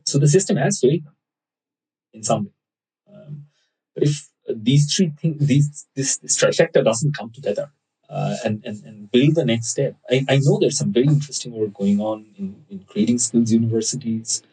So 0.06 0.20
the 0.20 0.28
system 0.28 0.58
has 0.58 0.80
failed 0.80 1.02
in 2.14 2.24
some 2.24 2.46
way. 2.46 2.52
Um, 3.14 3.46
but 3.94 4.04
if 4.04 4.30
these 4.50 4.94
three 4.94 5.12
things, 5.20 5.46
these 5.46 5.88
this, 5.96 6.18
this 6.18 6.38
trifecta 6.38 6.84
doesn't 6.84 7.18
come 7.18 7.32
together 7.32 7.72
uh, 8.10 8.36
and, 8.46 8.64
and 8.66 8.84
and 8.86 9.12
build 9.12 9.36
the 9.36 9.46
next 9.46 9.68
step, 9.70 9.96
I, 10.10 10.26
I 10.30 10.38
know 10.44 10.58
there's 10.60 10.78
some 10.78 10.94
very 10.94 11.08
interesting 11.08 11.54
work 11.54 11.74
going 11.74 12.00
on 12.00 12.26
in, 12.38 12.64
in 12.70 12.80
creating 12.88 13.20
skills 13.20 13.52
universities 13.52 14.44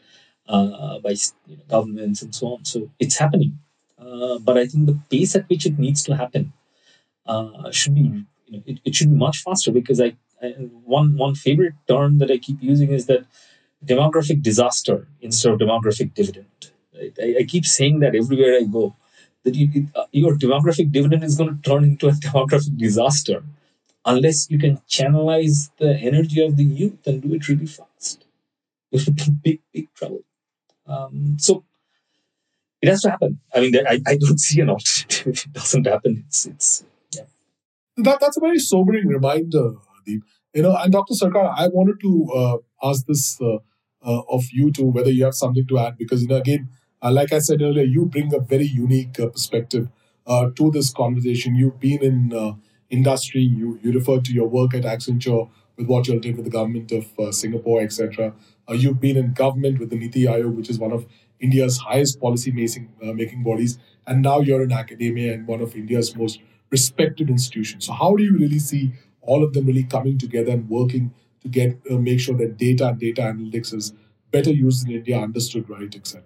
uh, 0.49 0.99
by 1.01 1.15
you 1.47 1.57
know, 1.57 1.65
governments 1.69 2.23
and 2.23 2.35
so 2.35 2.55
on. 2.55 2.65
So 2.65 2.91
it's 2.99 3.19
happening, 3.19 3.59
uh, 3.99 4.39
but 4.39 4.59
I 4.59 4.67
think 4.67 4.87
the 4.87 4.99
pace 5.11 5.37
at 5.37 5.49
which 5.49 5.67
it 5.67 5.79
needs 5.79 6.03
to 6.05 6.17
happen 6.17 6.53
uh, 7.27 7.71
should 7.71 7.95
be 7.95 8.25
it, 8.67 8.79
it 8.85 8.95
should 8.95 9.11
be 9.11 9.17
much 9.17 9.39
faster 9.39 9.73
because 9.73 10.01
I, 10.01 10.17
I, 10.43 10.49
one 10.97 11.17
one 11.17 11.35
favorite 11.35 11.75
term 11.89 12.19
that 12.19 12.31
I 12.31 12.39
keep 12.39 12.63
using 12.63 12.93
is 12.93 13.07
that 13.07 13.25
demographic 13.85 14.43
disaster 14.43 15.09
instead 15.21 15.53
of 15.53 15.59
demographic 15.59 16.15
dividend. 16.15 16.71
I, 17.21 17.37
I 17.41 17.45
keep 17.45 17.67
saying 17.67 18.01
that 18.01 18.15
everywhere 18.15 18.57
I 18.57 18.65
go 18.65 18.97
that 19.45 19.55
you, 19.55 19.89
uh, 19.95 20.05
your 20.13 20.35
demographic 20.35 20.91
dividend 20.91 21.23
is 21.23 21.37
going 21.37 21.51
to 21.55 21.71
turn 21.71 21.85
into 21.85 22.09
a 22.09 22.13
demographic 22.27 22.77
disaster 22.77 23.45
unless 24.05 24.51
you 24.51 24.59
can 24.59 24.77
channelize 24.89 25.71
the 25.79 25.97
energy 25.97 26.45
of 26.45 26.57
the 26.57 26.65
youth 26.65 27.07
and 27.07 27.23
do 27.23 27.35
it 27.35 27.49
really 27.49 27.67
fast. 27.67 28.27
You'll 28.91 29.15
be 29.15 29.31
big, 29.43 29.61
big 29.73 29.95
trouble. 29.95 30.23
Um, 30.87 31.37
so 31.39 31.65
it 32.83 32.89
has 32.89 33.03
to 33.03 33.11
happen. 33.11 33.41
I 33.55 33.61
mean, 33.61 33.77
I, 33.77 34.01
I 34.07 34.17
don't 34.17 34.41
see 34.49 34.61
an 34.61 34.71
alternative 34.71 35.27
if 35.27 35.47
it 35.47 35.53
doesn't 35.53 35.87
happen. 35.87 36.25
It's, 36.27 36.47
it's 36.47 36.85
that, 37.97 38.21
that's 38.21 38.37
a 38.37 38.41
very 38.41 38.59
sobering 38.59 39.07
reminder, 39.09 39.73
Deep. 40.07 40.23
You 40.53 40.63
know, 40.63 40.77
and 40.77 40.93
Dr. 40.93 41.15
Sarkar, 41.15 41.53
I 41.57 41.69
wanted 41.69 41.99
to 42.01 42.33
uh, 42.33 42.57
ask 42.89 43.07
this 43.07 43.41
uh, 43.41 43.57
uh, 44.05 44.23
of 44.29 44.45
you 44.53 44.71
too, 44.71 44.87
whether 44.87 45.11
you 45.11 45.25
have 45.25 45.35
something 45.35 45.67
to 45.67 45.79
add, 45.79 45.97
because 45.99 46.23
you 46.23 46.29
know, 46.29 46.37
again, 46.37 46.69
uh, 47.03 47.11
like 47.11 47.33
I 47.33 47.39
said 47.39 47.63
earlier, 47.63 47.85
you 47.85 48.07
bring 48.07 48.33
a 48.35 48.39
very 48.39 48.67
unique 48.67 49.19
uh, 49.19 49.29
perspective 49.29 49.89
uh, 50.27 50.51
to 50.57 50.71
this 50.71 50.93
conversation. 50.93 51.55
You've 51.55 51.81
been 51.81 52.03
in 52.03 52.61
industry, 52.91 53.41
you 53.41 53.81
you 53.83 53.93
referred 53.93 54.25
to 54.27 54.33
your 54.33 54.47
work 54.47 54.75
at 54.75 54.85
Accenture 54.85 55.51
with 55.77 55.87
what 55.87 56.07
you 56.07 56.21
did 56.21 56.37
with 56.37 56.45
the 56.45 56.51
government 56.51 56.93
of 56.93 57.35
Singapore, 57.35 57.83
etc. 57.83 58.33
you've 58.69 59.01
been 59.01 59.17
in 59.17 59.33
government 59.33 59.81
with 59.81 59.91
the 59.91 59.97
Niti 59.97 60.25
Aayog, 60.25 60.55
which 60.55 60.71
is 60.71 60.79
one 60.79 60.93
of 60.93 61.07
India's 61.41 61.79
highest 61.79 62.21
policy 62.21 62.53
making, 62.53 62.91
making 63.03 63.43
bodies, 63.43 63.79
and 64.07 64.23
now 64.23 64.39
you're 64.41 64.63
in 64.63 64.71
academia 64.71 65.33
and 65.35 65.49
one 65.49 65.61
of 65.61 65.75
India's 65.75 66.15
most 66.15 66.41
respected 66.77 67.31
institutions. 67.31 67.87
So, 67.87 67.93
how 67.93 68.15
do 68.17 68.23
you 68.23 68.37
really 68.39 68.59
see 68.59 68.93
all 69.21 69.45
of 69.45 69.53
them 69.55 69.67
really 69.67 69.85
coming 69.85 70.19
together 70.19 70.53
and 70.53 70.69
working 70.69 71.13
to 71.43 71.49
get 71.49 71.79
uh, 71.91 71.99
make 71.99 72.21
sure 72.21 72.37
that 72.43 72.57
data 72.57 72.89
and 72.89 72.99
data 72.99 73.23
analytics 73.23 73.75
is 73.75 73.93
better 74.31 74.51
used 74.51 74.87
in 74.87 74.95
India, 74.95 75.19
understood 75.19 75.69
right, 75.71 75.95
etc. 75.95 76.23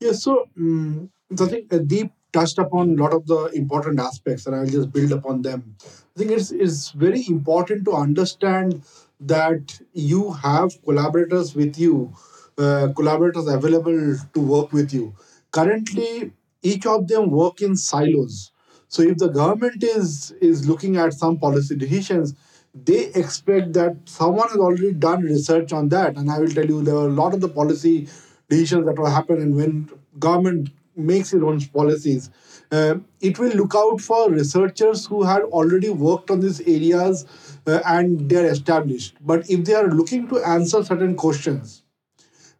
Yeah, 0.00 0.12
so 0.12 0.48
um, 0.56 1.10
I 1.32 1.46
think 1.46 1.88
Deep 1.88 2.12
touched 2.32 2.58
upon 2.58 2.90
a 2.90 3.02
lot 3.02 3.12
of 3.12 3.26
the 3.26 3.46
important 3.62 4.00
aspects, 4.00 4.46
and 4.46 4.54
I'll 4.54 4.66
just 4.66 4.92
build 4.92 5.12
upon 5.12 5.42
them. 5.42 5.76
I 5.84 6.18
think 6.18 6.30
it's 6.30 6.50
it's 6.50 6.90
very 6.90 7.24
important 7.28 7.84
to 7.86 7.94
understand 7.94 8.82
that 9.20 9.80
you 9.92 10.32
have 10.32 10.76
collaborators 10.84 11.54
with 11.54 11.78
you, 11.78 12.12
uh, 12.58 12.88
collaborators 12.96 13.48
available 13.48 14.16
to 14.34 14.40
work 14.40 14.72
with 14.72 14.92
you. 14.92 15.14
Currently, 15.50 16.32
each 16.62 16.86
of 16.86 17.08
them 17.08 17.30
work 17.30 17.62
in 17.62 17.76
silos. 17.76 18.52
So 18.88 19.02
if 19.02 19.18
the 19.18 19.28
government 19.28 19.82
is 19.82 20.32
is 20.40 20.68
looking 20.68 20.96
at 20.96 21.12
some 21.14 21.38
policy 21.38 21.76
decisions, 21.76 22.34
they 22.74 23.06
expect 23.22 23.72
that 23.74 23.96
someone 24.06 24.48
has 24.48 24.56
already 24.58 24.92
done 24.92 25.22
research 25.22 25.72
on 25.72 25.88
that. 25.90 26.16
And 26.16 26.30
I 26.30 26.38
will 26.38 26.48
tell 26.48 26.66
you, 26.66 26.82
there 26.82 26.96
are 26.96 27.08
a 27.08 27.18
lot 27.22 27.34
of 27.34 27.40
the 27.40 27.48
policy 27.48 28.08
decisions 28.48 28.86
that 28.86 28.98
will 28.98 29.10
happen, 29.10 29.40
and 29.40 29.54
when 29.54 29.90
government 30.18 30.70
makes 30.96 31.32
its 31.32 31.42
own 31.44 31.60
policies, 31.60 32.30
uh, 32.72 32.96
it 33.20 33.38
will 33.38 33.52
look 33.52 33.74
out 33.74 34.00
for 34.00 34.30
researchers 34.30 35.06
who 35.06 35.22
had 35.22 35.42
already 35.42 35.90
worked 35.90 36.30
on 36.30 36.40
these 36.40 36.60
areas 36.62 37.24
uh, 37.66 37.80
and 37.86 38.28
they're 38.28 38.50
established. 38.50 39.14
But 39.20 39.48
if 39.48 39.64
they 39.64 39.74
are 39.74 39.88
looking 39.88 40.28
to 40.28 40.38
answer 40.38 40.82
certain 40.84 41.14
questions 41.14 41.82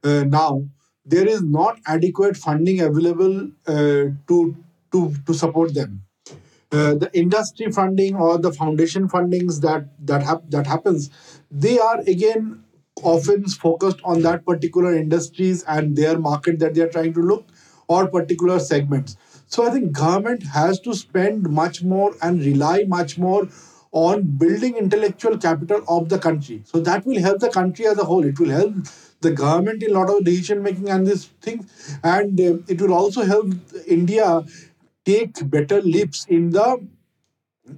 uh, 0.04 0.24
now, 0.24 0.64
there 1.04 1.26
is 1.26 1.42
not 1.42 1.80
adequate 1.86 2.36
funding 2.36 2.80
available 2.80 3.50
uh, 3.66 4.04
to 4.28 4.56
to 4.92 5.14
to 5.26 5.34
support 5.34 5.74
them. 5.74 6.02
Uh, 6.70 6.94
the 6.94 7.10
industry 7.14 7.72
funding 7.72 8.14
or 8.14 8.36
the 8.36 8.52
foundation 8.52 9.08
fundings 9.08 9.62
that 9.62 9.86
that 10.04 10.22
hap- 10.22 10.50
that 10.50 10.66
happens, 10.66 11.08
they 11.50 11.78
are 11.78 12.00
again 12.06 12.62
often 13.02 13.46
focused 13.48 14.00
on 14.04 14.20
that 14.20 14.44
particular 14.44 14.94
industries 14.94 15.62
and 15.62 15.96
their 15.96 16.18
market 16.18 16.58
that 16.58 16.74
they 16.74 16.82
are 16.82 16.88
trying 16.90 17.14
to 17.14 17.20
look 17.22 17.46
or 17.86 18.06
particular 18.08 18.58
segments. 18.58 19.16
So 19.46 19.66
I 19.66 19.70
think 19.70 19.92
government 19.92 20.42
has 20.42 20.78
to 20.80 20.92
spend 20.94 21.48
much 21.48 21.82
more 21.82 22.14
and 22.20 22.40
rely 22.44 22.84
much 22.86 23.16
more 23.16 23.48
on 23.92 24.22
building 24.36 24.76
intellectual 24.76 25.38
capital 25.38 25.82
of 25.88 26.10
the 26.10 26.18
country. 26.18 26.60
So 26.66 26.80
that 26.80 27.06
will 27.06 27.18
help 27.20 27.38
the 27.40 27.48
country 27.48 27.86
as 27.86 27.98
a 27.98 28.04
whole. 28.04 28.24
It 28.24 28.38
will 28.38 28.50
help 28.50 28.74
the 29.22 29.30
government 29.30 29.82
in 29.82 29.90
a 29.90 29.94
lot 29.98 30.10
of 30.10 30.24
decision 30.24 30.62
making 30.62 30.90
and 30.90 31.06
these 31.06 31.24
things, 31.40 31.98
and 32.04 32.38
uh, 32.40 32.58
it 32.68 32.80
will 32.80 32.92
also 32.94 33.22
help 33.24 33.52
India 33.86 34.44
take 35.08 35.34
better 35.56 35.80
leaps 35.80 36.26
in 36.26 36.50
the 36.50 36.68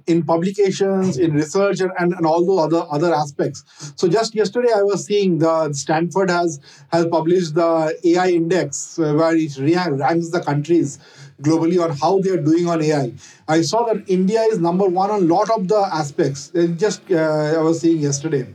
in 0.07 0.23
publications, 0.23 1.17
in 1.17 1.33
research, 1.33 1.81
and, 1.81 1.91
and, 1.99 2.13
and 2.13 2.25
all 2.25 2.45
those 2.45 2.59
other 2.65 2.85
other 2.89 3.13
aspects. 3.13 3.63
So 3.95 4.07
just 4.07 4.35
yesterday, 4.35 4.69
I 4.75 4.83
was 4.83 5.05
seeing 5.05 5.39
the 5.39 5.73
Stanford 5.73 6.29
has 6.29 6.59
has 6.91 7.05
published 7.07 7.55
the 7.55 7.97
AI 8.11 8.29
index 8.29 8.97
uh, 8.99 9.13
where 9.13 9.35
it 9.35 9.57
ranks 9.57 10.29
the 10.29 10.41
countries 10.41 10.99
globally 11.41 11.81
on 11.83 11.95
how 11.97 12.19
they 12.19 12.29
are 12.29 12.41
doing 12.41 12.67
on 12.67 12.81
AI. 12.81 13.13
I 13.47 13.61
saw 13.61 13.85
that 13.85 14.09
India 14.09 14.41
is 14.43 14.59
number 14.59 14.85
one 14.85 15.11
on 15.11 15.23
a 15.23 15.25
lot 15.25 15.49
of 15.49 15.67
the 15.67 15.81
aspects. 16.01 16.51
Just 16.77 17.01
uh, 17.11 17.55
I 17.57 17.61
was 17.61 17.81
seeing 17.81 17.99
yesterday. 17.99 18.47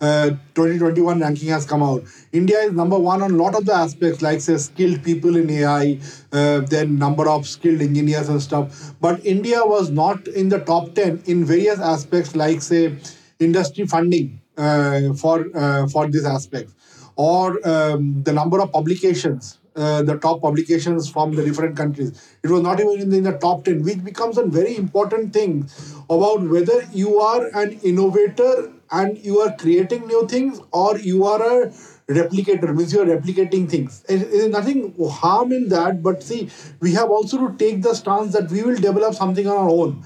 Uh, 0.00 0.30
2021 0.54 1.20
ranking 1.20 1.48
has 1.50 1.66
come 1.66 1.82
out. 1.82 2.02
India 2.32 2.58
is 2.60 2.72
number 2.72 2.98
one 2.98 3.20
on 3.20 3.32
a 3.32 3.36
lot 3.36 3.54
of 3.54 3.66
the 3.66 3.74
aspects, 3.74 4.22
like 4.22 4.40
say 4.40 4.56
skilled 4.56 5.02
people 5.04 5.36
in 5.36 5.50
AI, 5.50 5.98
uh, 6.32 6.60
then 6.60 6.96
number 6.98 7.28
of 7.28 7.46
skilled 7.46 7.82
engineers 7.82 8.30
and 8.30 8.40
stuff. 8.40 8.94
But 9.00 9.24
India 9.26 9.60
was 9.62 9.90
not 9.90 10.26
in 10.28 10.48
the 10.48 10.60
top 10.60 10.94
10 10.94 11.24
in 11.26 11.44
various 11.44 11.78
aspects, 11.80 12.34
like 12.34 12.62
say 12.62 12.96
industry 13.38 13.86
funding 13.86 14.40
uh, 14.56 15.12
for 15.14 15.46
uh, 15.54 15.86
for 15.88 16.08
these 16.08 16.24
aspects, 16.24 16.74
or 17.16 17.60
um, 17.68 18.22
the 18.22 18.32
number 18.32 18.60
of 18.60 18.72
publications. 18.72 19.58
Uh, 19.76 20.02
the 20.02 20.18
top 20.18 20.42
publications 20.42 21.08
from 21.08 21.32
the 21.32 21.44
different 21.44 21.76
countries. 21.76 22.10
It 22.42 22.50
was 22.50 22.60
not 22.60 22.80
even 22.80 23.00
in 23.00 23.08
the, 23.10 23.16
in 23.18 23.22
the 23.22 23.38
top 23.38 23.64
10, 23.64 23.84
which 23.84 24.02
becomes 24.02 24.36
a 24.36 24.44
very 24.44 24.76
important 24.76 25.32
thing 25.32 25.70
about 26.10 26.42
whether 26.42 26.82
you 26.92 27.20
are 27.20 27.46
an 27.54 27.78
innovator 27.84 28.72
and 28.92 29.18
you 29.18 29.40
are 29.40 29.54
creating 29.56 30.06
new 30.06 30.26
things 30.28 30.60
or 30.72 30.98
you 30.98 31.24
are 31.24 31.42
a 31.42 31.72
replicator 32.08 32.74
means 32.76 32.92
you 32.92 33.00
are 33.02 33.06
replicating 33.16 33.68
things. 33.70 34.02
There 34.08 34.18
is 34.24 34.48
nothing 34.48 34.94
harm 35.08 35.52
in 35.52 35.68
that 35.68 36.02
but 36.02 36.22
see 36.22 36.48
we 36.80 36.92
have 36.94 37.10
also 37.10 37.46
to 37.48 37.56
take 37.56 37.82
the 37.82 37.94
stance 37.94 38.32
that 38.32 38.50
we 38.50 38.62
will 38.62 38.76
develop 38.76 39.14
something 39.14 39.46
on 39.46 39.56
our 39.56 39.70
own. 39.70 40.02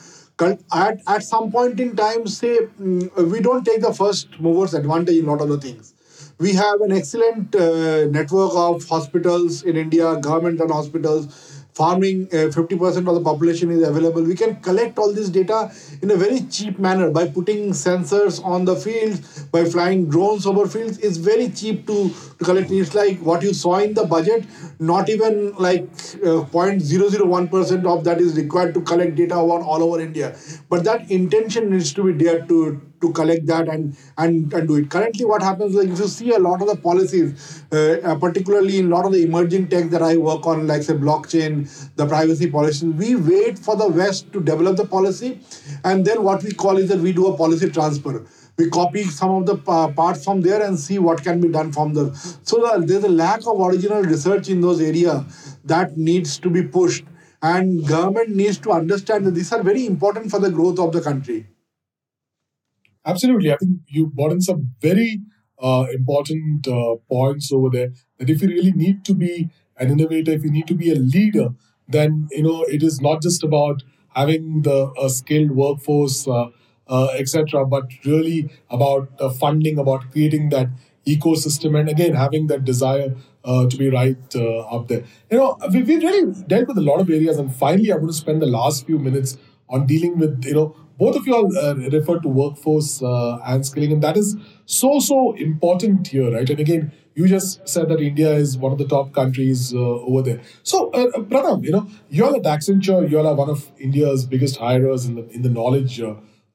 At, 0.72 1.01
at 1.07 1.22
some 1.22 1.51
point 1.53 1.78
in 1.80 1.95
time 1.97 2.26
say 2.26 2.59
mm, 2.80 3.30
we 3.30 3.41
don't 3.41 3.64
take 3.64 3.80
the 3.80 3.95
first 3.95 4.41
movers 4.41 4.74
advantage 4.74 5.16
in 5.16 5.26
a 5.26 5.30
lot 5.30 5.41
of 5.41 5.49
the 5.49 5.61
things. 5.61 5.95
We 6.39 6.53
have 6.55 6.80
an 6.80 6.91
excellent 6.93 7.55
uh, 7.55 8.07
network 8.07 8.51
of 8.55 8.85
hospitals 8.89 9.62
in 9.62 9.76
india 9.76 10.16
government 10.16 10.61
and 10.61 10.70
hospitals 10.72 11.53
farming 11.74 12.28
uh, 12.32 12.48
50% 12.54 13.08
of 13.08 13.14
the 13.14 13.20
population 13.20 13.70
is 13.70 13.82
available. 13.82 14.22
We 14.22 14.36
can 14.36 14.56
collect 14.60 14.98
all 14.98 15.12
this 15.12 15.28
data 15.28 15.72
in 16.02 16.10
a 16.10 16.16
very 16.16 16.40
cheap 16.42 16.78
manner 16.78 17.10
by 17.10 17.28
putting 17.28 17.70
sensors 17.70 18.44
on 18.44 18.64
the 18.64 18.76
fields 18.76 19.42
by 19.44 19.64
flying 19.64 20.08
drones 20.08 20.46
over 20.46 20.68
fields. 20.68 20.98
It's 20.98 21.16
very 21.16 21.48
cheap 21.50 21.86
to, 21.88 22.10
to 22.34 22.34
collect 22.49 22.70
it's 22.70 22.95
like 22.95 23.18
what 23.30 23.42
you 23.42 23.53
saw 23.55 23.78
in 23.78 23.95
the 23.95 24.05
budget 24.05 24.45
not 24.78 25.09
even 25.09 25.55
like 25.57 25.82
uh, 26.30 26.45
0.001% 26.55 27.86
of 27.86 28.05
that 28.05 28.20
is 28.20 28.36
required 28.36 28.74
to 28.74 28.80
collect 28.80 29.14
data 29.14 29.34
on 29.34 29.62
all 29.62 29.82
over 29.82 30.01
india 30.01 30.36
but 30.68 30.84
that 30.84 31.11
intention 31.11 31.70
needs 31.70 31.92
to 31.92 32.05
be 32.05 32.24
there 32.24 32.40
to 32.47 32.80
to 33.01 33.12
collect 33.12 33.47
that 33.47 33.68
and 33.68 33.97
and, 34.16 34.53
and 34.53 34.68
do 34.68 34.76
it. 34.76 34.88
Currently, 34.90 35.24
what 35.24 35.42
happens 35.42 35.74
is 35.74 35.84
if 35.84 35.99
you 35.99 36.09
see 36.09 36.30
a 36.32 36.38
lot 36.38 36.62
of 36.62 36.68
the 36.68 36.76
policies, 36.76 37.62
uh, 37.72 38.01
uh, 38.03 38.14
particularly 38.18 38.78
in 38.78 38.86
a 38.86 38.88
lot 38.97 39.05
of 39.05 39.12
the 39.12 39.22
emerging 39.24 39.68
tech 39.68 39.90
that 39.90 40.03
I 40.03 40.16
work 40.16 40.47
on, 40.47 40.66
like 40.66 40.82
say 40.82 40.95
blockchain, 40.95 41.68
the 41.97 42.07
privacy 42.07 42.51
policies, 42.51 42.84
we 42.84 43.14
wait 43.16 43.59
for 43.59 43.76
the 43.76 43.88
West 43.88 44.32
to 44.32 44.40
develop 44.40 44.76
the 44.76 44.86
policy, 44.86 45.40
and 45.84 46.05
then 46.05 46.22
what 46.22 46.42
we 46.42 46.53
call 46.53 46.78
is 46.78 46.88
that 46.88 46.99
we 47.01 47.12
do 47.12 47.26
a 47.26 47.36
policy 47.36 47.70
transfer. 47.70 48.24
We 48.57 48.70
copy 48.70 49.05
some 49.05 49.30
of 49.30 49.46
the 49.46 49.57
uh, 49.70 49.88
parts 49.92 50.24
from 50.24 50.40
there 50.40 50.62
and 50.62 50.78
see 50.78 50.98
what 50.98 51.22
can 51.22 51.40
be 51.40 51.48
done 51.48 51.72
from 51.72 51.92
there. 51.94 52.14
So 52.14 52.59
the, 52.59 52.84
there's 52.86 53.05
a 53.05 53.09
lack 53.09 53.40
of 53.46 53.61
original 53.61 54.02
research 54.02 54.48
in 54.48 54.61
those 54.61 54.80
areas 54.80 55.59
that 55.64 55.96
needs 55.96 56.38
to 56.38 56.50
be 56.50 56.62
pushed, 56.62 57.05
and 57.42 57.86
government 57.86 58.30
needs 58.30 58.59
to 58.59 58.70
understand 58.72 59.26
that 59.26 59.32
these 59.32 59.52
are 59.52 59.62
very 59.62 59.86
important 59.86 60.30
for 60.30 60.38
the 60.38 60.50
growth 60.50 60.78
of 60.78 60.92
the 60.92 61.00
country. 61.00 61.46
Absolutely. 63.05 63.52
I 63.52 63.57
think 63.57 63.80
you 63.88 64.07
brought 64.07 64.32
in 64.32 64.40
some 64.40 64.70
very 64.80 65.20
uh, 65.59 65.86
important 65.92 66.66
uh, 66.66 66.96
points 67.09 67.52
over 67.52 67.68
there 67.70 67.90
that 68.18 68.30
if 68.30 68.42
you 68.42 68.48
really 68.48 68.72
need 68.72 69.05
to 69.05 69.14
be 69.14 69.50
an 69.76 69.90
innovator, 69.90 70.32
if 70.32 70.44
you 70.44 70.50
need 70.50 70.66
to 70.68 70.74
be 70.74 70.90
a 70.90 70.94
leader, 70.94 71.50
then 71.88 72.28
you 72.30 72.42
know 72.42 72.62
it 72.62 72.82
is 72.82 73.00
not 73.00 73.20
just 73.22 73.42
about 73.44 73.82
having 74.14 74.62
the 74.62 74.92
a 75.00 75.11
skilled 75.11 75.50
workforce, 75.50 76.26
uh, 76.26 76.46
uh 76.89 77.09
etc., 77.18 77.64
but 77.66 77.85
really 78.05 78.51
about 78.70 79.09
funding, 79.39 79.78
about 79.78 80.11
creating 80.11 80.51
that 80.51 80.68
ecosystem, 81.07 81.78
and 81.78 81.89
again 81.89 82.14
having 82.14 82.47
that 82.49 82.64
desire 82.64 83.14
uh, 83.45 83.66
to 83.68 83.76
be 83.76 83.91
right 83.91 84.35
uh, 84.35 84.61
up 84.61 84.89
there. 84.89 85.05
You 85.30 85.39
know, 85.39 85.59
we, 85.72 85.82
we've 85.82 86.03
really 86.03 86.32
dealt 86.47 86.68
with 86.68 86.78
a 86.78 86.82
lot 86.82 87.01
of 87.01 87.11
areas, 87.11 87.39
and 87.39 87.55
finally, 87.55 87.91
I'm 87.91 87.99
going 87.99 88.09
to 88.09 88.14
spend 88.14 88.43
the 88.43 88.47
last 88.47 88.87
few 88.87 88.99
minutes 88.99 89.37
on 89.68 89.87
dealing 89.87 90.18
with 90.18 90.45
you 90.45 90.55
know 90.55 90.76
both 90.99 91.16
of 91.16 91.26
you 91.26 91.35
all 91.35 91.59
uh, 91.59 91.74
refer 91.74 92.20
to 92.20 92.28
workforce 92.28 93.03
uh, 93.03 93.39
and 93.47 93.66
skilling, 93.66 93.93
and 93.93 94.03
that 94.03 94.16
is 94.16 94.37
so 94.66 94.99
so 94.99 95.32
important 95.35 96.09
here, 96.09 96.32
right? 96.32 96.49
And 96.49 96.61
again, 96.61 96.93
you 97.14 97.28
just 97.28 97.68
said 97.68 97.89
that 97.89 98.01
India 98.01 98.32
is 98.32 98.57
one 98.59 98.72
of 98.72 98.78
the 98.78 98.87
top 98.87 99.12
countries 99.12 99.72
uh, 99.72 99.78
over 99.78 100.22
there. 100.22 100.41
So, 100.62 100.91
uh, 100.91 101.07
uh 101.14 101.20
Pranav, 101.20 101.64
you 101.64 101.70
know, 101.70 101.87
you're 102.09 102.35
at 102.35 102.43
Accenture, 102.43 103.09
you're 103.09 103.35
one 103.35 103.51
of 103.51 103.70
India's 103.78 104.24
biggest 104.26 104.57
hirers 104.57 105.07
in 105.07 105.16
the 105.16 105.28
in 105.30 105.43
the 105.43 105.51
knowledge 105.51 106.01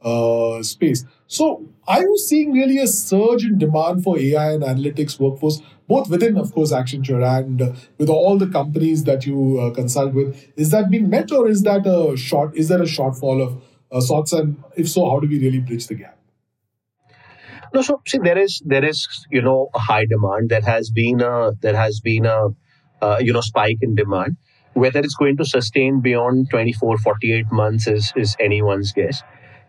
uh, 0.01 0.63
space. 0.63 1.05
So, 1.27 1.67
are 1.87 2.01
you 2.01 2.17
seeing 2.17 2.51
really 2.53 2.77
a 2.77 2.87
surge 2.87 3.43
in 3.43 3.57
demand 3.57 4.03
for 4.03 4.17
AI 4.17 4.53
and 4.53 4.63
analytics 4.63 5.19
workforce, 5.19 5.61
both 5.87 6.09
within, 6.09 6.37
of 6.37 6.53
course, 6.53 6.71
Accenture 6.71 7.23
and 7.39 7.61
uh, 7.61 7.73
with 7.97 8.09
all 8.09 8.37
the 8.37 8.47
companies 8.47 9.03
that 9.03 9.25
you 9.25 9.59
uh, 9.59 9.71
consult 9.71 10.13
with? 10.13 10.47
Is 10.55 10.71
that 10.71 10.89
being 10.89 11.09
met, 11.09 11.31
or 11.31 11.47
is 11.47 11.63
that 11.63 11.85
a 11.85 12.15
short? 12.17 12.55
Is 12.55 12.69
there 12.69 12.81
a 12.81 12.85
shortfall 12.85 13.41
of 13.41 13.61
uh, 13.91 14.01
sorts? 14.01 14.33
And 14.33 14.63
if 14.75 14.89
so, 14.89 15.09
how 15.09 15.19
do 15.19 15.27
we 15.27 15.39
really 15.39 15.59
bridge 15.59 15.87
the 15.87 15.95
gap? 15.95 16.17
No, 17.73 17.81
so 17.81 18.01
see, 18.07 18.17
there 18.17 18.37
is 18.37 18.61
there 18.65 18.83
is 18.83 19.07
you 19.31 19.41
know 19.41 19.69
a 19.75 19.79
high 19.79 20.05
demand. 20.05 20.49
There 20.49 20.61
has 20.61 20.89
been 20.89 21.21
a 21.21 21.51
there 21.61 21.75
has 21.75 21.99
been 21.99 22.25
a 22.25 22.47
uh, 23.01 23.17
you 23.19 23.33
know 23.33 23.41
spike 23.41 23.77
in 23.81 23.95
demand. 23.95 24.37
Whether 24.73 24.99
it's 24.99 25.15
going 25.15 25.37
to 25.37 25.45
sustain 25.45 25.99
beyond 25.99 26.49
24, 26.51 26.97
48 26.99 27.51
months 27.51 27.87
is 27.87 28.13
is 28.15 28.35
anyone's 28.39 28.91
guess. 28.91 29.21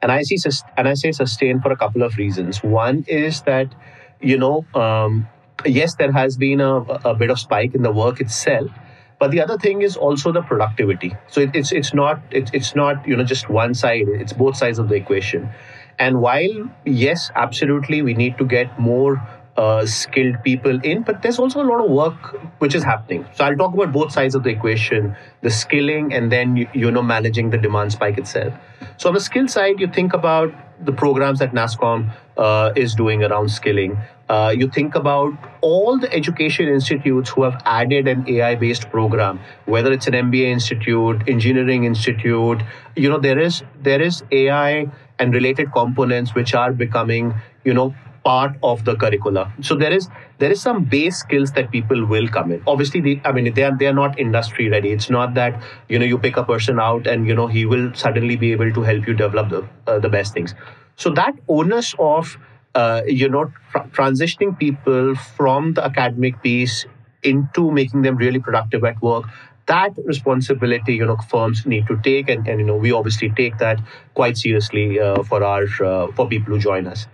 And 0.02 0.10
I 0.10 0.22
see 0.22 0.38
and 0.76 0.88
I 0.88 0.94
say 0.94 1.12
sustain 1.12 1.60
for 1.60 1.72
a 1.72 1.76
couple 1.76 2.02
of 2.02 2.16
reasons. 2.16 2.62
One 2.62 3.04
is 3.08 3.42
that 3.42 3.74
you 4.20 4.38
know 4.38 4.64
um, 4.74 5.28
yes, 5.66 5.94
there 5.96 6.12
has 6.12 6.36
been 6.36 6.60
a, 6.60 6.76
a 6.76 7.14
bit 7.14 7.30
of 7.30 7.38
spike 7.38 7.74
in 7.74 7.82
the 7.82 7.92
work 7.92 8.20
itself, 8.20 8.70
but 9.18 9.30
the 9.30 9.40
other 9.40 9.58
thing 9.58 9.82
is 9.82 9.96
also 9.96 10.32
the 10.32 10.42
productivity. 10.42 11.14
So 11.28 11.40
it, 11.42 11.54
it's 11.54 11.72
it's 11.72 11.92
not 11.92 12.20
it, 12.30 12.50
it's 12.52 12.74
not 12.74 13.06
you 13.06 13.16
know 13.16 13.24
just 13.24 13.48
one 13.48 13.74
side. 13.74 14.08
It's 14.08 14.32
both 14.32 14.56
sides 14.56 14.78
of 14.78 14.88
the 14.88 14.94
equation. 14.94 15.50
And 15.98 16.22
while, 16.22 16.70
yes, 16.86 17.30
absolutely, 17.36 18.00
we 18.00 18.14
need 18.14 18.38
to 18.38 18.46
get 18.46 18.78
more 18.80 19.20
uh, 19.60 19.84
skilled 19.84 20.42
people 20.42 20.80
in, 20.82 21.02
but 21.02 21.20
there's 21.22 21.38
also 21.38 21.62
a 21.62 21.68
lot 21.70 21.84
of 21.84 21.90
work 21.90 22.36
which 22.60 22.74
is 22.74 22.82
happening. 22.82 23.26
So 23.34 23.44
I'll 23.44 23.56
talk 23.56 23.74
about 23.74 23.92
both 23.92 24.10
sides 24.10 24.34
of 24.34 24.42
the 24.42 24.50
equation 24.50 25.14
the 25.42 25.50
skilling 25.50 26.12
and 26.14 26.32
then, 26.32 26.56
you, 26.56 26.68
you 26.72 26.90
know, 26.90 27.02
managing 27.02 27.50
the 27.50 27.58
demand 27.58 27.92
spike 27.92 28.18
itself. 28.18 28.54
So 28.96 29.08
on 29.08 29.14
the 29.14 29.20
skill 29.20 29.48
side, 29.48 29.80
you 29.80 29.86
think 29.86 30.14
about 30.14 30.54
the 30.84 30.92
programs 30.92 31.38
that 31.40 31.52
NASSCOM 31.52 32.10
uh, 32.36 32.72
is 32.74 32.94
doing 32.94 33.22
around 33.22 33.50
skilling. 33.50 33.98
Uh, 34.30 34.54
you 34.56 34.68
think 34.68 34.94
about 34.94 35.32
all 35.60 35.98
the 35.98 36.10
education 36.14 36.68
institutes 36.68 37.30
who 37.30 37.42
have 37.42 37.60
added 37.64 38.08
an 38.08 38.24
AI 38.28 38.54
based 38.54 38.88
program, 38.90 39.40
whether 39.66 39.92
it's 39.92 40.06
an 40.06 40.14
MBA 40.14 40.46
institute, 40.46 41.22
engineering 41.28 41.84
institute, 41.84 42.62
you 42.96 43.08
know, 43.08 43.18
there 43.18 43.38
is 43.38 43.62
there 43.82 44.00
is 44.00 44.22
AI 44.30 44.86
and 45.18 45.34
related 45.34 45.72
components 45.72 46.34
which 46.34 46.54
are 46.54 46.72
becoming 46.72 47.34
you 47.64 47.74
know 47.74 47.94
part 48.24 48.56
of 48.62 48.84
the 48.84 48.94
curricula. 48.96 49.52
So 49.62 49.74
there 49.74 49.92
is 49.92 50.08
there 50.38 50.50
is 50.50 50.60
some 50.60 50.84
base 50.84 51.16
skills 51.18 51.52
that 51.52 51.70
people 51.70 52.04
will 52.06 52.28
come 52.28 52.52
in. 52.52 52.62
Obviously 52.66 53.00
they, 53.00 53.20
i 53.24 53.32
mean 53.32 53.52
they 53.54 53.64
are 53.64 53.76
they 53.76 53.86
are 53.86 53.94
not 53.94 54.18
industry 54.18 54.68
ready. 54.68 54.90
It's 54.92 55.10
not 55.10 55.34
that 55.34 55.62
you 55.88 55.98
know 55.98 56.04
you 56.04 56.18
pick 56.18 56.36
a 56.36 56.44
person 56.44 56.78
out 56.80 57.06
and 57.06 57.26
you 57.26 57.34
know 57.34 57.46
he 57.46 57.64
will 57.66 57.92
suddenly 57.94 58.36
be 58.36 58.52
able 58.52 58.72
to 58.72 58.82
help 58.82 59.06
you 59.06 59.14
develop 59.14 59.50
the 59.50 59.66
uh, 59.86 59.98
the 59.98 60.08
best 60.08 60.34
things. 60.34 60.54
So 60.96 61.10
that 61.10 61.34
onus 61.48 61.94
of 61.98 62.36
uh, 62.74 63.02
you 63.06 63.28
know 63.28 63.52
tr- 63.72 63.88
transitioning 64.00 64.58
people 64.58 65.14
from 65.14 65.74
the 65.74 65.84
academic 65.84 66.42
piece 66.42 66.86
into 67.22 67.70
making 67.70 68.02
them 68.02 68.16
really 68.16 68.38
productive 68.38 68.84
at 68.84 69.00
work 69.02 69.24
that 69.66 69.92
responsibility 70.04 70.94
you 70.94 71.06
know 71.06 71.16
firms 71.28 71.64
need 71.64 71.86
to 71.86 71.96
take. 72.02 72.28
And, 72.28 72.46
and 72.48 72.60
you 72.60 72.66
know 72.66 72.76
we 72.76 72.92
obviously 72.92 73.30
take 73.30 73.58
that 73.58 73.80
quite 74.14 74.36
seriously 74.36 74.98
uh, 74.98 75.22
for 75.22 75.44
our 75.44 75.64
uh, 75.84 76.12
for 76.12 76.28
people 76.28 76.54
who 76.54 76.58
join 76.60 76.86
us 76.86 77.06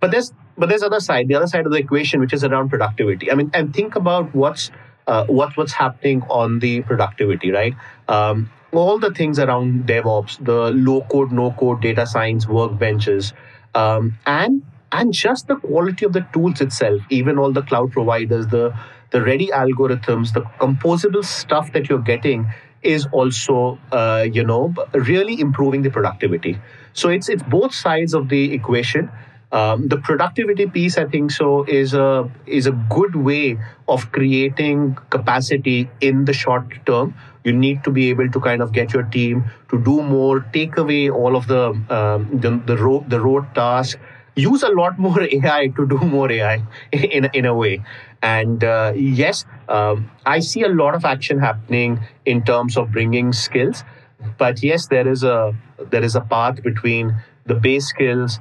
but 0.00 0.10
there's 0.10 0.32
but 0.56 0.68
there's 0.68 0.82
other 0.82 1.00
side 1.00 1.28
the 1.28 1.34
other 1.34 1.46
side 1.46 1.66
of 1.66 1.72
the 1.72 1.78
equation 1.78 2.20
which 2.20 2.32
is 2.32 2.44
around 2.44 2.68
productivity 2.68 3.30
i 3.30 3.34
mean 3.34 3.50
and 3.54 3.74
think 3.74 3.96
about 3.96 4.34
what's 4.34 4.70
uh, 5.06 5.24
what 5.26 5.56
what's 5.56 5.72
happening 5.72 6.22
on 6.28 6.58
the 6.60 6.82
productivity 6.82 7.50
right 7.50 7.74
um, 8.08 8.50
all 8.72 8.98
the 8.98 9.12
things 9.12 9.38
around 9.38 9.86
devops 9.86 10.42
the 10.44 10.70
low 10.70 11.00
code 11.10 11.32
no 11.32 11.50
code 11.52 11.80
data 11.80 12.06
science 12.06 12.46
workbenches 12.46 13.32
um, 13.74 14.16
and 14.26 14.62
and 14.92 15.12
just 15.12 15.46
the 15.46 15.56
quality 15.56 16.04
of 16.04 16.12
the 16.12 16.26
tools 16.32 16.60
itself 16.60 17.00
even 17.10 17.38
all 17.38 17.52
the 17.52 17.62
cloud 17.62 17.90
providers 17.92 18.46
the 18.48 18.72
the 19.10 19.22
ready 19.22 19.48
algorithms, 19.48 20.32
the 20.32 20.42
composable 20.60 21.24
stuff 21.24 21.72
that 21.72 21.88
you're 21.88 21.98
getting 21.98 22.48
is 22.82 23.06
also, 23.12 23.78
uh, 23.92 24.26
you 24.30 24.44
know, 24.44 24.72
really 24.94 25.38
improving 25.40 25.82
the 25.82 25.90
productivity. 25.90 26.58
So 26.92 27.08
it's 27.08 27.28
it's 27.28 27.42
both 27.42 27.74
sides 27.74 28.14
of 28.14 28.28
the 28.28 28.54
equation. 28.54 29.10
Um, 29.52 29.88
the 29.88 29.96
productivity 29.96 30.66
piece, 30.66 30.96
I 30.96 31.06
think, 31.06 31.32
so 31.32 31.64
is 31.64 31.92
a 31.92 32.30
is 32.46 32.66
a 32.68 32.72
good 32.88 33.16
way 33.16 33.58
of 33.88 34.12
creating 34.12 34.96
capacity 35.10 35.90
in 36.00 36.24
the 36.24 36.32
short 36.32 36.66
term. 36.86 37.14
You 37.42 37.52
need 37.52 37.82
to 37.84 37.90
be 37.90 38.10
able 38.10 38.30
to 38.30 38.40
kind 38.40 38.62
of 38.62 38.70
get 38.72 38.92
your 38.92 39.02
team 39.02 39.44
to 39.70 39.78
do 39.82 40.02
more, 40.02 40.40
take 40.52 40.76
away 40.76 41.10
all 41.10 41.34
of 41.34 41.48
the 41.48 41.70
um, 41.90 42.28
the 42.32 42.62
the 42.66 42.76
road 42.76 43.10
the 43.10 43.20
road 43.20 43.52
task, 43.54 43.98
use 44.36 44.62
a 44.62 44.68
lot 44.68 44.98
more 45.06 45.20
AI 45.20 45.68
to 45.76 45.86
do 45.86 45.98
more 45.98 46.30
AI 46.30 46.62
in 46.92 47.28
in 47.34 47.44
a 47.44 47.54
way. 47.54 47.82
And 48.22 48.62
uh, 48.62 48.92
yes, 48.94 49.46
um, 49.68 50.10
I 50.26 50.40
see 50.40 50.62
a 50.62 50.68
lot 50.68 50.94
of 50.94 51.04
action 51.04 51.38
happening 51.40 52.00
in 52.24 52.44
terms 52.44 52.76
of 52.76 52.92
bringing 52.92 53.32
skills. 53.32 53.82
But 54.38 54.62
yes, 54.62 54.86
there 54.86 55.08
is 55.08 55.24
a 55.24 55.54
there 55.90 56.04
is 56.04 56.14
a 56.14 56.20
path 56.20 56.62
between 56.62 57.16
the 57.46 57.54
base 57.54 57.86
skills 57.86 58.38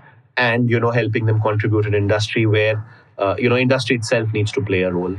and 0.48 0.70
you 0.70 0.80
know 0.80 0.92
helping 0.92 1.26
them 1.26 1.42
contribute 1.42 1.86
in 1.86 1.94
industry 1.94 2.46
where 2.46 2.84
uh, 3.18 3.36
you 3.38 3.50
know 3.50 3.58
industry 3.58 3.96
itself 3.96 4.32
needs 4.34 4.52
to 4.54 4.62
play 4.62 4.82
a 4.84 4.92
role. 4.94 5.18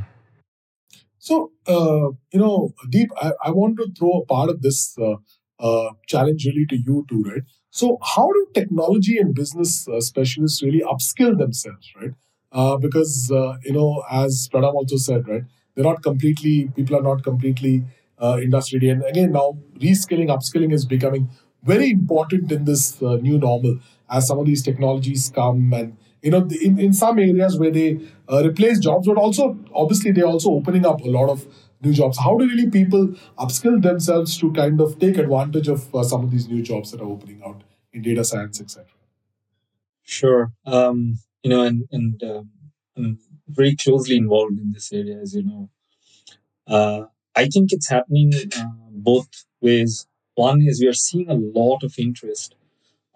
So 1.18 1.52
uh, 1.66 2.08
you 2.32 2.40
know, 2.40 2.72
Deep, 2.88 3.10
I, 3.20 3.32
I, 3.44 3.50
want 3.50 3.76
to 3.78 3.88
throw 3.98 4.20
a 4.20 4.26
part 4.26 4.48
of 4.50 4.62
this 4.62 4.96
uh, 4.98 5.16
uh, 5.58 5.90
challenge 6.06 6.46
really 6.46 6.66
to 6.70 6.76
you 6.76 7.04
too, 7.08 7.22
right? 7.30 7.42
So 7.70 7.98
how 8.14 8.26
do 8.32 8.46
technology 8.54 9.18
and 9.18 9.34
business 9.34 9.86
uh, 9.86 10.00
specialists 10.00 10.62
really 10.62 10.80
upskill 10.80 11.36
themselves, 11.38 11.92
right? 12.00 12.12
uh, 12.52 12.76
because 12.76 13.30
you 13.64 13.72
know 13.72 14.02
as 14.10 14.48
Pranav 14.52 14.74
also 14.74 14.96
said 14.96 15.28
right 15.28 15.44
they're 15.74 15.84
not 15.84 16.02
completely 16.02 16.68
people 16.74 16.96
are 16.96 17.02
not 17.02 17.22
completely 17.22 17.84
industry 18.46 18.88
and 18.88 19.04
again 19.04 19.30
now 19.32 19.56
reskilling 19.84 20.32
upskilling 20.36 20.72
is 20.72 20.84
becoming 20.84 21.28
very 21.62 21.90
important 21.90 22.50
in 22.50 22.64
this 22.64 23.00
new 23.00 23.38
normal 23.38 23.78
as 24.10 24.26
some 24.26 24.38
of 24.38 24.46
these 24.46 24.62
technologies 24.62 25.30
come 25.34 25.72
and 25.72 25.96
you 26.22 26.30
know 26.30 26.46
in, 26.60 26.78
in 26.78 26.92
some 26.92 27.18
areas 27.18 27.58
where 27.58 27.70
they 27.70 27.98
uh, 28.30 28.42
replace 28.44 28.78
jobs 28.78 29.06
but 29.06 29.16
also 29.16 29.58
obviously 29.74 30.12
they're 30.12 30.26
also 30.34 30.50
opening 30.50 30.86
up 30.86 31.00
a 31.00 31.08
lot 31.08 31.28
of 31.30 31.46
new 31.82 31.92
jobs 31.92 32.18
how 32.18 32.36
do 32.36 32.46
really 32.46 32.68
people 32.70 33.08
upskill 33.38 33.80
themselves 33.82 34.36
to 34.38 34.52
kind 34.52 34.80
of 34.80 34.98
take 34.98 35.16
advantage 35.16 35.68
of 35.68 35.94
uh, 35.94 36.02
some 36.02 36.22
of 36.24 36.30
these 36.30 36.48
new 36.48 36.62
jobs 36.62 36.90
that 36.90 37.00
are 37.00 37.10
opening 37.16 37.40
out 37.46 37.62
in 37.92 38.02
data 38.02 38.24
science 38.24 38.60
etc 38.60 38.86
sure 40.02 40.52
um, 40.66 41.16
you 41.42 41.50
know, 41.50 41.62
and, 41.62 41.84
and 41.90 42.22
um, 42.22 42.50
I'm 42.96 43.18
very 43.48 43.74
closely 43.76 44.16
involved 44.16 44.58
in 44.58 44.72
this 44.72 44.92
area, 44.92 45.18
as 45.18 45.34
you 45.34 45.42
know. 45.44 45.70
Uh, 46.66 47.06
I 47.34 47.46
think 47.46 47.72
it's 47.72 47.88
happening 47.88 48.32
uh, 48.56 48.64
both 48.90 49.28
ways. 49.60 50.06
One 50.34 50.62
is 50.62 50.80
we 50.80 50.88
are 50.88 50.92
seeing 50.92 51.28
a 51.28 51.34
lot 51.34 51.82
of 51.82 51.94
interest 51.98 52.54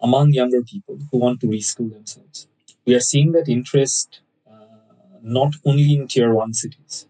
among 0.01 0.33
younger 0.33 0.61
people 0.61 0.99
who 1.11 1.17
want 1.17 1.39
to 1.41 1.47
reskill 1.47 1.91
themselves. 1.91 2.47
We 2.85 2.95
are 2.95 2.99
seeing 2.99 3.31
that 3.33 3.49
interest 3.49 4.21
uh, 4.49 5.19
not 5.21 5.53
only 5.65 5.93
in 5.93 6.07
tier 6.07 6.33
one 6.33 6.53
cities, 6.53 7.07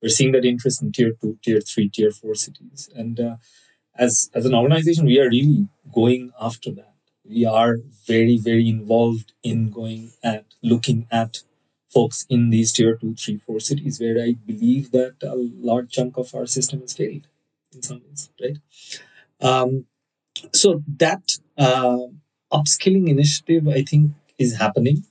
we're 0.00 0.08
seeing 0.08 0.32
that 0.32 0.44
interest 0.44 0.82
in 0.82 0.92
tier 0.92 1.12
two, 1.20 1.38
tier 1.42 1.60
three, 1.60 1.88
tier 1.88 2.10
four 2.10 2.34
cities. 2.34 2.88
And 2.94 3.18
uh, 3.20 3.36
as, 3.96 4.30
as 4.34 4.46
an 4.46 4.54
organization, 4.54 5.06
we 5.06 5.20
are 5.20 5.28
really 5.28 5.68
going 5.92 6.32
after 6.40 6.70
that 6.72 6.92
we 7.28 7.44
are 7.44 7.76
very, 8.06 8.38
very 8.38 8.68
involved 8.68 9.32
in 9.42 9.70
going 9.70 10.12
at 10.22 10.44
looking 10.62 11.06
at 11.10 11.38
folks 11.90 12.26
in 12.28 12.50
these 12.50 12.72
tier 12.72 12.96
two, 12.96 13.14
three, 13.14 13.38
four 13.38 13.60
cities 13.60 14.00
where 14.00 14.22
I 14.22 14.34
believe 14.46 14.90
that 14.92 15.14
a 15.22 15.34
large 15.34 15.90
chunk 15.90 16.16
of 16.16 16.34
our 16.34 16.46
system 16.46 16.80
has 16.80 16.94
failed 16.94 17.26
in 17.74 17.82
some 17.82 18.02
ways, 18.08 18.30
right? 18.40 18.58
Um, 19.40 19.86
so 20.52 20.82
that 20.98 21.38
uh, 21.62 21.98
upskilling 22.52 23.08
initiative, 23.08 23.68
I 23.68 23.82
think, 23.82 24.12
is 24.38 24.56
happening. 24.56 25.04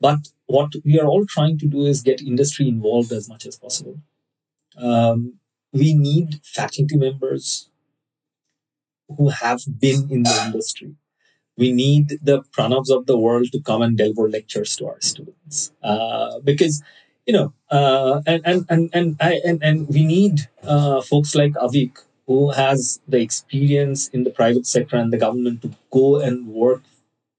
But 0.00 0.18
what 0.46 0.72
we 0.84 0.98
are 1.00 1.06
all 1.06 1.26
trying 1.26 1.58
to 1.60 1.66
do 1.66 1.86
is 1.86 2.02
get 2.02 2.22
industry 2.22 2.68
involved 2.68 3.12
as 3.12 3.28
much 3.28 3.46
as 3.46 3.56
possible. 3.56 3.98
Um, 4.76 5.34
we 5.72 5.94
need 5.94 6.40
faculty 6.44 6.96
members 6.96 7.68
who 9.16 9.28
have 9.28 9.60
been 9.80 10.10
in 10.10 10.22
the 10.22 10.42
industry 10.46 10.94
we 11.56 11.72
need 11.72 12.18
the 12.22 12.42
pranavs 12.56 12.90
of 12.90 13.06
the 13.06 13.18
world 13.18 13.46
to 13.52 13.60
come 13.60 13.82
and 13.82 13.96
deliver 13.96 14.28
lectures 14.30 14.76
to 14.76 14.86
our 14.86 15.00
students 15.00 15.72
uh, 15.82 16.40
because 16.40 16.82
you 17.26 17.34
know 17.34 17.52
uh, 17.70 18.22
and, 18.26 18.42
and 18.46 18.66
and 18.70 18.90
and 18.94 19.16
I, 19.20 19.40
and 19.44 19.62
and 19.62 19.88
we 19.88 20.04
need 20.04 20.48
uh, 20.64 21.00
folks 21.02 21.34
like 21.34 21.52
Avik 21.66 21.98
who 22.30 22.50
has 22.52 23.00
the 23.08 23.20
experience 23.20 24.08
in 24.08 24.24
the 24.24 24.30
private 24.40 24.66
sector 24.74 24.96
and 24.96 25.12
the 25.12 25.18
government 25.26 25.62
to 25.62 25.70
go 25.90 26.06
and 26.20 26.46
work 26.48 26.82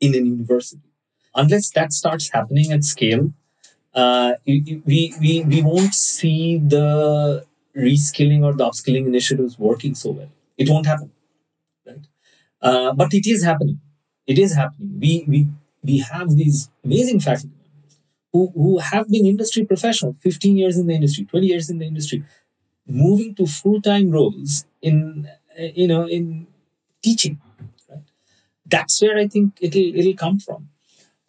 in 0.01 0.15
an 0.15 0.25
university. 0.25 0.81
Unless 1.35 1.71
that 1.71 1.93
starts 1.93 2.29
happening 2.37 2.71
at 2.73 2.83
scale 2.83 3.31
uh, 3.93 4.33
we, 4.45 4.81
we 4.85 5.43
we 5.53 5.61
won't 5.61 5.93
see 5.93 6.59
the 6.59 7.45
reskilling 7.77 8.43
or 8.43 8.53
the 8.53 8.65
upskilling 8.69 9.07
initiatives 9.07 9.59
working 9.59 9.95
so 9.95 10.11
well. 10.11 10.29
It 10.57 10.69
won't 10.69 10.85
happen 10.85 11.11
right? 11.87 12.05
Uh, 12.61 12.93
but 12.93 13.13
it 13.13 13.27
is 13.27 13.43
happening. 13.43 13.79
It 14.27 14.39
is 14.39 14.53
happening. 14.55 14.99
We 14.99 15.25
we 15.27 15.47
we 15.83 15.99
have 15.99 16.29
these 16.35 16.69
amazing 16.85 17.21
faculty 17.21 17.55
who, 18.33 18.51
who 18.55 18.77
have 18.79 19.07
been 19.09 19.25
industry 19.25 19.65
professional, 19.65 20.15
15 20.21 20.57
years 20.57 20.77
in 20.77 20.87
the 20.87 20.93
industry, 20.93 21.25
20 21.25 21.47
years 21.47 21.69
in 21.69 21.79
the 21.79 21.85
industry, 21.85 22.23
moving 22.88 23.36
to 23.36 23.45
full-time 23.45 24.11
roles 24.11 24.65
in 24.82 25.29
you 25.57 25.88
know 25.88 26.07
in 26.07 26.47
teaching. 27.03 27.39
Right? 27.89 28.03
That's 28.65 29.01
where 29.01 29.17
I 29.17 29.27
think 29.27 29.57
it'll 29.61 29.95
it'll 29.95 30.15
come 30.15 30.39
from. 30.39 30.69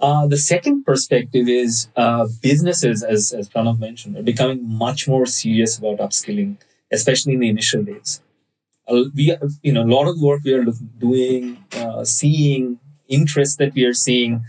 Uh, 0.00 0.26
the 0.26 0.36
second 0.38 0.84
perspective 0.84 1.48
is 1.48 1.88
uh, 1.96 2.26
businesses, 2.42 3.04
as, 3.04 3.32
as 3.32 3.48
Pranav 3.48 3.78
mentioned, 3.78 4.16
are 4.16 4.22
becoming 4.22 4.68
much 4.68 5.08
more 5.08 5.26
serious 5.26 5.78
about 5.78 5.98
upskilling, 5.98 6.56
especially 6.92 7.34
in 7.34 7.40
the 7.40 7.48
initial 7.48 7.84
days. 7.84 8.20
Uh, 8.88 9.04
we, 9.14 9.36
you 9.62 9.72
know, 9.72 9.82
a 9.82 9.92
lot 9.96 10.08
of 10.08 10.20
work 10.20 10.42
we 10.44 10.54
are 10.54 10.66
doing, 10.98 11.64
uh, 11.76 12.04
seeing, 12.04 12.80
interest 13.08 13.58
that 13.58 13.74
we 13.74 13.84
are 13.84 13.94
seeing 13.94 14.44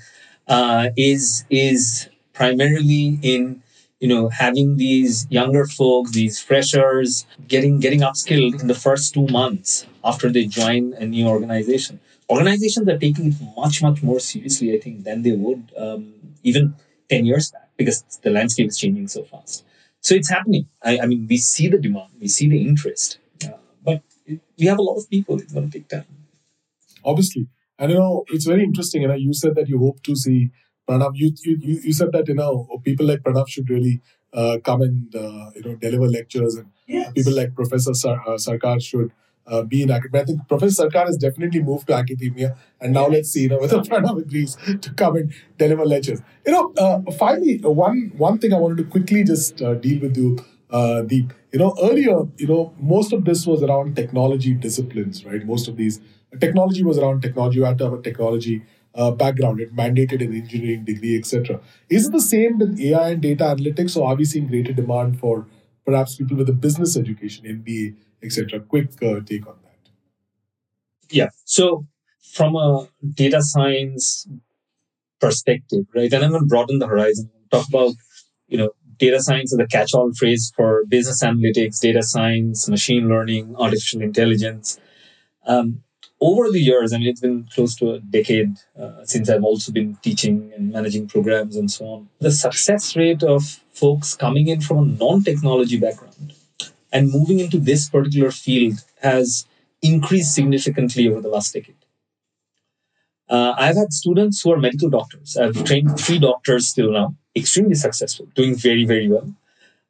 uh, 0.48 0.90
is 0.98 1.46
is 1.50 2.10
primarily 2.34 3.20
in 3.24 3.63
you 4.04 4.10
know 4.14 4.24
having 4.44 4.76
these 4.86 5.26
younger 5.38 5.66
folks 5.66 6.12
these 6.12 6.38
freshers 6.48 7.26
getting 7.54 7.76
getting 7.86 8.02
upskilled 8.10 8.60
in 8.62 8.68
the 8.68 8.80
first 8.86 9.14
two 9.16 9.28
months 9.40 9.88
after 10.04 10.28
they 10.36 10.46
join 10.46 10.94
a 11.04 11.06
new 11.06 11.26
organization. 11.36 12.02
Organizations 12.30 12.86
are 12.90 12.98
taking 13.06 13.26
it 13.32 13.38
much 13.62 13.76
much 13.88 14.00
more 14.10 14.20
seriously 14.32 14.68
i 14.76 14.80
think 14.84 14.96
than 15.08 15.18
they 15.26 15.36
would 15.44 15.62
um, 15.84 16.02
even 16.50 16.76
10 17.10 17.26
years 17.30 17.46
back 17.52 17.70
because 17.78 17.98
the 18.26 18.32
landscape 18.38 18.68
is 18.74 18.78
changing 18.84 19.08
so 19.08 19.24
fast. 19.24 19.64
So 20.06 20.16
it's 20.20 20.30
happening. 20.36 20.66
I, 20.90 20.92
I 21.04 21.06
mean 21.12 21.22
we 21.32 21.38
see 21.38 21.68
the 21.74 21.82
demand 21.88 22.12
we 22.24 22.30
see 22.38 22.48
the 22.56 22.62
interest 22.70 23.20
uh, 23.46 23.60
but 23.88 24.02
it, 24.26 24.40
we 24.60 24.66
have 24.72 24.80
a 24.84 24.88
lot 24.90 24.98
of 25.02 25.10
people 25.16 25.40
it's 25.40 25.54
going 25.54 25.70
to 25.70 25.74
take 25.78 25.88
time. 25.88 26.10
Obviously. 27.12 27.48
And 27.80 27.92
you 27.92 27.98
know 28.02 28.26
it's 28.36 28.48
very 28.54 28.64
interesting 28.70 29.08
know 29.08 29.20
you 29.28 29.34
said 29.44 29.56
that 29.58 29.70
you 29.72 29.80
hope 29.86 30.04
to 30.10 30.14
see 30.26 30.40
Pranav, 30.88 31.12
you, 31.16 31.32
you, 31.44 31.80
you 31.84 31.94
said 31.94 32.12
that 32.12 32.28
you 32.28 32.34
know 32.36 32.68
people 32.84 33.06
like 33.06 33.22
Pranav 33.22 33.48
should 33.48 33.70
really 33.70 34.02
uh, 34.34 34.58
come 34.64 34.82
and 34.82 35.16
uh, 35.16 35.52
you 35.56 35.64
know 35.64 35.76
deliver 35.76 36.08
lectures, 36.08 36.56
and 36.56 36.68
yes. 36.88 37.12
people 37.14 37.36
like 37.36 37.56
Professor 37.56 37.94
Sar- 37.94 38.22
uh, 38.28 38.32
Sarkar 38.38 38.82
should 38.84 39.12
uh, 39.48 39.62
be 39.64 39.84
in 39.84 39.92
academia. 39.92 40.24
I 40.24 40.26
think 40.26 40.48
Professor 40.48 40.88
Sarkar 40.88 41.06
has 41.06 41.18
definitely 41.18 41.62
moved 41.62 41.88
to 41.88 41.94
academia, 41.94 42.56
and 42.82 42.94
now 42.94 43.08
let's 43.08 43.30
see 43.32 43.44
you 43.44 43.50
know 43.50 43.60
whether 43.60 43.80
Pranav 43.92 44.20
agrees 44.20 44.58
to 44.82 44.94
come 44.94 45.16
and 45.16 45.34
deliver 45.58 45.86
lectures. 45.86 46.22
You 46.46 46.52
know, 46.52 46.74
uh, 46.78 47.12
finally, 47.12 47.62
uh, 47.64 47.70
one 47.70 48.12
one 48.18 48.40
thing 48.40 48.54
I 48.54 48.58
wanted 48.58 48.78
to 48.78 48.86
quickly 48.86 49.24
just 49.24 49.58
deal 49.58 50.02
with 50.02 50.18
you, 50.18 50.38
Deep. 51.08 51.34
You 51.52 51.60
know, 51.60 51.76
earlier, 51.84 52.18
you 52.38 52.48
know, 52.48 52.74
most 52.80 53.14
of 53.14 53.26
this 53.26 53.46
was 53.46 53.62
around 53.62 53.96
technology 53.96 54.56
disciplines, 54.56 55.24
right? 55.24 55.46
Most 55.46 55.68
of 55.68 55.78
these 55.78 56.02
technology 56.40 56.84
was 56.84 56.98
around 56.98 57.22
technology. 57.22 57.60
You 57.60 57.66
had 57.66 57.78
to 57.78 57.84
have 57.84 57.94
a 57.94 58.02
technology 58.02 58.64
uh, 58.96 59.12
background. 59.12 59.60
It 59.60 59.76
mandated 59.76 60.22
an 60.22 60.34
engineering 60.34 60.86
degree, 60.86 61.18
etc. 61.18 61.60
Is 61.90 62.08
it 62.08 62.12
the 62.12 62.22
same 62.22 62.60
with 62.60 62.80
AI 62.80 63.10
and 63.10 63.22
data 63.22 63.44
analytics, 63.44 63.98
or 63.98 64.08
are 64.08 64.16
we 64.16 64.26
seeing 64.26 64.48
greater 64.48 64.74
demand 64.74 65.20
for 65.20 65.48
perhaps 65.86 66.16
people 66.16 66.38
with 66.38 66.50
a 66.50 66.54
business 66.54 66.96
education, 66.98 67.46
MBA, 67.46 67.96
etc.? 68.22 68.60
Quick 68.62 68.92
uh, 69.02 69.20
take 69.26 69.48
on 69.48 69.56
that. 69.64 69.90
Yeah. 71.10 71.30
So 71.46 71.86
from 72.34 72.56
a 72.56 72.88
data 73.14 73.42
science 73.42 74.28
perspective, 75.20 75.86
right, 75.96 76.12
and 76.12 76.24
I'm 76.24 76.32
going 76.32 76.44
to 76.44 76.48
broaden 76.48 76.80
the 76.80 76.88
horizon. 76.88 77.30
Talk 77.52 77.68
about 77.70 77.94
you 78.48 78.58
know 78.58 78.72
data 78.98 79.22
science 79.22 79.52
is 79.52 79.60
a 79.60 79.68
catch-all 79.68 80.12
phrase 80.14 80.52
for 80.56 80.86
business 80.88 81.24
analytics, 81.24 81.80
data 81.80 82.04
science, 82.04 82.70
machine 82.70 83.10
learning, 83.10 83.56
artificial 83.58 84.02
intelligence. 84.02 84.80
Um, 85.46 85.84
over 86.24 86.50
the 86.50 86.60
years, 86.60 86.94
I 86.94 86.98
mean, 86.98 87.08
it's 87.08 87.20
been 87.20 87.48
close 87.54 87.76
to 87.76 87.86
a 87.96 88.00
decade 88.00 88.56
uh, 88.80 89.04
since 89.04 89.30
I've 89.30 89.44
also 89.44 89.72
been 89.72 89.98
teaching 90.02 90.52
and 90.56 90.72
managing 90.72 91.08
programs 91.08 91.58
and 91.58 91.70
so 91.70 91.86
on. 91.86 92.10
The 92.20 92.32
success 92.32 92.96
rate 92.96 93.24
of 93.24 93.44
folks 93.74 94.16
coming 94.16 94.48
in 94.48 94.62
from 94.62 94.78
a 94.78 94.86
non 94.86 95.24
technology 95.24 95.78
background 95.78 96.34
and 96.94 97.12
moving 97.12 97.40
into 97.40 97.60
this 97.60 97.90
particular 97.90 98.32
field 98.32 98.78
has 99.02 99.46
increased 99.82 100.34
significantly 100.34 101.10
over 101.10 101.20
the 101.20 101.28
last 101.28 101.54
decade. 101.54 101.76
Uh, 103.30 103.54
I've 103.58 103.76
had 103.76 103.92
students 103.92 104.42
who 104.42 104.54
are 104.54 104.60
medical 104.60 104.90
doctors. 104.90 105.36
I've 105.36 105.64
trained 105.66 106.00
three 106.00 106.20
doctors 106.20 106.72
till 106.72 106.92
now, 106.92 107.16
extremely 107.36 107.76
successful, 107.76 108.28
doing 108.36 108.56
very, 108.56 108.86
very 108.86 109.10
well. 109.10 109.34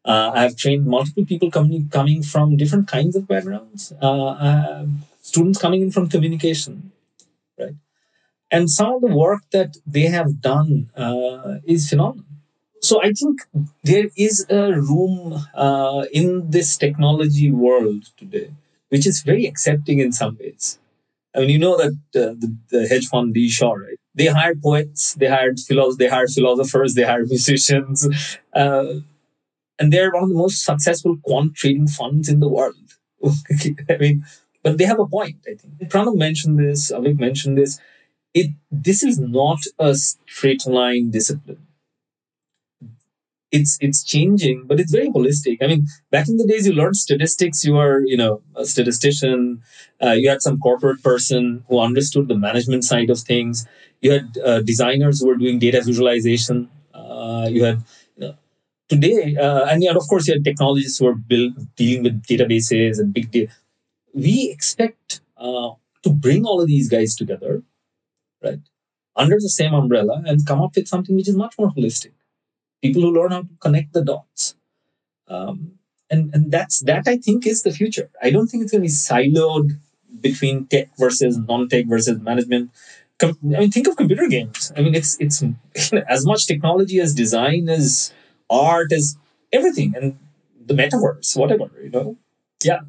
Uh, 0.06 0.32
I've 0.34 0.56
trained 0.56 0.86
multiple 0.86 1.26
people 1.26 1.50
coming 1.52 1.90
coming 1.90 2.24
from 2.24 2.58
different 2.58 2.88
kinds 2.88 3.16
of 3.16 3.28
backgrounds. 3.28 3.94
Uh, 4.02 4.86
students 5.24 5.59
coming 5.59 5.82
in 5.82 5.91
from 5.91 6.09
communication, 6.09 6.91
right? 7.59 7.76
And 8.51 8.69
some 8.69 8.93
of 8.95 9.01
the 9.01 9.15
work 9.26 9.41
that 9.51 9.78
they 9.88 10.07
have 10.17 10.41
done 10.41 10.91
uh, 10.95 11.55
is 11.65 11.89
phenomenal. 11.89 12.26
So 12.82 13.01
I 13.01 13.13
think 13.13 13.41
there 13.84 14.09
is 14.17 14.45
a 14.49 14.74
room 14.74 15.39
uh, 15.55 16.05
in 16.11 16.51
this 16.51 16.78
technology 16.78 17.49
world 17.49 18.11
today, 18.17 18.51
which 18.89 19.07
is 19.07 19.24
very 19.24 19.45
accepting 19.45 19.99
in 19.99 20.11
some 20.11 20.38
ways. 20.39 20.80
I 21.36 21.39
mean, 21.39 21.49
you 21.49 21.59
know 21.59 21.78
that 21.78 21.93
uh, 22.15 22.36
the, 22.41 22.55
the, 22.69 22.88
hedge 22.88 23.07
fund 23.07 23.34
D. 23.34 23.49
Shaw, 23.49 23.74
right? 23.74 23.97
They 24.13 24.28
hired 24.28 24.61
poets, 24.61 25.15
they 25.15 25.28
hired 25.28 25.59
philos- 25.59 25.97
they 25.97 26.07
hired 26.07 26.30
philosophers, 26.30 26.93
they 26.93 27.03
hired 27.03 27.30
musicians, 27.36 28.07
uh, 28.53 28.93
and 29.80 29.91
they're 29.91 30.11
one 30.11 30.24
of 30.24 30.30
the 30.30 30.36
most 30.36 30.63
successful 30.63 31.17
quant 31.24 31.55
trading 31.55 31.88
funds 31.88 32.30
in 32.30 32.39
the 32.39 32.49
world. 32.49 32.76
I 33.89 33.97
mean, 33.97 34.26
but 34.64 34.78
they 34.78 34.86
have 34.86 34.99
a 34.99 35.07
point, 35.07 35.38
I 35.47 35.55
think. 35.55 35.74
Pranav 35.91 36.16
mentioned 36.18 36.59
this, 36.59 36.91
Avik 36.91 37.20
mentioned 37.20 37.57
this. 37.57 37.80
It 38.34 38.51
this 38.72 39.03
is 39.03 39.20
not 39.20 39.59
a 39.80 39.95
straight 39.95 40.66
line 40.68 41.11
discipline. 41.11 41.68
It's 43.51 43.78
it's 43.82 44.03
changing, 44.03 44.64
but 44.66 44.80
it's 44.80 44.91
very 44.91 45.09
holistic. 45.11 45.57
I 45.61 45.68
mean, 45.68 45.86
back 46.09 46.28
in 46.28 46.38
the 46.38 46.47
days, 46.47 46.66
you 46.66 46.74
learned 46.74 46.95
statistics. 46.95 47.64
You 47.64 47.74
were, 47.74 48.03
you 48.03 48.18
know, 48.18 48.41
a 48.55 48.66
statistician. 48.66 49.61
Uh, 50.03 50.14
you 50.14 50.28
had 50.28 50.41
some 50.41 50.57
corporate 50.59 51.03
person 51.03 51.64
who 51.70 51.80
understood 51.80 52.28
the 52.28 52.36
management 52.36 52.84
side 52.84 53.11
of 53.11 53.20
things. 53.20 53.68
You 54.01 54.11
had 54.14 54.38
uh, 54.43 54.61
designers 54.61 55.22
who 55.22 55.28
were 55.28 55.36
doing 55.36 55.59
data 55.59 55.82
visualization. 55.84 56.68
Uh, 56.95 57.47
you 57.51 57.64
had 57.64 57.84
today, 58.89 59.36
uh, 59.36 59.66
and 59.66 59.84
of 59.95 60.07
course, 60.07 60.28
you 60.28 60.34
had 60.34 60.43
technologists 60.43 60.99
who 60.99 61.07
are 61.07 61.16
build, 61.16 61.53
dealing 61.76 62.03
with 62.03 62.24
databases 62.24 62.99
and 62.99 63.14
big 63.14 63.32
data 63.32 63.51
we 64.14 64.49
expect 64.51 65.22
uh, 65.38 65.72
to 66.03 66.09
bring 66.09 66.45
all 66.45 66.61
of 66.61 66.68
these 66.68 66.89
guys 66.89 67.16
together, 67.16 67.64
right, 68.43 68.59
under 69.16 69.36
the 69.39 69.49
same 69.49 69.74
umbrella 69.74 70.22
and 70.26 70.45
come 70.45 70.61
up 70.61 70.76
with 70.76 70.88
something 70.88 71.16
which 71.16 71.28
is 71.28 71.36
much 71.36 71.55
more 71.57 71.72
holistic. 71.72 72.11
People 72.82 73.01
who 73.01 73.11
learn 73.11 73.32
how 73.32 73.41
to 73.41 73.49
connect 73.59 73.93
the 73.93 74.03
dots. 74.03 74.55
Um, 75.28 75.80
and, 76.09 76.34
and 76.34 76.51
that's 76.51 76.82
that 76.82 77.07
I 77.07 77.18
think 77.18 77.47
is 77.47 77.64
the 77.64 77.72
future. 77.72 78.09
I 78.22 78.30
don't 78.30 78.47
think 78.47 78.64
it's 78.64 78.72
going 78.72 78.84
to 78.84 78.88
be 78.88 78.91
siloed 78.91 79.80
between 80.22 80.68
tech 80.68 80.89
versus 80.97 81.38
non-tech 81.38 81.86
versus 81.88 82.20
management. 82.20 82.72
Com- 83.20 83.38
I 83.55 83.59
mean, 83.59 83.72
think 83.72 83.88
of 83.88 83.95
computer 83.97 84.28
games. 84.28 84.72
I 84.76 84.82
mean, 84.82 84.95
it's 84.95 85.18
it's 85.20 85.43
as 86.07 86.26
much 86.26 86.45
technology 86.45 86.99
as 86.99 87.16
design 87.16 87.70
as 87.70 88.14
art 88.49 88.91
as 88.91 89.18
everything, 89.51 89.93
and 89.95 90.18
the 90.66 90.74
metaverse, 90.74 91.36
whatever 91.38 91.72
you 91.82 91.89
know. 91.89 92.18
Yeah. 92.64 92.82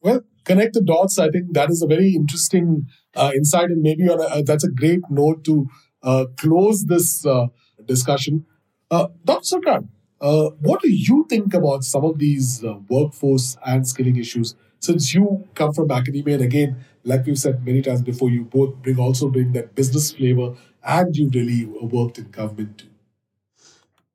Well, 0.00 0.22
connect 0.44 0.74
the 0.74 0.82
dots. 0.82 1.18
I 1.18 1.28
think 1.28 1.52
that 1.54 1.70
is 1.70 1.82
a 1.82 1.86
very 1.86 2.14
interesting 2.14 2.86
uh, 3.14 3.32
insight, 3.34 3.70
and 3.70 3.82
maybe 3.82 4.06
a, 4.06 4.14
uh, 4.14 4.42
that's 4.44 4.64
a 4.64 4.70
great 4.70 5.00
note 5.10 5.44
to 5.44 5.66
uh, 6.02 6.26
close 6.36 6.84
this 6.86 7.24
uh, 7.26 7.46
discussion. 7.84 8.46
Uh, 8.90 9.08
Dr. 9.24 9.56
Sarkar, 9.56 9.88
uh, 10.20 10.50
what 10.60 10.82
do 10.82 10.90
you 10.90 11.26
think 11.28 11.54
about 11.54 11.84
some 11.84 12.04
of 12.04 12.18
these 12.18 12.62
workforce 12.88 13.56
and 13.66 13.86
skilling 13.88 14.16
issues? 14.16 14.54
Since 14.80 15.14
you 15.14 15.48
come 15.54 15.72
from 15.72 15.90
academia, 15.90 16.34
and 16.34 16.44
again, 16.44 16.84
like 17.04 17.24
we've 17.26 17.38
said 17.38 17.64
many 17.64 17.82
times 17.82 18.02
before, 18.02 18.30
you 18.30 18.44
both 18.44 18.74
bring 18.82 18.98
also 18.98 19.28
bring 19.28 19.52
that 19.52 19.74
business 19.74 20.12
flavor, 20.12 20.54
and 20.84 21.16
you 21.16 21.30
really 21.32 21.66
worked 21.66 22.18
in 22.18 22.30
government 22.30 22.78
too. 22.78 22.88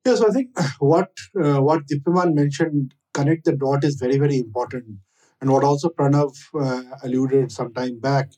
Yeah, 0.04 0.14
so 0.14 0.28
I 0.28 0.32
think 0.32 0.50
what 0.78 1.10
what 1.32 1.86
Dipyaman 1.86 2.34
mentioned, 2.34 2.94
connect 3.14 3.46
the 3.46 3.52
dot, 3.52 3.82
is 3.84 3.96
very 3.96 4.18
very 4.18 4.38
important 4.38 4.98
and 5.40 5.50
what 5.50 5.64
also 5.64 5.88
Pranav 5.88 6.32
uh, 6.54 6.96
alluded 7.02 7.52
some 7.52 7.72
time 7.72 7.98
back, 7.98 8.30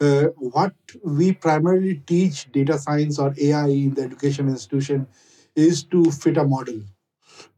uh, 0.00 0.24
what 0.38 0.74
we 1.04 1.32
primarily 1.32 2.02
teach 2.06 2.50
data 2.52 2.78
science 2.78 3.18
or 3.18 3.34
AI 3.40 3.68
in 3.68 3.94
the 3.94 4.02
education 4.02 4.48
institution 4.48 5.06
is 5.54 5.84
to 5.84 6.10
fit 6.10 6.36
a 6.36 6.44
model. 6.44 6.80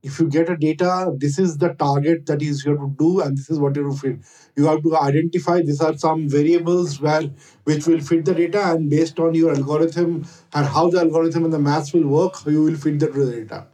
If 0.03 0.19
you 0.19 0.29
get 0.29 0.49
a 0.49 0.57
data, 0.57 1.13
this 1.17 1.39
is 1.39 1.59
the 1.59 1.71
target 1.71 2.27
that 2.27 2.43
is 2.43 2.63
here 2.63 2.77
to 2.77 2.95
do, 2.99 3.21
and 3.21 3.37
this 3.37 3.51
is 3.51 3.59
what 3.59 3.77
you 3.77 3.85
will 3.85 3.97
fit. 3.97 4.19
You 4.57 4.67
have 4.67 4.83
to 4.83 4.97
identify 4.97 5.61
these 5.63 5.81
are 5.81 5.97
some 5.97 6.29
variables 6.29 7.01
where 7.01 7.31
which 7.65 7.87
will 7.87 8.01
fit 8.01 8.25
the 8.25 8.35
data, 8.35 8.73
and 8.73 8.89
based 8.91 9.19
on 9.21 9.35
your 9.35 9.55
algorithm 9.55 10.27
and 10.55 10.67
how 10.67 10.91
the 10.91 11.01
algorithm 11.01 11.45
and 11.45 11.53
the 11.53 11.59
maths 11.59 11.93
will 11.93 12.07
work, 12.09 12.35
you 12.47 12.63
will 12.65 12.77
fit 12.77 12.99
the 12.99 13.09
data. 13.09 13.67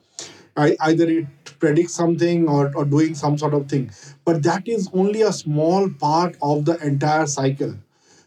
I, 0.56 0.76
Either 0.80 1.08
it 1.10 1.26
predict 1.58 1.90
something 1.90 2.48
or, 2.48 2.72
or 2.76 2.84
doing 2.84 3.14
some 3.14 3.38
sort 3.38 3.54
of 3.54 3.68
thing. 3.68 3.90
But 4.24 4.42
that 4.44 4.68
is 4.68 4.88
only 4.92 5.22
a 5.22 5.32
small 5.32 5.88
part 5.90 6.36
of 6.42 6.64
the 6.64 6.76
entire 6.78 7.26
cycle. 7.26 7.74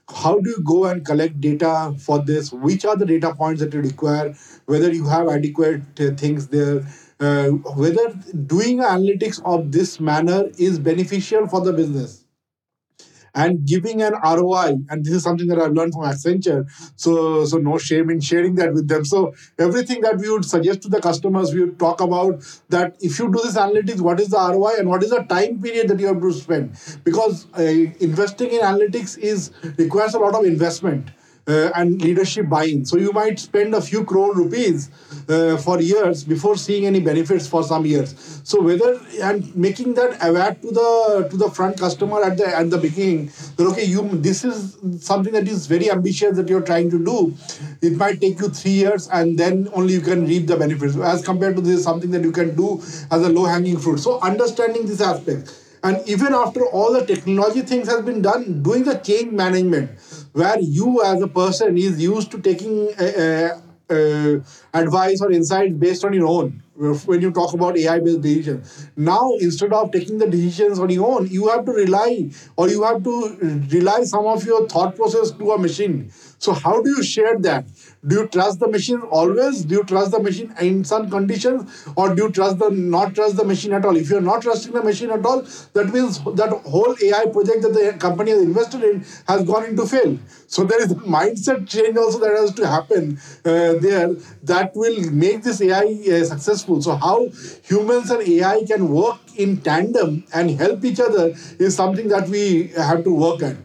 How 0.09 0.39
do 0.39 0.49
you 0.49 0.63
go 0.63 0.85
and 0.85 1.05
collect 1.05 1.39
data 1.39 1.93
for 1.99 2.19
this? 2.19 2.51
Which 2.51 2.83
are 2.85 2.95
the 2.95 3.05
data 3.05 3.33
points 3.35 3.61
that 3.61 3.73
you 3.73 3.81
require? 3.81 4.33
Whether 4.65 4.91
you 4.91 5.07
have 5.07 5.27
adequate 5.29 5.81
uh, 5.99 6.11
things 6.15 6.47
there, 6.47 6.85
uh, 7.19 7.49
whether 7.49 8.13
doing 8.47 8.79
analytics 8.79 9.41
of 9.45 9.71
this 9.71 9.99
manner 9.99 10.49
is 10.57 10.79
beneficial 10.79 11.47
for 11.47 11.61
the 11.61 11.73
business 11.73 12.25
and 13.39 13.65
giving 13.65 14.01
an 14.01 14.13
ROI. 14.13 14.77
And 14.89 15.05
this 15.05 15.13
is 15.13 15.23
something 15.23 15.47
that 15.47 15.59
I've 15.59 15.71
learned 15.71 15.93
from 15.93 16.03
Accenture. 16.03 16.61
So, 16.95 17.45
so 17.45 17.57
no 17.57 17.77
shame 17.77 18.09
in 18.09 18.19
sharing 18.19 18.55
that 18.55 18.73
with 18.73 18.87
them. 18.87 19.05
So 19.05 19.33
everything 19.57 20.01
that 20.01 20.17
we 20.17 20.29
would 20.29 20.45
suggest 20.45 20.81
to 20.83 20.89
the 20.89 21.01
customers, 21.01 21.53
we 21.53 21.61
would 21.61 21.79
talk 21.79 22.01
about 22.01 22.43
that 22.69 22.97
if 22.99 23.17
you 23.19 23.31
do 23.31 23.39
this 23.43 23.55
analytics, 23.57 24.01
what 24.01 24.19
is 24.19 24.29
the 24.29 24.37
ROI 24.37 24.79
and 24.79 24.89
what 24.89 25.03
is 25.03 25.11
the 25.11 25.23
time 25.23 25.61
period 25.61 25.87
that 25.87 25.99
you 25.99 26.07
have 26.07 26.21
to 26.21 26.33
spend? 26.33 26.75
Because 27.03 27.47
uh, 27.57 27.63
investing 27.63 28.51
in 28.51 28.61
analytics 28.61 29.17
is 29.17 29.51
requires 29.77 30.13
a 30.13 30.19
lot 30.19 30.35
of 30.35 30.45
investment 30.45 31.09
uh, 31.49 31.71
and 31.75 32.01
leadership 32.01 32.47
buy-in. 32.47 32.85
So 32.85 32.97
you 32.97 33.11
might 33.11 33.39
spend 33.39 33.73
a 33.73 33.81
few 33.81 34.03
crore 34.03 34.35
rupees 34.35 34.89
uh, 35.27 35.57
for 35.57 35.81
years 35.81 36.23
before 36.23 36.55
seeing 36.57 36.85
any 36.85 36.99
benefits 36.99 37.47
for 37.47 37.63
some 37.63 37.85
years. 37.85 38.41
So 38.43 38.61
whether 38.61 38.99
and 39.21 39.55
making 39.55 39.95
that 39.95 40.23
aware 40.23 40.53
to 40.53 40.71
the 40.79 41.27
to 41.29 41.37
the 41.37 41.49
front 41.49 41.79
customer 41.79 42.21
at 42.23 42.37
the 42.37 42.47
at 42.47 42.69
the 42.69 42.77
beginning 42.77 43.31
that 43.57 43.65
okay 43.71 43.85
you 43.85 44.07
this 44.27 44.43
is 44.43 44.77
something 44.99 45.33
that 45.33 45.47
is 45.47 45.67
very 45.67 45.89
ambitious 45.91 46.37
that 46.37 46.49
you're 46.49 46.67
trying 46.71 46.89
to 46.91 47.03
do. 47.03 47.35
It 47.81 47.97
might 47.97 48.21
take 48.21 48.39
you 48.39 48.49
three 48.49 48.77
years 48.83 49.07
and 49.09 49.37
then 49.37 49.69
only 49.73 49.93
you 49.93 50.01
can 50.01 50.25
reap 50.25 50.47
the 50.47 50.57
benefits 50.57 50.95
as 50.97 51.23
compared 51.23 51.55
to 51.55 51.61
this 51.61 51.83
something 51.83 52.11
that 52.11 52.23
you 52.23 52.31
can 52.31 52.55
do 52.55 52.81
as 53.11 53.23
a 53.23 53.29
low 53.29 53.45
hanging 53.45 53.79
fruit. 53.79 53.99
So 53.99 54.19
understanding 54.21 54.85
this 54.85 55.01
aspect 55.01 55.55
and 55.83 56.01
even 56.07 56.33
after 56.33 56.65
all 56.65 56.93
the 56.93 57.05
technology 57.05 57.61
things 57.61 57.87
has 57.87 58.01
been 58.03 58.21
done 58.21 58.61
doing 58.61 58.83
the 58.83 58.95
change 58.95 59.31
management 59.31 59.89
where 60.33 60.59
you 60.59 61.03
as 61.03 61.21
a 61.21 61.27
person 61.27 61.77
is 61.77 62.01
used 62.01 62.31
to 62.31 62.39
taking 62.39 62.89
uh, 62.99 63.59
uh, 63.89 64.39
advice 64.73 65.21
or 65.21 65.31
insights 65.31 65.73
based 65.73 66.05
on 66.05 66.13
your 66.13 66.27
own 66.27 66.61
when 66.79 67.21
you 67.21 67.31
talk 67.31 67.53
about 67.53 67.77
AI 67.77 67.99
based 67.99 68.21
decisions. 68.21 68.87
Now, 68.95 69.33
instead 69.39 69.73
of 69.73 69.91
taking 69.91 70.17
the 70.17 70.27
decisions 70.27 70.79
on 70.79 70.89
your 70.89 71.11
own, 71.19 71.27
you 71.27 71.49
have 71.49 71.65
to 71.65 71.71
rely 71.71 72.29
or 72.55 72.69
you 72.69 72.83
have 72.83 73.03
to 73.03 73.67
rely 73.71 74.03
some 74.03 74.25
of 74.25 74.45
your 74.45 74.67
thought 74.67 74.95
process 74.95 75.31
to 75.31 75.51
a 75.51 75.57
machine. 75.57 76.11
So, 76.37 76.53
how 76.53 76.81
do 76.81 76.89
you 76.89 77.03
share 77.03 77.37
that? 77.39 77.65
Do 78.07 78.15
you 78.15 78.27
trust 78.27 78.59
the 78.59 78.69
machine 78.69 79.01
always? 79.01 79.65
Do 79.65 79.75
you 79.75 79.83
trust 79.83 80.11
the 80.11 80.21
machine 80.21 80.53
in 80.61 80.85
some 80.85 81.09
conditions, 81.09 81.85
or 81.97 82.15
do 82.15 82.23
you 82.23 82.31
trust 82.31 82.59
the 82.59 82.69
not 82.69 83.13
trust 83.13 83.35
the 83.35 83.43
machine 83.43 83.73
at 83.73 83.83
all? 83.83 83.97
If 83.97 84.09
you're 84.09 84.21
not 84.21 84.41
trusting 84.41 84.71
the 84.71 84.81
machine 84.81 85.09
at 85.11 85.25
all, 85.25 85.41
that 85.73 85.89
means 85.93 86.19
that 86.41 86.49
whole 86.65 86.95
AI 87.01 87.25
project 87.25 87.61
that 87.63 87.73
the 87.73 87.97
company 87.99 88.31
has 88.31 88.41
invested 88.41 88.83
in 88.83 89.05
has 89.27 89.43
gone 89.43 89.65
into 89.65 89.85
fail. 89.85 90.17
So 90.47 90.63
there 90.63 90.81
is 90.81 90.91
a 90.91 90.95
mindset 90.95 91.67
change 91.67 91.97
also 91.97 92.19
that 92.19 92.31
has 92.31 92.53
to 92.53 92.67
happen 92.67 93.19
uh, 93.45 93.73
there 93.87 94.15
that 94.43 94.75
will 94.75 95.11
make 95.11 95.43
this 95.43 95.61
AI 95.61 95.83
uh, 96.11 96.23
successful. 96.23 96.68
So 96.81 96.95
how 96.95 97.27
humans 97.63 98.09
and 98.11 98.21
AI 98.27 98.63
can 98.65 98.89
work 98.89 99.19
in 99.35 99.57
tandem 99.61 100.23
and 100.33 100.51
help 100.51 100.85
each 100.85 100.99
other 100.99 101.33
is 101.59 101.75
something 101.75 102.07
that 102.09 102.29
we 102.29 102.67
have 102.77 103.03
to 103.03 103.13
work 103.13 103.41
at. 103.43 103.57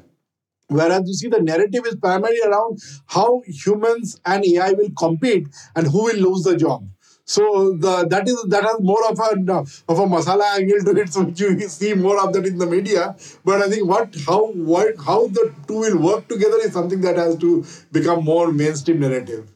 Whereas 0.68 1.02
you 1.07 1.14
see 1.14 1.28
the 1.28 1.40
narrative 1.42 1.86
is 1.86 1.96
primarily 1.96 2.40
around 2.46 2.78
how 3.07 3.42
humans 3.46 4.20
and 4.26 4.44
AI 4.44 4.72
will 4.72 4.90
compete 4.98 5.48
and 5.76 5.86
who 5.86 6.05
will 6.05 6.16
lose 6.16 6.42
the 6.44 6.57
job. 6.57 6.86
So 7.26 7.76
the 7.84 8.07
that 8.11 8.28
is 8.28 8.42
that 8.48 8.64
has 8.64 8.76
more 8.80 9.02
of 9.11 9.18
a 9.18 9.30
of 9.88 9.98
a 9.98 10.07
masala 10.14 10.44
angle 10.59 10.80
to 10.84 11.00
it, 11.00 11.12
so 11.14 11.26
you 11.36 11.68
see 11.68 11.94
more 11.94 12.20
of 12.22 12.32
that 12.34 12.46
in 12.46 12.59
the 12.59 12.66
media. 12.66 13.16
But 13.44 13.62
I 13.62 13.68
think 13.70 13.88
what 13.88 14.14
how 14.26 14.46
what 14.72 14.94
how 15.07 15.28
the 15.28 15.52
two 15.66 15.78
will 15.84 15.98
work 15.98 16.28
together 16.28 16.59
is 16.62 16.72
something 16.74 17.00
that 17.00 17.16
has 17.16 17.36
to 17.38 17.64
become 17.92 18.24
more 18.24 18.52
mainstream 18.52 19.00
narrative. 19.00 19.53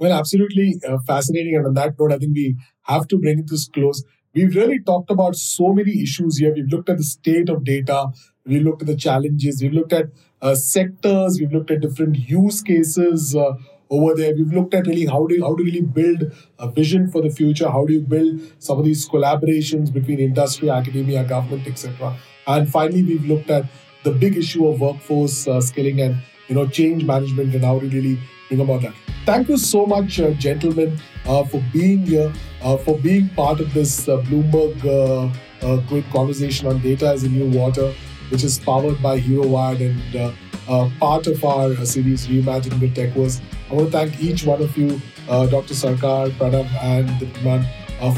Well, 0.00 0.12
absolutely 0.14 0.80
uh, 0.88 0.96
fascinating. 1.06 1.56
And 1.56 1.66
on 1.66 1.74
that 1.74 2.00
note, 2.00 2.12
I 2.12 2.18
think 2.18 2.34
we 2.34 2.56
have 2.84 3.06
to 3.08 3.18
bring 3.18 3.44
this 3.46 3.68
close. 3.68 4.02
We've 4.34 4.54
really 4.56 4.80
talked 4.80 5.10
about 5.10 5.36
so 5.36 5.74
many 5.74 6.02
issues 6.02 6.38
here. 6.38 6.54
We've 6.54 6.72
looked 6.72 6.88
at 6.88 6.96
the 6.96 7.04
state 7.04 7.50
of 7.50 7.64
data. 7.64 8.06
We've 8.46 8.62
looked 8.62 8.80
at 8.80 8.88
the 8.88 8.96
challenges. 8.96 9.60
We've 9.60 9.74
looked 9.74 9.92
at 9.92 10.06
uh, 10.40 10.54
sectors. 10.54 11.38
We've 11.38 11.52
looked 11.52 11.70
at 11.70 11.82
different 11.82 12.16
use 12.16 12.62
cases 12.62 13.36
uh, 13.36 13.52
over 13.90 14.14
there. 14.14 14.34
We've 14.34 14.50
looked 14.50 14.72
at 14.72 14.86
really 14.86 15.04
how 15.04 15.26
do 15.26 15.34
you, 15.34 15.44
how 15.44 15.54
do 15.54 15.64
really 15.64 15.82
build 15.82 16.32
a 16.58 16.70
vision 16.70 17.10
for 17.10 17.20
the 17.20 17.28
future? 17.28 17.68
How 17.68 17.84
do 17.84 17.92
you 17.92 18.00
build 18.00 18.40
some 18.58 18.78
of 18.78 18.86
these 18.86 19.06
collaborations 19.06 19.92
between 19.92 20.18
industry, 20.18 20.70
academia, 20.70 21.24
government, 21.24 21.66
etc. 21.66 22.16
And 22.46 22.70
finally, 22.70 23.02
we've 23.02 23.26
looked 23.26 23.50
at 23.50 23.66
the 24.04 24.12
big 24.12 24.38
issue 24.38 24.66
of 24.66 24.80
workforce 24.80 25.46
uh, 25.46 25.60
skilling 25.60 26.00
and 26.00 26.22
you 26.48 26.54
know 26.54 26.66
change 26.66 27.04
management 27.04 27.54
and 27.54 27.64
how 27.64 27.78
to 27.78 27.86
really 27.86 28.18
bring 28.48 28.60
about 28.60 28.80
that. 28.80 29.09
Thank 29.30 29.48
you 29.48 29.58
so 29.58 29.86
much, 29.86 30.18
uh, 30.18 30.32
gentlemen, 30.32 30.98
uh, 31.24 31.44
for 31.44 31.62
being 31.72 32.04
here, 32.04 32.32
uh, 32.62 32.76
for 32.76 32.98
being 32.98 33.28
part 33.28 33.60
of 33.60 33.72
this 33.72 34.08
uh, 34.08 34.16
Bloomberg 34.22 34.84
uh, 34.84 35.30
uh, 35.64 35.80
quick 35.86 36.04
conversation 36.10 36.66
on 36.66 36.80
data 36.80 37.06
as 37.06 37.22
a 37.22 37.28
new 37.28 37.48
water, 37.56 37.94
which 38.30 38.42
is 38.42 38.58
powered 38.58 39.00
by 39.00 39.18
Hero 39.18 39.44
Vired 39.44 39.82
and 39.82 40.98
part 40.98 41.28
of 41.28 41.44
our 41.44 41.76
series 41.86 42.26
Reimagining 42.26 42.80
the 42.80 42.90
Tech 42.90 43.14
Techverse. 43.14 43.40
I 43.70 43.74
want 43.74 43.92
to 43.92 43.98
thank 43.98 44.20
each 44.20 44.42
one 44.42 44.62
of 44.62 44.76
you, 44.76 45.00
Dr. 45.28 45.74
Sarkar, 45.74 46.30
Pranav, 46.30 46.66
and 46.82 47.08
Dipman, 47.20 47.64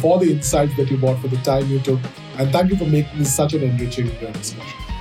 for 0.01 0.19
the 0.19 0.33
insights 0.33 0.75
that 0.79 0.91
you 0.91 0.97
brought, 0.97 1.21
for 1.21 1.29
the 1.29 1.43
time 1.49 1.69
you 1.69 1.81
took, 1.81 2.01
and 2.39 2.51
thank 2.51 2.71
you 2.71 2.79
for 2.79 2.87
making 2.87 3.19
this 3.19 3.37
such 3.37 3.53
an 3.53 3.63
enriching 3.63 4.07
discussion. 4.07 4.92